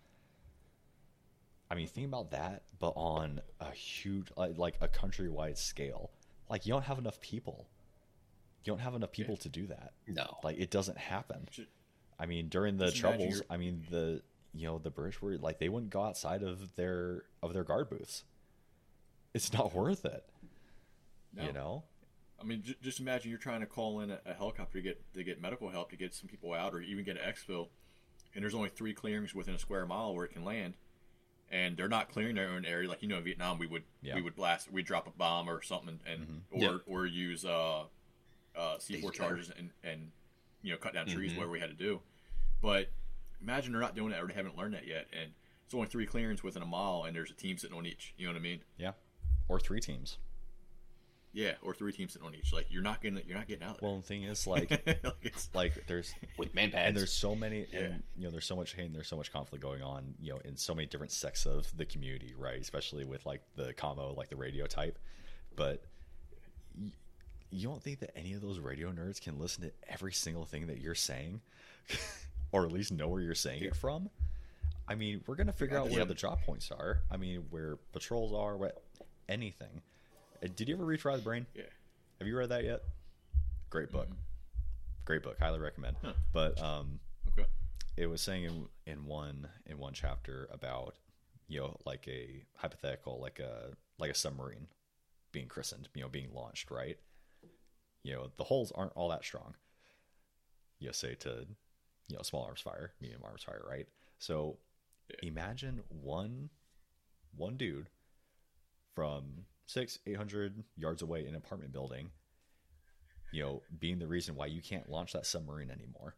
[1.71, 6.13] I mean, think about that, but on a huge, like, like a countrywide scale.
[6.51, 7.67] Like, you don't have enough people.
[8.67, 9.93] You don't have enough people to do that.
[10.09, 10.39] No.
[10.43, 11.47] Like, it doesn't happen.
[11.51, 11.67] Ju-
[12.19, 14.23] I mean, during the troubles, I mean, the
[14.55, 17.91] you know the British were like they wouldn't go outside of their of their guard
[17.91, 18.25] booths.
[19.35, 20.25] it's not worth it.
[21.35, 21.45] No.
[21.45, 21.83] You know?
[22.41, 25.15] I mean, j- just imagine you're trying to call in a, a, helicopter to get
[25.15, 27.69] to get medical help to get some people out, or even get an exfil,
[28.35, 30.75] and there's only three clearings within a square mile where it can land,
[31.51, 32.89] and they're not clearing their own area.
[32.89, 34.15] Like you know, in Vietnam, we would Yeah.
[34.17, 36.57] we would blast, we'd drop a bomb or something, and Mm-hmm.
[36.57, 36.79] or Yeah.
[36.87, 37.85] or use uh,
[38.57, 40.11] uh, C4 Daisy charges and and
[40.63, 41.37] you know cut down trees, Mhm.
[41.37, 42.01] whatever we had to do.
[42.63, 42.91] But
[43.41, 45.33] imagine they're not doing that or they haven't learned that yet, and
[45.65, 48.15] it's only three clearings within a mile, and there's a team sitting on each.
[48.17, 48.61] You know what I mean?
[48.79, 48.93] Yeah.
[49.49, 50.19] Or three teams.
[51.33, 52.51] Yeah, or three teams sitting on each.
[52.55, 53.83] Like you're not gonna you're not getting out.
[53.83, 56.75] Well, the thing is, like, like it's, like there's with MANPADS.
[56.89, 57.81] and there's so many Yeah.
[57.81, 60.33] and you know there's so much hate and there's so much conflict going on you
[60.33, 64.15] know in so many different sects of the community right especially with like the combo
[64.15, 64.99] like the radio type
[65.57, 65.89] but y-
[67.51, 70.67] you don't think that any of those radio nerds can listen to every single thing
[70.69, 71.41] that you're saying?
[72.53, 74.09] Or at least know where you're saying it from?
[74.89, 77.01] I mean we're gonna figure out where the drop points are.
[77.11, 78.83] I mean where patrols are what
[79.29, 79.83] anything.
[80.43, 81.47] Uh, did you ever read Fry the brain?
[81.55, 81.65] Yeah.
[82.21, 82.83] have you read that yet?
[83.69, 84.09] Great book.
[85.05, 85.39] Great book.
[85.41, 85.97] Highly recommend.
[86.03, 86.13] Huh.
[86.33, 87.01] but um
[87.37, 87.47] Okay.
[87.97, 90.95] it was saying in, in one in one chapter about
[91.49, 94.69] you know like a hypothetical like a like a submarine
[95.33, 96.97] being christened you know being launched right
[98.07, 99.55] you know the holes aren't all that strong
[100.79, 101.45] you know say to
[102.09, 103.87] you know small arms fire medium arms fire right
[104.19, 104.59] so
[105.11, 105.29] Yeah.
[105.29, 106.51] imagine one
[107.35, 107.89] one dude
[108.95, 112.11] from six eight hundred yards away in an apartment building
[113.33, 116.15] you know being the reason why you can't launch that submarine anymore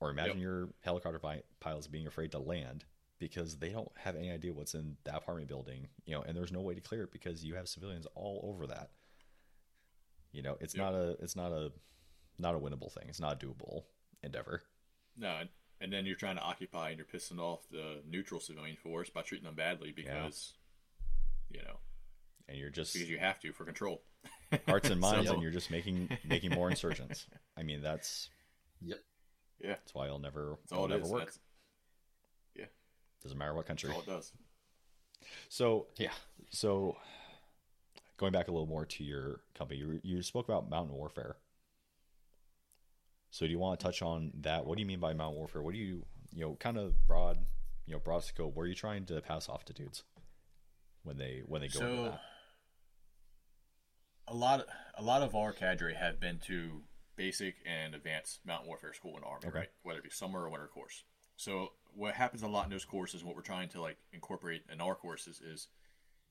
[0.00, 0.42] or imagine Yep.
[0.42, 2.84] your helicopter pi- pilots being afraid to land
[3.18, 6.52] because they don't have any idea what's in that apartment building, you know, and there's
[6.52, 8.90] no way to clear it because you have civilians all over that.
[10.36, 10.84] You know, it's Yep.
[10.84, 11.72] not a it's not a
[12.38, 13.08] not a winnable thing.
[13.08, 13.84] It's not a doable
[14.22, 14.62] endeavor.
[15.16, 15.48] No, and-
[15.80, 19.20] and then you're trying to occupy and you're pissing off the neutral civilian force by
[19.22, 20.54] treating them badly because,
[21.50, 21.78] you know,
[22.48, 24.02] And you're just because you have to for control.
[24.66, 27.26] hearts and minds So- and you're just making making more insurgents.
[27.56, 28.28] I mean, that's
[28.82, 28.98] yep.
[29.58, 31.10] Yeah, that's why i'll never that's all it'll never is.
[31.12, 31.24] work.
[31.24, 31.38] That's,
[33.22, 33.88] Doesn't matter what country.
[33.88, 34.32] that's all it does.
[35.48, 36.12] So Yeah.
[36.50, 36.96] So,
[38.16, 41.36] going back a little more to your company, you, you spoke about mountain warfare.
[43.30, 44.66] So, do you want to touch on that?
[44.66, 45.62] What do you mean by mountain warfare?
[45.62, 47.38] What do you, you know, kind of broad,
[47.86, 48.54] you know, broad scope?
[48.56, 50.04] What are you trying to pass off to dudes
[51.02, 52.20] when they when they go into that?
[54.28, 54.66] a lot, of,
[54.96, 56.82] a lot of our cadre have been to
[57.16, 59.58] basic and advanced mountain warfare school in army, Okay.
[59.58, 59.68] right?
[59.82, 61.04] Whether it be summer or winter course.
[61.36, 64.80] So, what happens a lot in those courses, what we're trying to like incorporate in
[64.80, 65.68] our courses is,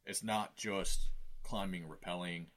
[0.06, 1.10] it's not just
[1.46, 2.48] climbing, rappelling,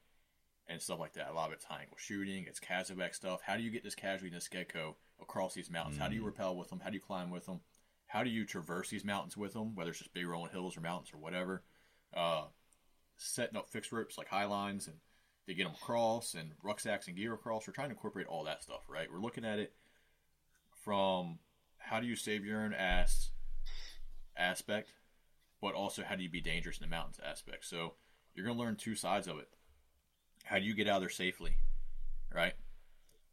[0.69, 1.31] and stuff like that.
[1.31, 3.40] A lot of it's high angle shooting, it's CASEVAC stuff.
[3.44, 5.98] How do you get this casualty and this gecko across these mountains?
[5.98, 6.81] How do you rappel with them?
[6.82, 7.60] How do you climb with them?
[8.06, 10.81] How do you traverse these mountains with them, whether it's just big rolling hills or
[10.81, 11.62] mountains or whatever?
[12.15, 12.44] Uh,
[13.16, 14.97] setting up fixed ropes like high lines and
[15.47, 17.66] to get them across and rucksacks and gear across.
[17.66, 19.09] We're trying to incorporate all that stuff, right?
[19.10, 19.73] We're looking at it
[20.85, 21.39] from
[21.78, 23.31] how do you save your own ass
[24.36, 24.93] aspect,
[25.60, 27.65] but also how do you be dangerous in the mountains aspect.
[27.65, 27.94] So
[28.39, 29.48] you're going to learn two sides of it.
[30.44, 31.56] How do you get out there safely,
[32.32, 32.55] right?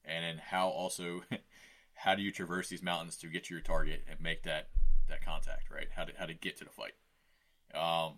[0.03, 1.21] And then how also
[1.93, 4.69] how do you traverse these mountains to get to your target and make that
[5.07, 5.87] that contact, right?
[5.95, 6.93] How to how to get to the fight.
[7.75, 8.17] Um,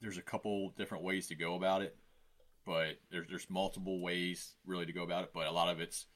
[0.00, 1.96] there's a couple different ways to go about it,
[2.66, 5.30] but there's there's multiple ways really to go about it.
[5.32, 6.06] But a lot of it's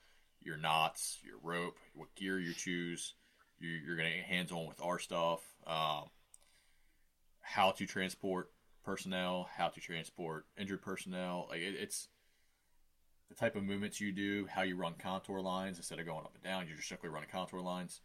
[0.40, 3.14] your knots, your rope, what gear you choose.
[3.60, 5.40] You, you're going to get hands on with our stuff.
[5.64, 6.10] Um,
[7.40, 8.50] how to transport
[8.84, 11.46] personnel, how to transport injured personnel.
[11.50, 12.08] Like it, it's
[13.28, 16.34] the type of movements you do, how you run contour lines instead of going up
[16.34, 16.66] and down.
[16.66, 18.00] You're just simply running contour lines.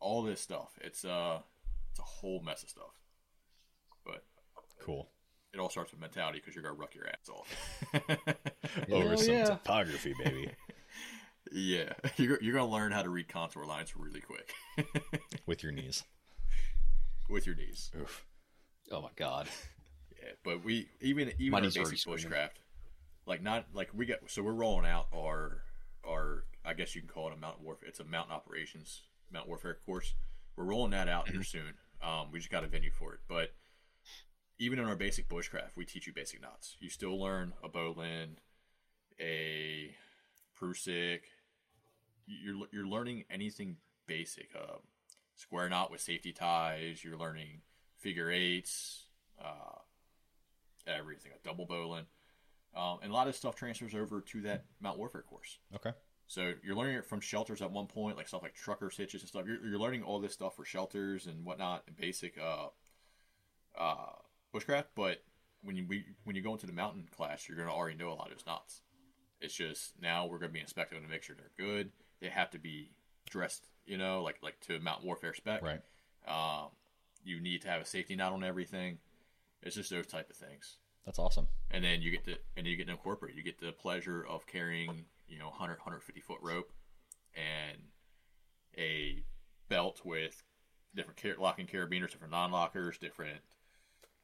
[0.00, 0.78] All this stuff.
[0.82, 1.40] It's uh,
[1.90, 2.92] it's a whole mess of stuff.
[4.04, 4.24] But
[4.80, 5.08] Cool.
[5.52, 7.54] it all starts with mentality because you're gonna ruck your ass off.
[8.92, 9.44] Over Hell some yeah.
[9.46, 10.50] topography, baby,
[11.52, 14.52] yeah, you're you're gonna learn how to read contour lines really quick
[15.46, 16.04] with your knees.
[17.28, 17.90] with your knees.
[18.00, 18.24] Oof.
[18.92, 19.48] Oh my god.
[20.20, 22.58] Yeah, but we even even My our basic bushcraft,
[23.26, 25.62] like not like we got so we're rolling out our
[26.06, 27.88] our I guess you can call it a mountain warfare.
[27.88, 30.14] It's a mountain operations mountain warfare course.
[30.56, 31.74] We're rolling that out here soon.
[32.02, 33.54] Um, we just got a venue for it, but
[34.58, 36.76] even in our basic bushcraft, we teach you basic knots.
[36.80, 38.38] You still learn a bowline,
[39.20, 39.94] a
[40.60, 41.20] prusik.
[42.26, 43.76] You're you're learning anything
[44.06, 44.50] basic.
[44.54, 44.78] Uh,
[45.36, 47.02] square knot with safety ties.
[47.04, 47.62] You're learning
[47.96, 49.04] figure eights.
[49.40, 49.78] Uh,
[50.88, 52.06] everything, a double bowline.
[52.76, 55.58] Um, and a lot of stuff transfers over to that Mount Warfare course.
[55.74, 55.92] Okay.
[56.26, 59.28] So you're learning it from shelters at one point, like stuff like trucker hitches and
[59.28, 59.44] stuff.
[59.46, 62.66] You're, you're learning all this stuff for shelters and whatnot, and basic uh,
[63.78, 64.12] uh,
[64.54, 65.22] bushcraft, but
[65.62, 68.08] when you we, when you go into the mountain class, you're going to already know
[68.08, 68.82] a lot of those knots.
[69.40, 71.90] It's just now we're going to be inspecting to make sure they're good.
[72.20, 72.90] They have to be
[73.30, 75.62] dressed, you know, like like to Mount warfare spec.
[75.62, 75.80] Right.
[76.26, 76.68] Um,
[77.24, 78.98] you need to have a safety knot on everything.
[79.62, 80.76] It's just those type of things.
[81.04, 81.48] That's awesome.
[81.70, 83.34] And then you get to and then you get to incorporate.
[83.34, 86.70] You get the pleasure of carrying, you know, 100 150 foot rope
[87.34, 87.78] and
[88.76, 89.22] a
[89.68, 90.42] belt with
[90.94, 93.40] different car- locking carabiners, different non-lockers, different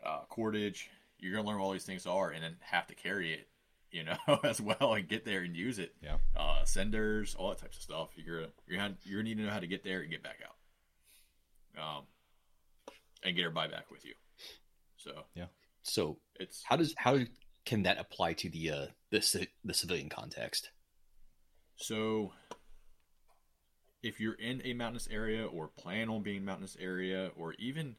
[0.05, 0.90] uh, cordage.
[1.19, 3.48] You're gonna learn what all these things are, and then have to carry it,
[3.90, 5.94] you know, as well, and get there and use it.
[6.02, 6.16] Yeah.
[6.36, 8.11] Uh, senders, all that types of stuff.
[8.16, 10.23] You're gonna you're gonna you're gonna need to know how to get there and get
[10.23, 10.40] back
[11.77, 12.05] out, um,
[13.23, 14.15] and get everybody back with you.
[15.05, 15.47] So yeah.
[15.82, 17.18] So it's how does how
[17.66, 20.70] can that apply to the uh the the civilian context?
[21.76, 22.32] So,
[24.02, 27.97] if you're in a mountainous area or plan on being mountainous area, or even,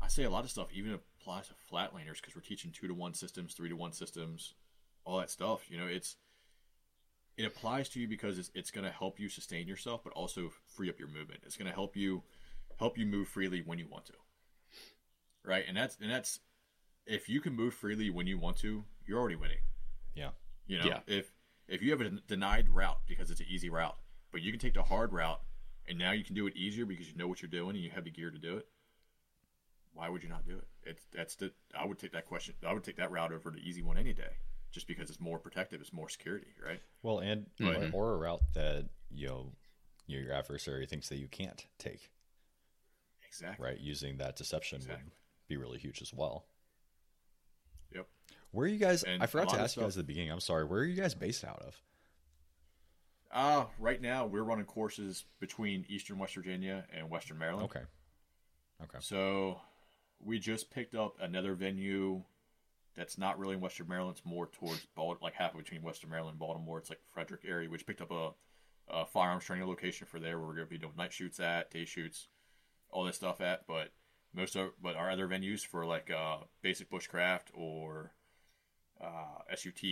[0.00, 2.94] I say a lot of stuff even applies to flatlanders because we're teaching two to
[2.94, 4.54] one systems, three to one systems,
[5.04, 5.70] all that stuff.
[5.70, 6.16] You know, it's
[7.36, 10.50] it applies to you because it's, it's going to help you sustain yourself, but also
[10.74, 11.40] free up your movement.
[11.44, 12.22] It's going to help you
[12.78, 14.14] help you move freely when you want to,
[15.44, 15.64] right?
[15.66, 16.40] And that's and that's
[17.06, 19.58] if you can move freely when you want to, you're already winning.
[20.14, 20.30] Yeah.
[20.66, 21.00] You know, Yeah.
[21.06, 21.32] if
[21.68, 23.96] if you have a denied route because it's an easy route,
[24.32, 25.40] but you can take the hard route
[25.88, 27.90] and now you can do it easier because you know what you're doing and you
[27.90, 28.66] have the gear to do it.
[29.92, 30.68] Why would you not do it?
[30.84, 32.54] It's that's the I would take that question.
[32.66, 34.36] I would take that route over the easy one any day,
[34.70, 36.80] just because it's more protective, it's more security, right?
[37.02, 37.92] Well, and Mhm.
[37.92, 39.52] or, or a route that you know
[40.06, 42.10] your your adversary thinks that you can't take,
[43.26, 43.64] Exactly.
[43.64, 43.78] right?
[43.80, 45.04] Using that deception Exactly.
[45.04, 45.12] would
[45.50, 46.46] be really huge as well.
[47.94, 48.06] Yep.
[48.52, 49.02] Where are you guys?
[49.02, 50.30] And I forgot to ask you guys at the beginning.
[50.30, 50.64] I'm sorry.
[50.64, 51.80] Where are you guys based out of?
[53.32, 57.64] Uh right now we're running courses between Eastern West Virginia and Western Maryland.
[57.70, 57.84] Okay.
[58.82, 58.98] Okay.
[59.00, 59.60] So
[60.18, 62.22] we just picked up another venue
[62.96, 64.16] that's not really in Western Maryland.
[64.16, 66.78] It's more towards Bal- like half between Western Maryland and Baltimore.
[66.78, 67.68] It's like Frederick area.
[67.68, 68.30] Just picked up a,
[68.88, 71.70] a firearms training location for there where we're going to be doing night shoots at,
[71.70, 72.28] day shoots,
[72.90, 73.66] all this stuff at.
[73.66, 73.92] But
[74.34, 78.12] most of but our other venues for like uh, basic bushcraft or
[79.00, 79.82] uh, SUT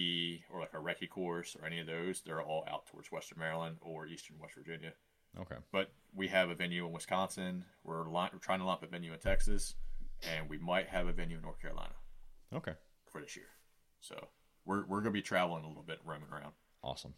[0.51, 3.77] or like a recce course or any of those, they're all out towards Western Maryland
[3.81, 4.93] or Eastern West Virginia
[5.39, 5.57] Okay.
[5.73, 7.65] but we have a venue in Wisconsin.
[7.85, 9.75] We're, li- we're trying to up a venue in Texas,
[10.35, 11.95] and we might have a venue in North Carolina
[12.55, 12.73] Okay.
[13.11, 13.47] for this year.
[14.01, 14.29] So
[14.65, 16.53] we're we're gonna be traveling a little bit, roaming around.
[16.83, 17.15] Awesome.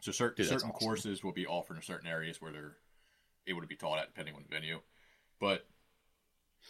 [0.00, 0.86] So certain Dude, certain awesome.
[0.86, 2.76] courses will be offered in certain areas where they're
[3.48, 4.80] able to be taught at, depending on the venue.
[5.40, 5.66] But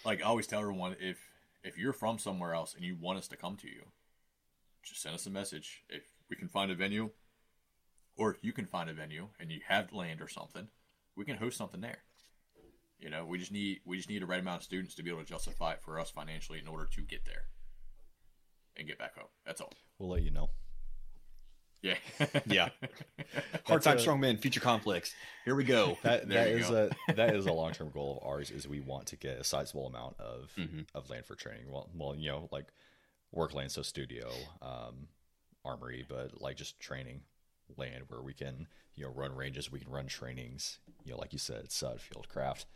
[0.05, 1.19] like I always tell everyone, if
[1.63, 3.83] if you're from somewhere else and you want us to come to you,
[4.83, 5.83] just send us a message.
[5.89, 7.11] If we can find a venue,
[8.17, 10.69] or if you can find a venue and you have land or something,
[11.17, 11.99] we can host something there.
[12.99, 15.11] You know, we just need we just need the right amount of students to be
[15.11, 17.45] able to justify it for us financially in order to get there
[18.77, 19.29] and get back home.
[19.47, 19.73] That's all.
[19.99, 20.51] We'll let you know.
[21.83, 21.95] Yeah.
[22.47, 22.69] Yeah.
[23.35, 25.15] That's Hard time, a- strong men, future conflicts.
[25.45, 25.97] Here we go.
[26.03, 26.91] That that is go.
[27.09, 28.51] a that is a long term goal of ours.
[28.51, 30.87] Is we want to get a sizable amount of Mhm.
[30.95, 31.71] of land for training.
[31.71, 32.67] Well, well, you know, like
[33.33, 34.31] work land, so studio,
[34.63, 35.09] um,
[35.65, 37.23] armory, but like just training
[37.77, 40.79] land where we can you know run ranges, we can run trainings.
[41.05, 42.67] You know, like you said, sud field craft,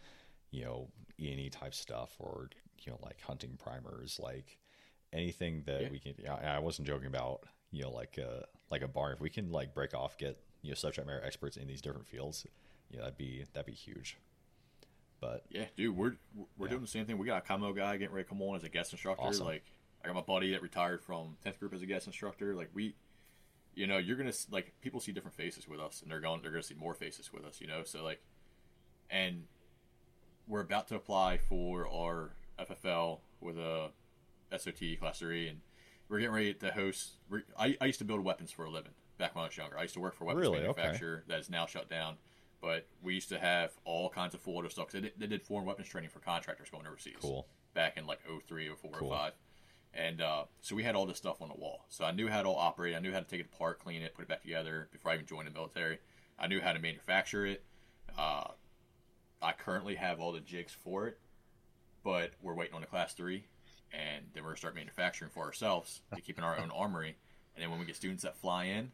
[0.50, 0.88] you know,
[1.18, 2.50] E and E type stuff, or
[2.84, 4.58] you know, like hunting primers, like
[5.12, 5.88] anything that Yeah.
[5.90, 6.14] we can.
[6.28, 9.12] I, I wasn't joking about you know like a like a barn.
[9.12, 12.08] If we can like break off, get you know subject matter experts in these different
[12.08, 12.46] fields,
[12.90, 14.16] you know, that'd be that'd be huge.
[15.20, 16.16] But Yeah, dude, we're
[16.56, 16.70] we're Yeah.
[16.70, 17.18] doing the same thing.
[17.18, 19.22] We got a combo guy getting ready to come on as a guest instructor.
[19.22, 19.46] Awesome.
[19.46, 19.62] Like,
[20.02, 22.56] I got my buddy that retired from tenth group as a guest instructor.
[22.56, 22.96] Like, we,
[23.74, 26.50] you know, you're gonna like people see different faces with us, and they're going, they're
[26.50, 27.60] gonna see more faces with us.
[27.60, 28.20] You know, so like,
[29.10, 29.44] and
[30.48, 33.90] we're about to apply for our FFL with a
[34.56, 35.60] SOT class three, and
[36.12, 37.12] we're getting ready to host.
[37.58, 39.78] I, I used to build weapons for a living back when I was younger.
[39.78, 40.58] I used to work for a weapons Really?
[40.66, 40.80] Okay.
[40.82, 42.16] manufacturer that is now shut down.
[42.60, 44.88] But we used to have all kinds of Florida stuff.
[44.88, 47.46] 'cause They did, they did foreign weapons training for contractors going overseas cool.
[47.72, 49.08] back in like 03, 04, Cool.
[49.10, 49.32] 05.
[49.94, 51.86] And uh, so we had all this stuff on the wall.
[51.88, 52.94] So I knew how to operate.
[52.94, 55.14] I knew how to take it apart, clean it, put it back together before I
[55.14, 55.98] even joined the military.
[56.38, 57.64] I knew how to manufacture it.
[58.18, 58.48] Uh,
[59.40, 61.18] I currently have all the jigs for it,
[62.04, 63.46] but we're waiting on the class three,
[63.92, 67.16] and then we're gonna start manufacturing for ourselves to keep in our own armory.
[67.54, 68.90] And then when we get students that fly in,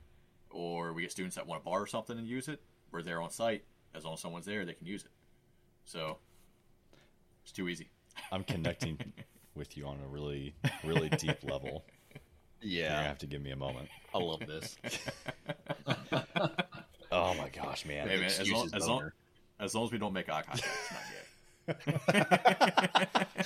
[0.50, 2.60] or we get students that want to borrow something and use it,
[2.90, 3.64] we're there on site.
[3.94, 5.10] As long as someone's there, they can use it.
[5.84, 6.18] So
[7.42, 7.88] it's too easy.
[8.32, 8.98] I'm connecting
[9.54, 10.54] with you on a really
[10.84, 11.84] really deep level.
[12.60, 13.88] Yeah, You're gonna have to give me a moment.
[14.12, 14.76] I love this.
[17.10, 18.06] Oh my gosh, man!
[18.08, 19.12] Hey, man, as Excuses long- as long-
[19.60, 21.18] As long as we don't make eye contact, it's not It's-
[21.69, 22.24] hey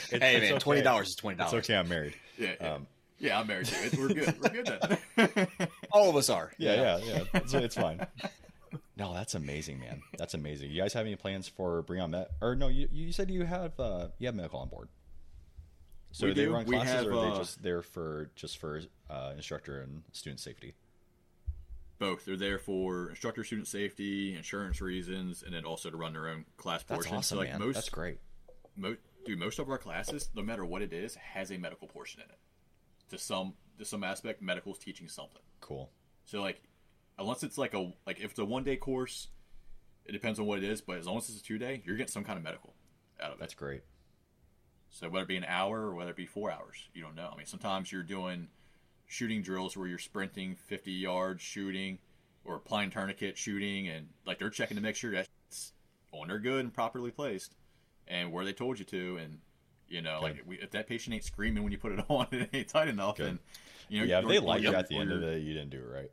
[0.00, 0.58] it's man, okay.
[0.58, 1.64] twenty dollars is twenty It's dollars.
[1.64, 1.76] okay.
[1.76, 2.14] I'm married.
[2.38, 2.72] Yeah, yeah.
[2.74, 2.86] Um,
[3.18, 3.76] yeah, I'm married too.
[3.86, 4.34] It's- We're good.
[4.42, 5.68] We're good then.
[5.92, 6.52] All of us are.
[6.58, 7.24] yeah, yeah, yeah.
[7.34, 8.04] It's, it's fine.
[8.96, 10.02] No, that's amazing, man.
[10.18, 10.70] That's amazing.
[10.70, 12.26] You guys have any plans for bring on med?
[12.40, 14.88] Or no, you, you said you have uh, you have medical on board.
[16.12, 16.52] So We do they do.
[16.54, 20.02] run classes, have, or are they uh, just there for just for uh, instructor and
[20.12, 20.74] student safety?
[22.02, 22.24] Both.
[22.24, 26.44] They're there for instructor, student safety, insurance reasons, and then also to run their own
[26.56, 27.16] class That's portion.
[27.16, 27.60] awesome, so like man.
[27.60, 28.18] most, That's great.
[28.76, 32.20] mo- dude, most of our classes, no matter what it is, has a medical portion
[32.20, 32.38] in it.
[33.10, 35.42] To some, to some aspect, medical's teaching something.
[35.60, 35.90] Cool.
[36.24, 36.60] So like,
[37.20, 39.28] unless it's like a like if it's a one day course,
[40.04, 40.80] it depends on what it is.
[40.80, 42.74] But as long as it's a two day, you're getting some kind of medical
[43.20, 43.38] out of it.
[43.40, 43.82] That's great.
[44.90, 47.30] So whether it be an hour or whether it be four hours, you don't know.
[47.32, 48.48] I mean, sometimes you're doing
[49.12, 51.98] shooting drills where you're sprinting 50 yards shooting,
[52.46, 55.72] or applying tourniquet shooting, and like they're checking to make sure that's
[56.12, 57.54] on there good and properly placed,
[58.08, 59.38] and where they told you to, and
[59.88, 62.42] you know, like we, if that patient ain't screaming when you put it on, and
[62.42, 63.26] it ain't tight enough, Good.
[63.28, 63.38] and
[63.90, 65.70] you know, Yeah, if they like you at the end of you're- it, you didn't
[65.70, 66.10] do it right.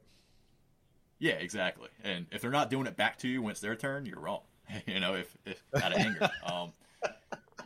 [1.19, 1.88] yeah, exactly.
[2.03, 4.41] And if they're not doing it back to you when it's their turn, you're wrong.
[4.85, 6.30] you know, if, if out of anger.
[6.45, 6.73] Um,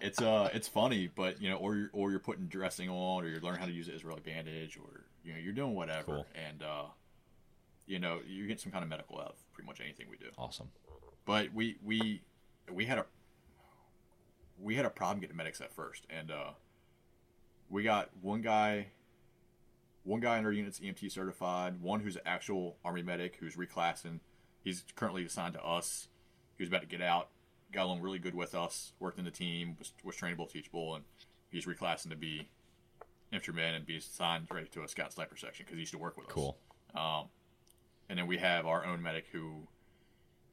[0.01, 3.27] it's uh, it's funny, but you know, or you're, or you're putting dressing on, or
[3.27, 6.03] you're learning how to use it as really bandage, or you know, you're doing whatever,
[6.05, 6.25] Cool.
[6.49, 6.83] and uh,
[7.85, 10.27] you know, you get some kind of medical out of pretty much anything we do.
[10.37, 10.69] Awesome.
[11.25, 12.21] But we we
[12.71, 13.05] we had a
[14.59, 16.51] we had a problem getting medics at first, and uh,
[17.69, 18.87] we got one guy,
[20.03, 24.19] one guy in our unit's EMT certified, one who's an actual Army medic who's reclassing.
[24.63, 26.07] He's currently assigned to us.
[26.57, 27.29] He was about to get out,
[27.73, 31.03] got along really good with us, worked in the team, was, was trainable, teachable, and
[31.49, 32.47] he's reclassing to be
[33.33, 36.15] infantryman and be assigned right to a scout sniper section because he used to work
[36.17, 36.31] with us.
[36.31, 36.57] Cool.
[36.95, 37.25] Um,
[38.09, 39.67] and then we have our own medic who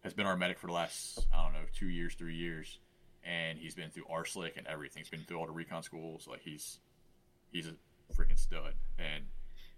[0.03, 2.79] has been our medic for the last I don't know two years, three years,
[3.23, 5.03] and he's been through RSLC and everything.
[5.03, 6.27] He's been through all the recon schools.
[6.29, 6.79] Like he's
[7.53, 7.75] he's a
[8.15, 8.73] freaking stud.
[8.99, 9.25] And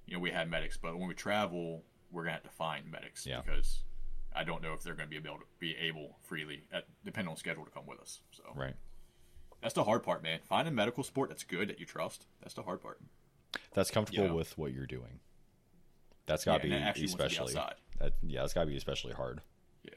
[0.07, 3.27] you know we had medics, but when we travel, we're gonna have to find medics
[3.27, 3.41] Yeah.
[3.41, 3.83] because
[4.35, 7.37] I don't know if they're gonna be able to be able freely, at, depending on
[7.37, 8.21] schedule, to come with us.
[8.31, 8.75] So Right.
[9.63, 10.41] That's the hard part, man.
[10.45, 12.27] Find a medical sport that's good that you trust.
[12.43, 13.01] That's the hard part.
[13.75, 15.21] That's comfortable with what you're doing.
[16.27, 17.55] That's got to Yeah, be that actually to be especially.
[17.55, 19.41] That, yeah, that's got to be especially hard.
[19.85, 19.91] Yeah,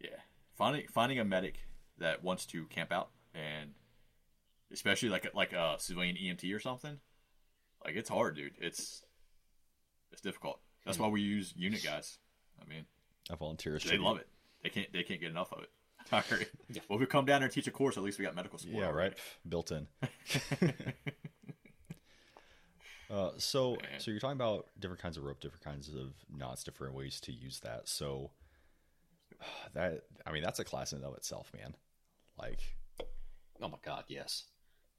[0.00, 0.16] yeah.
[0.54, 1.66] finding finding a medic
[1.98, 3.72] that wants to camp out and
[4.72, 6.98] especially like a, like a civilian EMT or something,
[7.84, 8.54] like it's hard, dude.
[8.60, 9.02] It's
[10.12, 10.60] it's difficult.
[10.84, 11.04] That's hmm.
[11.04, 12.18] why we use unit guys.
[12.60, 12.86] I mean,
[13.30, 14.28] A volunteer they love it.
[14.62, 15.70] They can't they can't get enough of it.
[16.12, 16.48] All right.
[16.88, 18.58] Well, if we come down there and teach a course, at least we got medical
[18.58, 18.78] support.
[18.78, 19.10] Yeah, already.
[19.10, 19.18] right.
[19.48, 19.86] Built in.
[23.10, 24.00] uh, so, Man.
[24.00, 27.32] so you're talking about different kinds of rope, different kinds of knots, different ways to
[27.32, 27.88] use that.
[27.88, 28.30] So,
[29.74, 31.74] that I mean, that's a class in and of itself, man.
[32.38, 32.60] Like,
[33.62, 34.44] Oh my god, yes.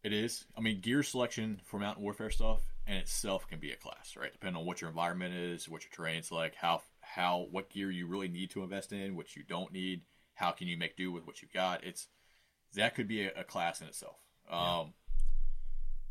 [0.04, 0.46] It is.
[0.56, 4.32] I mean, gear selection for mountain warfare stuff in itself can be a class, right?
[4.32, 8.08] Depending on what your environment is, what your terrain's like, how how what gear you
[8.08, 10.02] really need to invest in, what you don't need,
[10.36, 11.84] how can you make do with what you've got.
[11.84, 12.08] It's
[12.76, 14.18] that could be a, a class in itself.
[14.50, 14.94] Um,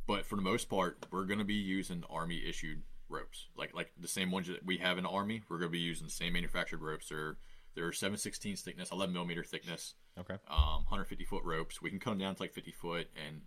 [0.06, 3.92] but for the most part, we're going to be using army issued ropes, like like
[3.98, 5.42] the same ones that we have in the army.
[5.48, 7.08] We're going to be using the same manufactured ropes.
[7.08, 7.36] They're
[7.74, 11.80] they're 7/16 thickness, 11 millimeter thickness okay, um, 150 foot ropes.
[11.82, 13.42] We can cut them down to like 50 foot and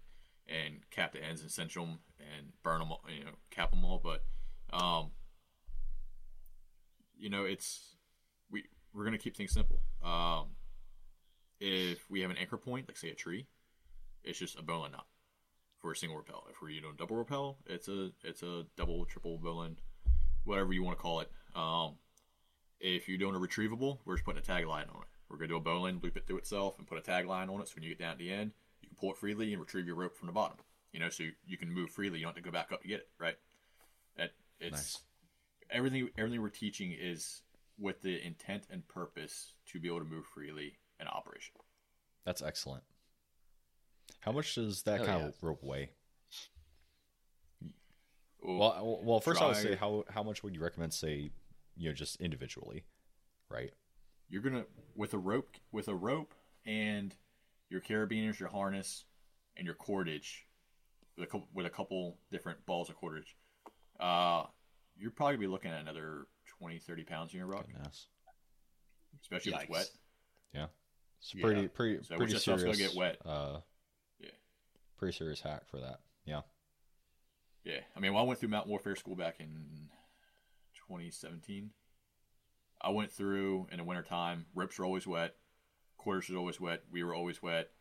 [0.48, 3.84] and cap the ends and cinch them and burn them, all, you know, cap them
[3.84, 4.02] all.
[4.04, 4.24] But
[4.72, 5.12] um,
[7.18, 7.96] you know, it's
[8.52, 8.64] we
[8.94, 9.82] we're gonna keep things simple.
[10.04, 10.56] Um,
[11.60, 13.48] if we have an anchor point, like say a tree,
[14.24, 15.08] it's just a bowline knot
[15.82, 16.46] for a single rappel.
[16.50, 19.78] If we're doing double rappel, it's a it's a double, triple bowline,
[20.44, 21.32] whatever you want to call it.
[21.56, 21.96] Um,
[22.80, 25.08] if you're doing a retrievable, we're just putting a tagline on it.
[25.30, 27.62] We're going to do a bowline, loop it through itself, and put a tagline on
[27.62, 27.68] it.
[27.68, 28.52] So when you get down at the end,
[28.82, 30.58] you can pull it freely and retrieve your rope from the bottom.
[30.94, 32.20] You know, so you, you can move freely.
[32.20, 33.10] You don't have to go back up to get it.
[33.20, 33.36] Right?
[34.16, 35.00] That it's Nice.
[35.70, 36.10] everything.
[36.18, 37.42] Everything we're teaching is
[37.80, 41.54] with the intent and purpose to be able to move freely in operation.
[42.26, 42.84] that's excellent.
[44.22, 45.28] How much does that Hell kind yeah.
[45.28, 45.92] of rope weigh?
[48.42, 51.32] Well, Well, well, first I would say how how much would you recommend, say,
[51.76, 52.86] you know, just individually,
[53.50, 53.72] right?
[54.30, 56.34] you're gonna with a rope with a rope
[56.66, 57.16] and
[57.70, 59.06] your carabiners, your harness,
[59.56, 60.46] and your cordage
[61.18, 63.36] with a couple, with a couple different balls of cordage.
[64.02, 64.44] Uh,
[64.98, 66.28] you're probably be looking at another
[66.60, 68.08] 20, 30 pounds in your rock, Goodness.
[69.22, 69.90] especially if it's wet.
[70.54, 70.66] Yeah.
[71.20, 71.42] It's Yeah.
[71.42, 72.64] pretty pretty So pretty serious.
[72.64, 73.26] gonna get wet.
[73.26, 73.62] Uh,
[74.20, 74.30] Yeah.
[74.98, 76.02] Pretty serious hack for that.
[76.26, 76.42] Yeah.
[77.64, 79.90] Yeah, I mean, when I went through Mountain Warfare School back in
[80.76, 81.74] 2017,
[82.80, 84.46] I went through in the wintertime.
[84.56, 85.36] Rips were always wet,
[85.98, 86.84] quarters was always wet.
[86.90, 87.72] We were always wet.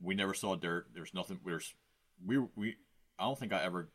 [0.00, 0.88] we never saw dirt.
[0.92, 1.40] There's nothing.
[1.44, 1.74] There's
[2.22, 2.76] we we.
[3.18, 3.90] I don't think I ever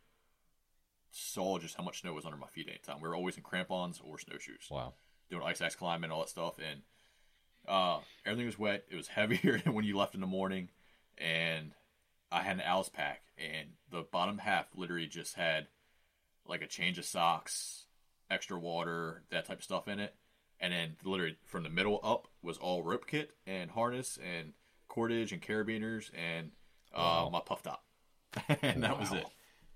[1.12, 3.02] saw just how much snow was under my feet anytime.
[3.02, 4.96] We were always in crampons or snowshoes, Wow.
[5.30, 6.58] doing ice axe climbing and all that stuff.
[6.58, 6.82] And
[7.68, 8.84] uh, everything was wet.
[8.90, 10.70] It was heavier than when you left in the morning.
[11.18, 11.72] And
[12.32, 15.68] I had an ALICE pack, and the bottom half literally just had
[16.48, 17.86] like a change of socks,
[18.30, 20.16] extra water, that type of stuff in it.
[20.60, 24.54] And then literally from the middle up was all rope kit and harness and
[24.90, 26.52] cordage and carabiners and
[26.94, 27.30] uh, Wow.
[27.32, 27.84] my puff top.
[28.62, 29.26] and that was it.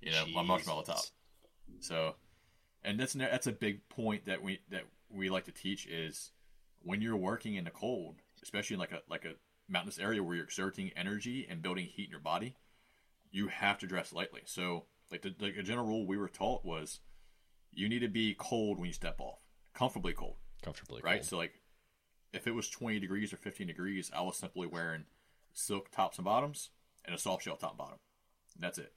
[0.02, 1.04] You know, my marshmallow top.
[1.80, 2.16] So,
[2.84, 6.32] and that's that's a big point that we that we like to teach is
[6.86, 9.34] when you're working in the cold, especially in like a like a
[9.68, 12.56] mountainous area where you're exerting energy and building heat in your body,
[13.32, 14.42] you have to dress lightly.
[14.46, 17.00] So, like the like a general rule we were taught was
[17.74, 19.40] you need to be cold when you step off,
[19.74, 21.02] comfortably cold, Comfortably.
[21.02, 21.04] Cold.
[21.04, 21.20] Right?
[21.20, 21.26] cold.
[21.26, 21.62] So like
[22.32, 25.06] if it was 20 degrees or 15 degrees, I was simply wearing
[25.54, 26.70] silk tops and bottoms
[27.04, 27.98] and a soft shell top and bottom.
[28.56, 28.94] And that's it.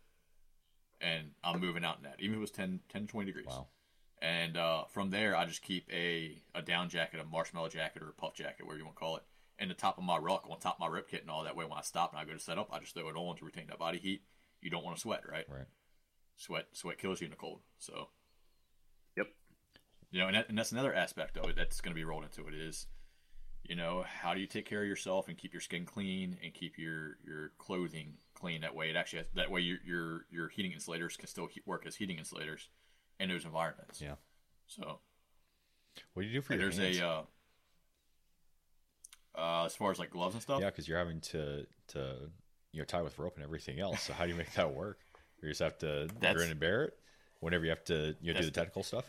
[1.00, 3.46] And I'm moving out in that, even if it was 10, 10 to 20 degrees.
[3.46, 3.68] Wow.
[4.20, 8.08] And uh, from there, I just keep a, a down jacket, a marshmallow jacket, or
[8.08, 9.22] a puff jacket, whatever you want to call it,
[9.58, 11.56] in the top of my ruck, on top of my rip kit, and all that
[11.56, 11.64] way.
[11.64, 13.44] When I stop and I go to set up, I just throw it on to
[13.44, 14.22] retain that body heat.
[14.60, 15.46] You don't want to sweat, right?
[15.48, 15.66] Right.
[16.36, 17.60] Sweat, sweat kills you in the cold.
[17.78, 18.08] So,
[19.16, 19.26] Yep.
[20.10, 22.24] you know, and, that, and that's another aspect of it that's going to be rolled
[22.24, 22.86] into it is,
[23.62, 26.54] you know, how do you take care of yourself and keep your skin clean and
[26.54, 28.62] keep your your clothing clean?
[28.62, 31.62] That way, it actually has, that way your your your heating insulators can still he-
[31.66, 32.68] work as heating insulators
[33.20, 34.00] in those environments.
[34.00, 34.14] Yeah.
[34.66, 35.00] So
[36.14, 36.98] What do you do for your there's hands?
[36.98, 37.22] a uh,
[39.36, 40.60] uh, as far as like gloves and stuff.
[40.60, 42.30] Yeah, because you're having to to
[42.72, 44.02] you know tie with rope and everything else.
[44.02, 44.98] So how do you make that work?
[45.40, 46.98] You just have to That's- grin and bear it
[47.38, 49.08] whenever you have to you know, do the the- technical stuff.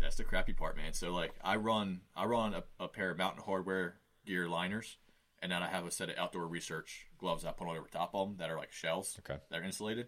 [0.00, 0.94] That's the crappy part, man.
[0.94, 3.92] So like I run I run a, a pair of Mountain Hardwear
[4.24, 4.96] gear liners,
[5.42, 8.14] and then I have a set of outdoor research gloves I put on over top
[8.14, 9.38] of them that are like shells Okay.
[9.50, 10.06] that are insulated.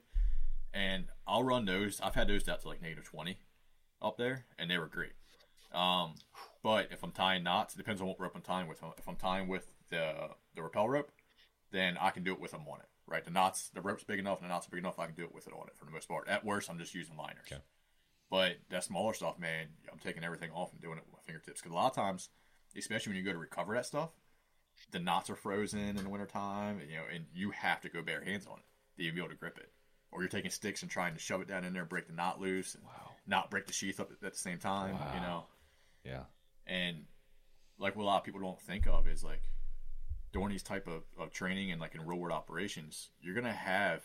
[0.73, 2.01] And I'll run those.
[2.01, 3.39] I've had those out to like negative twenty
[4.01, 5.13] up there, and they were great.
[5.73, 6.15] Um,
[6.63, 8.81] but if I'm tying knots, it depends on what rope I'm tying with.
[8.99, 11.11] If I'm tying with the the rappel rope,
[11.73, 12.87] then I can do it with them on it.
[13.07, 15.01] Right, the knots, the rope's big enough, and the knots are big enough.
[15.01, 16.29] I can do it with it on it for the most part.
[16.29, 17.47] At worst, I'm just using liners.
[17.51, 17.61] Okay.
[18.31, 21.61] But that smaller stuff, man, I'm taking everything off and doing it with my fingertips.
[21.61, 22.29] Because a lot of times,
[22.77, 24.11] especially when you go to recover that stuff,
[24.93, 28.01] the knots are frozen in the wintertime, and, you know, and you have to go
[28.01, 29.73] bare hands on it to be able to grip it.
[30.13, 32.41] Or you're taking sticks and trying to shove it down in there, break the knot
[32.41, 33.11] loose, and Wow.
[33.27, 34.97] not break the sheath up at the same time.
[35.15, 35.47] You know,
[36.05, 36.25] Yeah.
[36.67, 37.07] and
[37.79, 39.43] like what a lot of people don't think of is like
[40.33, 44.05] during these type of, of training and like in real world operations, you're gonna have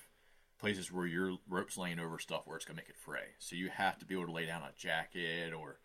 [0.58, 3.36] places where your rope's laying over stuff where it's gonna make it fray.
[3.40, 5.80] So you have to be able to lay down a jacket or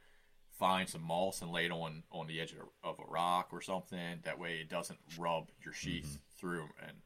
[0.59, 3.49] find some moss and lay it on on the edge of a, of a rock
[3.53, 4.21] or something.
[4.23, 6.39] That way it doesn't rub your sheath mm-hmm.
[6.39, 6.99] through and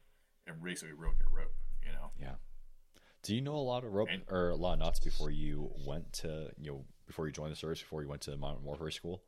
[0.47, 1.53] and basically ruin your rope.
[1.85, 2.11] You know.
[2.19, 2.35] Yeah.
[3.25, 6.13] Do you know a lot of rope or a lot of knots before you went
[6.13, 9.23] to you know before you joined the service before you went to Mountain Warfare School,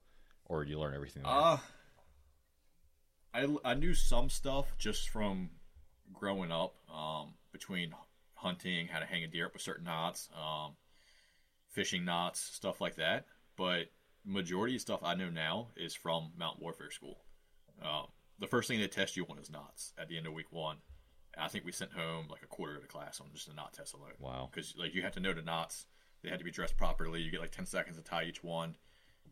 [0.45, 1.23] or did you learn everything?
[1.23, 1.31] There?
[1.31, 1.57] Uh,
[3.33, 5.49] I, I knew some stuff just from
[6.13, 7.91] growing up um, between
[8.35, 10.73] hunting, how to hang a deer up with certain knots, um,
[11.71, 13.25] fishing knots, stuff like that.
[13.57, 13.87] But
[14.23, 17.17] majority of stuff I know now is from Mount Warfare School.
[17.81, 18.05] Um,
[18.37, 20.77] the first thing they test you on is knots at the end of week one.
[21.37, 23.53] And I think we sent home like a quarter of the class on just the
[23.53, 24.09] knot test alone.
[24.19, 24.49] Wow.
[24.51, 25.85] Because like you have to know the knots.
[26.23, 27.21] They had to be dressed properly.
[27.21, 28.75] You get like ten seconds to tie each one,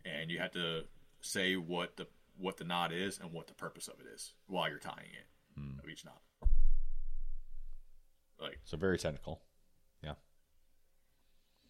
[0.06, 0.84] and you have to
[1.22, 2.06] say what the
[2.38, 5.60] what the knot is and what the purpose of it is while you're tying it
[5.60, 5.80] Hmm.
[5.80, 6.22] of each knot.
[8.40, 9.41] Like So very technical.
[10.03, 10.14] Yeah.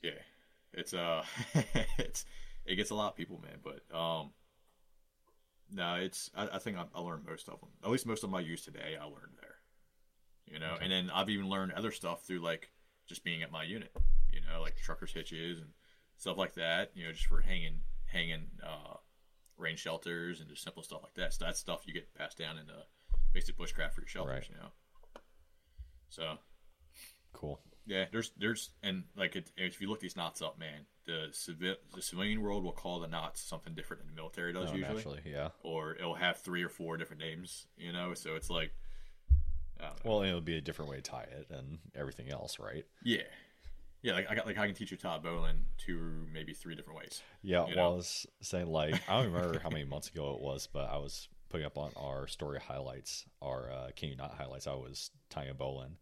[0.01, 0.11] yeah,
[0.73, 1.23] it's uh,
[1.97, 2.25] it's
[2.65, 3.59] it gets a lot of people, man.
[3.63, 4.31] But um,
[5.71, 7.69] no, it's I, I think I, I learned most of them.
[7.83, 9.54] At least most of them I use today, I learned there.
[10.51, 12.71] You know, and then I've even learned other stuff through like
[13.07, 13.91] just being at my unit.
[14.31, 15.69] You know, like truckers hitches and
[16.17, 16.91] stuff like that.
[16.93, 18.95] You know, just for hanging hanging uh,
[19.57, 21.33] rain shelters and just simple stuff like that.
[21.33, 22.83] So that's stuff you get passed down in the
[23.33, 24.33] basic bushcraft for your shelters.
[24.33, 24.49] Right.
[24.49, 24.69] You know,
[26.09, 26.37] so
[27.33, 27.59] Cool.
[27.85, 31.75] yeah, there's there's and like it, if you look these knots up, man, the civil
[31.93, 34.95] the civilian world will call the knots something different than the military does No, usually,
[34.95, 35.49] naturally, yeah.
[35.63, 38.13] or it'll have three or four different names, you know.
[38.13, 38.84] So it's like, I don't know.
[40.03, 42.85] Well, it'll be a different way to tie it and everything else, right?
[43.03, 43.21] yeah,
[44.01, 44.13] yeah.
[44.13, 47.21] Like I got like I can teach you Todd bowline two maybe three different ways.
[47.41, 47.93] Yeah, You well.
[47.93, 50.97] I was saying like I don't remember how many months ago it was, but I
[50.97, 54.67] was putting up on our story highlights, our uh, Can You Not highlights.
[54.67, 55.97] I was tying a bowline,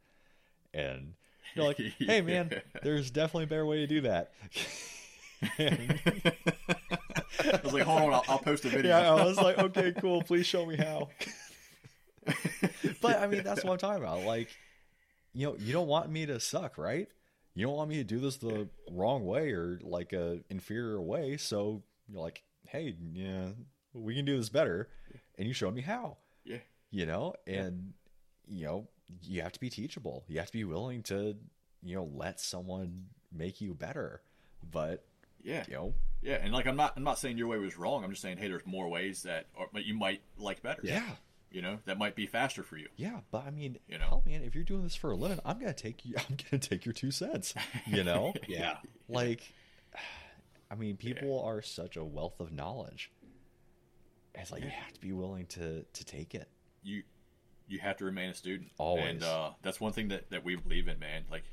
[0.73, 1.13] and
[1.55, 2.51] you're like, "Hey, man,
[2.83, 4.33] there's definitely a better way to do that."
[5.57, 5.99] And-
[7.39, 8.97] I was like, hold on, I'll, I'll post a video.
[8.97, 10.21] yeah, I was like, "Okay, cool.
[10.21, 11.09] Please show me how."
[13.01, 14.21] but I mean, that's what I'm talking about.
[14.23, 14.49] Like,
[15.33, 17.07] you know, you don't want me to suck, right?
[17.55, 21.37] You don't want me to do this the wrong way or like a inferior way.
[21.37, 23.49] So you're like, hey, yeah,
[23.93, 24.89] we can do this better,
[25.37, 26.17] and you show me how.
[26.45, 26.57] Yeah.
[26.91, 27.93] You know, and
[28.47, 28.87] you know,
[29.23, 30.23] you have to be teachable.
[30.27, 31.35] You have to be willing to,
[31.83, 34.21] you know, let someone make you better.
[34.71, 35.03] But
[35.43, 35.63] Yeah.
[35.67, 38.03] you know, Yeah, and like I'm not I'm not saying your way was wrong.
[38.03, 40.81] I'm just saying hey, there's more ways that or, that you might like better.
[40.83, 41.03] yeah.
[41.53, 42.87] You know, that might be faster for you.
[42.95, 44.05] Yeah, but I mean, You know?
[44.05, 46.15] hell, man, if you're doing this for a living, I'm gonna take you.
[46.29, 47.53] I'm gonna take your two cents.
[47.85, 48.77] You know, Yeah.
[49.07, 49.41] like,
[50.71, 53.11] I mean, people are such a wealth of knowledge.
[54.33, 56.49] It's like you have to be willing to to take it.
[56.81, 57.03] You
[57.67, 58.71] you have to remain a student.
[58.79, 59.05] Always.
[59.07, 61.23] And uh, that's one thing that, that we believe in, man.
[61.29, 61.43] Like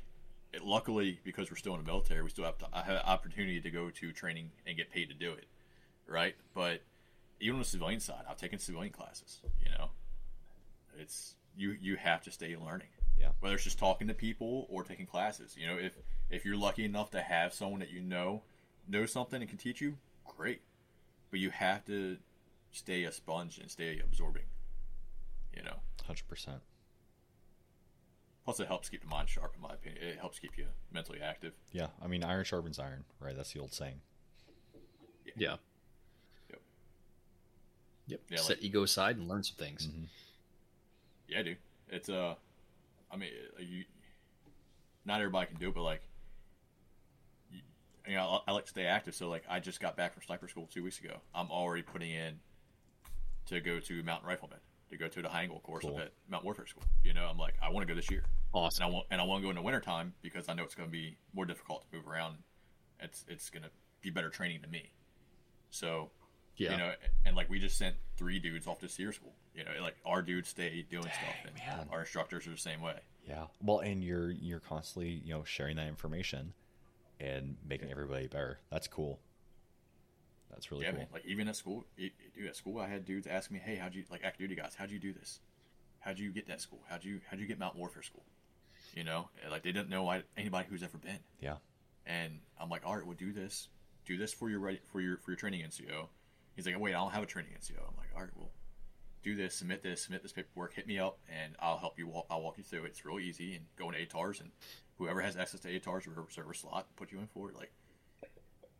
[0.51, 3.61] it, luckily because we're still in the military, we still have to I have opportunity
[3.61, 5.45] to go to training and get paid to do it.
[6.07, 6.35] Right?
[6.55, 6.81] But
[7.41, 9.89] even on the civilian side, I've taken civilian classes, you know.
[10.97, 12.87] It's you you have to stay learning.
[13.19, 13.29] Yeah.
[13.39, 15.55] whether it's just talking to people or taking classes.
[15.57, 15.97] You know, if
[16.29, 18.41] if you're lucky enough to have someone that you know
[18.87, 20.61] knows something and can teach you, great.
[21.29, 22.17] But you have to
[22.71, 24.45] stay a sponge and stay absorbing.
[25.55, 25.77] You know.
[26.05, 26.61] Hundred percent.
[28.43, 29.53] Plus, it helps keep the mind sharp.
[29.55, 31.53] In my opinion, it helps keep you mentally active.
[31.71, 33.35] Yeah, I mean, iron sharpens iron, right?
[33.35, 34.01] That's the old saying.
[35.25, 35.51] Yeah.
[35.51, 35.59] Yep.
[38.07, 38.21] Yep.
[38.29, 38.65] Yeah, Set like- Mm-hmm.
[38.65, 39.87] ego aside and learn some things.
[41.27, 41.57] Yeah, dude.
[41.89, 42.35] It's uh,
[43.11, 43.83] I mean, uh, you.
[45.05, 46.01] Not everybody can do it, but like,
[47.51, 47.59] you,
[48.07, 49.15] you know, I, I like to stay active.
[49.15, 51.15] So like, I just got back from sniper school two weeks ago.
[51.33, 52.39] I'm already putting in
[53.47, 54.59] to go to mountain rifleman
[54.91, 55.99] to go to the high angle course Cool.
[55.99, 56.83] at Mount Warfare School.
[57.03, 58.23] You know, I'm like, I want to go this year,
[58.53, 58.83] and Awesome.
[58.85, 60.87] I want and I want to go in the wintertime because I know it's going
[60.89, 62.37] to be more difficult to move around.
[62.99, 63.69] It's it's going to
[64.01, 64.91] be better training to me.
[65.71, 66.11] So
[66.61, 66.71] Yeah.
[66.71, 66.93] you know,
[67.25, 69.33] and like we just sent three dudes off to SERE school.
[69.55, 71.87] You know, like our dudes stay doing stuff, and man.
[71.91, 72.95] our instructors are the same way.
[73.27, 73.45] Yeah.
[73.63, 76.53] Well, and you're you're constantly you know sharing that information
[77.19, 78.59] and making everybody better.
[78.71, 79.19] That's cool.
[80.51, 80.99] That's really yeah, cool.
[80.99, 81.07] man.
[81.11, 83.95] Like even at school, it, dude, at school, I had dudes ask me, "Hey, how'd
[83.95, 84.75] you like active duty guys?
[84.77, 85.39] How'd you do this?
[85.99, 86.79] How'd you get that school?
[86.87, 88.23] How'd you how'd you get Mount Warfare School?
[88.95, 91.19] You know, like they didn't know anybody who's ever been.
[91.39, 91.55] Yeah.
[92.05, 93.69] And I'm like, all right, well, do this,
[94.05, 94.59] do this for your
[94.91, 96.07] for your for your training NCO.
[96.55, 97.77] He's like, wait, I don't have a training NCO.
[97.77, 98.51] I'm like, all right, well,
[99.23, 102.07] do this, submit this, submit this paperwork, hit me up, and I'll help you.
[102.07, 102.87] Walk, I'll walk you through it.
[102.87, 104.51] It's real easy, and go into ATRRS, and
[104.97, 107.55] whoever has access to ATRRS or a server slot, put you in for it.
[107.55, 107.71] Like,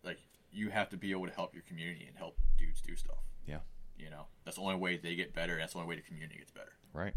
[0.03, 0.19] like
[0.51, 3.17] you have to be able to help your community and help dudes do stuff.
[3.47, 3.59] Yeah.
[3.97, 5.53] You know, that's the only way they get better.
[5.53, 6.73] And that's the only way the community gets better.
[6.93, 7.13] Right.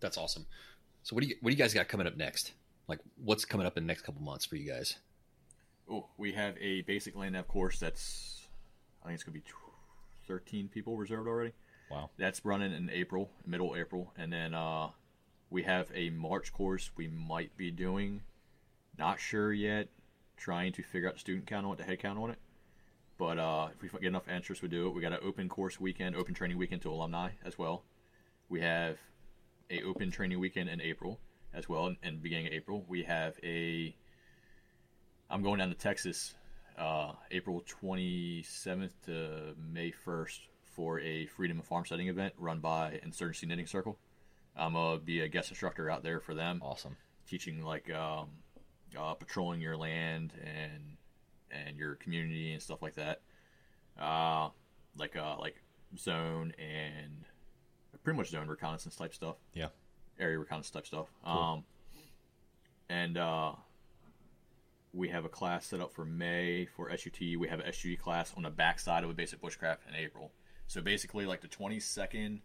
[0.00, 0.46] That's awesome.
[1.02, 2.52] So what do you what do you guys got coming up next?
[2.88, 4.96] Like what's coming up in the next couple months for you guys?
[5.90, 8.43] Oh, we have a basic land nav course that's,
[9.04, 9.44] I think it's gonna be
[10.26, 11.52] 13 people reserved already.
[11.90, 12.10] Wow.
[12.18, 14.88] That's running in April, middle April, and then uh,
[15.50, 18.22] we have a March course we might be doing.
[18.98, 19.88] Not sure yet.
[20.36, 22.38] Trying to figure out the student count on it, the head count on it.
[23.18, 24.94] But uh, if we get enough interest, we do it.
[24.94, 27.84] We got an open course weekend, open training weekend to alumni as well.
[28.48, 28.98] We have
[29.70, 31.20] a open training weekend in April
[31.52, 33.94] as well, and beginning of April we have a.
[35.30, 36.34] I'm going down to Texas,
[36.78, 40.38] uh, April 27th to May 1st
[40.74, 43.96] for a Freedom of Farm Setting event run by Insurgency Knitting Circle.
[44.56, 46.96] I'm gonna be a guest instructor out there for them Awesome.
[47.28, 48.28] teaching like um,
[48.98, 50.96] uh, patrolling your land and
[51.50, 53.20] and your community and stuff like that.
[54.00, 54.48] Uh,
[54.96, 55.56] like uh, like
[55.96, 57.24] zone and
[58.02, 59.68] pretty much zone reconnaissance type stuff, Yeah.
[60.18, 61.06] area reconnaissance type stuff.
[61.24, 61.64] Um,
[62.88, 63.52] and uh,
[64.94, 67.20] we have a class set up for May for SUT.
[67.20, 70.32] We have an SUT class on the backside of a basic bushcraft in April.
[70.68, 72.40] So basically, like the 22nd,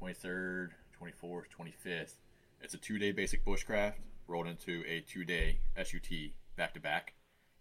[0.00, 0.68] 23rd,
[1.02, 2.14] 24th, 25th,
[2.60, 3.94] it's a two day basic bushcraft
[4.28, 7.14] rolled into a two day SUT back to back.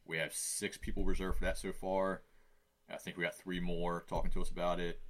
[0.06, 2.22] We have six people reserved for that so far.
[2.90, 5.02] I think we got three more talking to us about it.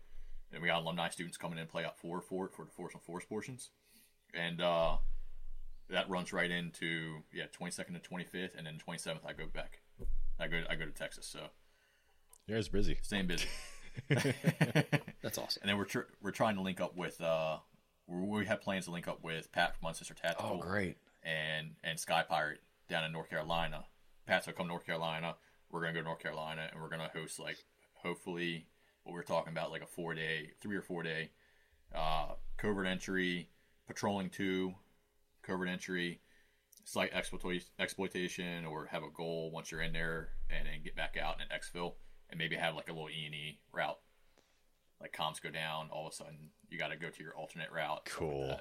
[0.51, 2.95] And we got alumni students coming in and play OPFOR for it for the force
[2.95, 3.69] on force portions.
[4.33, 4.97] And uh,
[5.89, 9.33] that runs right into yeah, twenty second to twenty fifth, and then twenty seventh I
[9.33, 9.79] go back.
[10.39, 11.39] I go I go to Texas, so
[12.47, 12.97] You guys busy.
[13.01, 13.47] staying busy.
[14.09, 15.61] That's awesome.
[15.61, 17.57] And then we're tr- we're trying to link up with uh
[18.07, 20.97] we we have plans to link up with Pat from Unsister Tactical Oh, great.
[21.23, 22.59] and and Sky Pirate
[22.89, 23.85] down in North Carolina.
[24.25, 25.35] Pat's gonna come to North Carolina.
[25.71, 27.57] We're gonna go to North Carolina and we're gonna host like
[27.95, 28.67] hopefully
[29.03, 31.31] what we're talking about like a four day, three or four day
[31.95, 33.49] uh, covert entry,
[33.87, 34.73] patrolling two,
[35.47, 36.19] covert entry,
[36.83, 41.15] site exploitation, exploitation, or have a goal once you're in there and then get back
[41.21, 41.93] out and exfil
[42.29, 43.97] and maybe have like a little E and E route.
[45.01, 47.71] like comms go down, all of a sudden you got to go to your alternate
[47.71, 48.07] route.
[48.09, 48.59] stuff like Cool.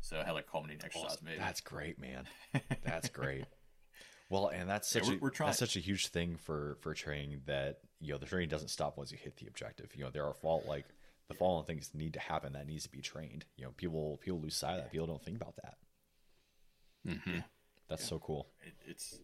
[0.00, 1.38] so I had like culminating exercise maybe.
[1.38, 2.24] That's great, man.
[2.84, 3.44] That's great.
[4.30, 6.94] Well, and that's Yeah, such we're- a we're that's such a huge thing for for
[6.94, 9.90] training that you know the training doesn't stop once you hit the objective.
[9.94, 10.86] You know there are fault like
[11.32, 13.44] the following things need to happen that needs to be trained.
[13.56, 14.92] You know people people lose sight of that.
[14.92, 15.74] People don't think about that.
[17.06, 17.38] Mm-hmm.
[17.88, 18.48] That's so cool.
[18.64, 19.18] it, it's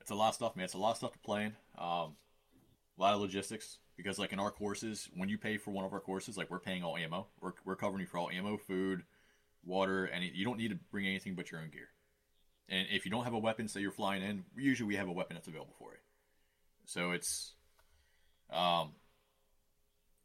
[0.00, 0.64] it's a lot of stuff, man.
[0.64, 1.56] It's a lot of stuff to plan.
[1.76, 2.14] Um,
[2.98, 5.92] a lot of logistics because, like in our courses, when you pay for one of
[5.92, 7.26] our courses, like we're paying all ammo.
[7.40, 9.02] We're we're covering you for all ammo, food,
[9.64, 11.88] water, and you don't need to bring anything but your own gear.
[12.68, 15.12] And if you don't have a weapon, say you're flying in, usually we have a
[15.12, 15.98] weapon that's available for you.
[16.84, 17.54] So it's,
[18.50, 18.92] um,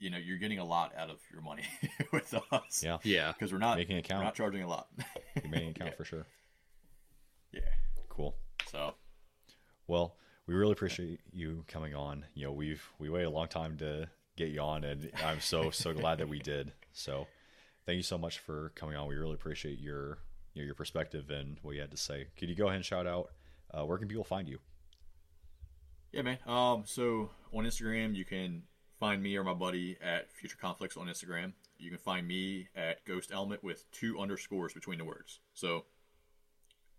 [0.01, 1.63] you know, you're getting a lot out of your money
[2.11, 2.83] with us.
[2.83, 3.31] Yeah, Yeah.
[3.31, 4.19] because we're not Making it count.
[4.19, 4.87] We're not charging a lot.
[5.35, 5.95] your main account Yeah.
[5.95, 6.25] for sure.
[7.53, 7.61] yeah.
[8.09, 8.35] Cool.
[8.69, 8.95] So
[9.87, 10.15] Well,
[10.47, 12.25] we really appreciate you coming on.
[12.33, 15.69] You know, we've we waited a long time to get you on, and I'm so
[15.71, 16.73] so glad that we did.
[16.93, 17.27] So,
[17.85, 19.07] thank you so much for coming on.
[19.07, 20.17] We really appreciate your
[20.53, 22.27] you know, your perspective and what you had to say.
[22.37, 23.29] Could you go ahead and shout out
[23.73, 24.59] uh, where can people find you?
[26.11, 26.39] Yeah, man.
[26.45, 28.63] Um, so on Instagram, you can
[29.01, 31.53] find me or my buddy at Future Conflicts on Instagram.
[31.79, 35.39] You can find me at Ghost Element with two underscores between the words.
[35.55, 35.85] So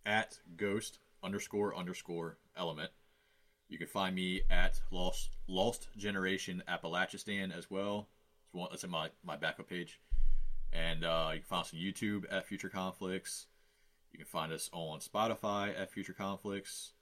[0.05, 2.91] at Ghost underscore underscore Element.
[3.69, 8.09] You can find me at Lost Lost Generation Appalachian as well.
[8.53, 10.01] That's in my my backup page.
[10.73, 13.47] And uh, you can find us on YouTube at Future Conflicts.
[14.11, 16.95] You can find us on Spotify at Future Conflicts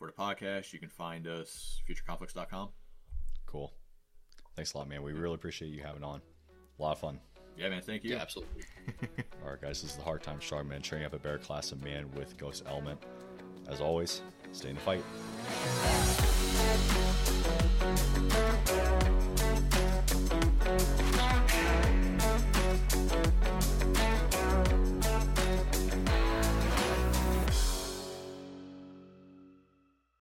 [0.00, 2.70] for the podcast, you can find us futureconflicts.com.
[3.44, 3.70] Cool.
[4.60, 5.02] Thanks a lot, man.
[5.02, 6.20] We really appreciate you having on.
[6.78, 7.18] A lot of fun.
[7.56, 7.80] Yeah, man.
[7.80, 8.10] Thank you.
[8.10, 8.64] Yeah, absolutely.
[9.42, 9.80] All right, guys.
[9.80, 12.36] This is the Hard Times Strong Men training up a bear class of man with
[12.36, 13.02] Ghost Element.
[13.70, 14.20] As always,
[14.52, 15.02] stay in the fight.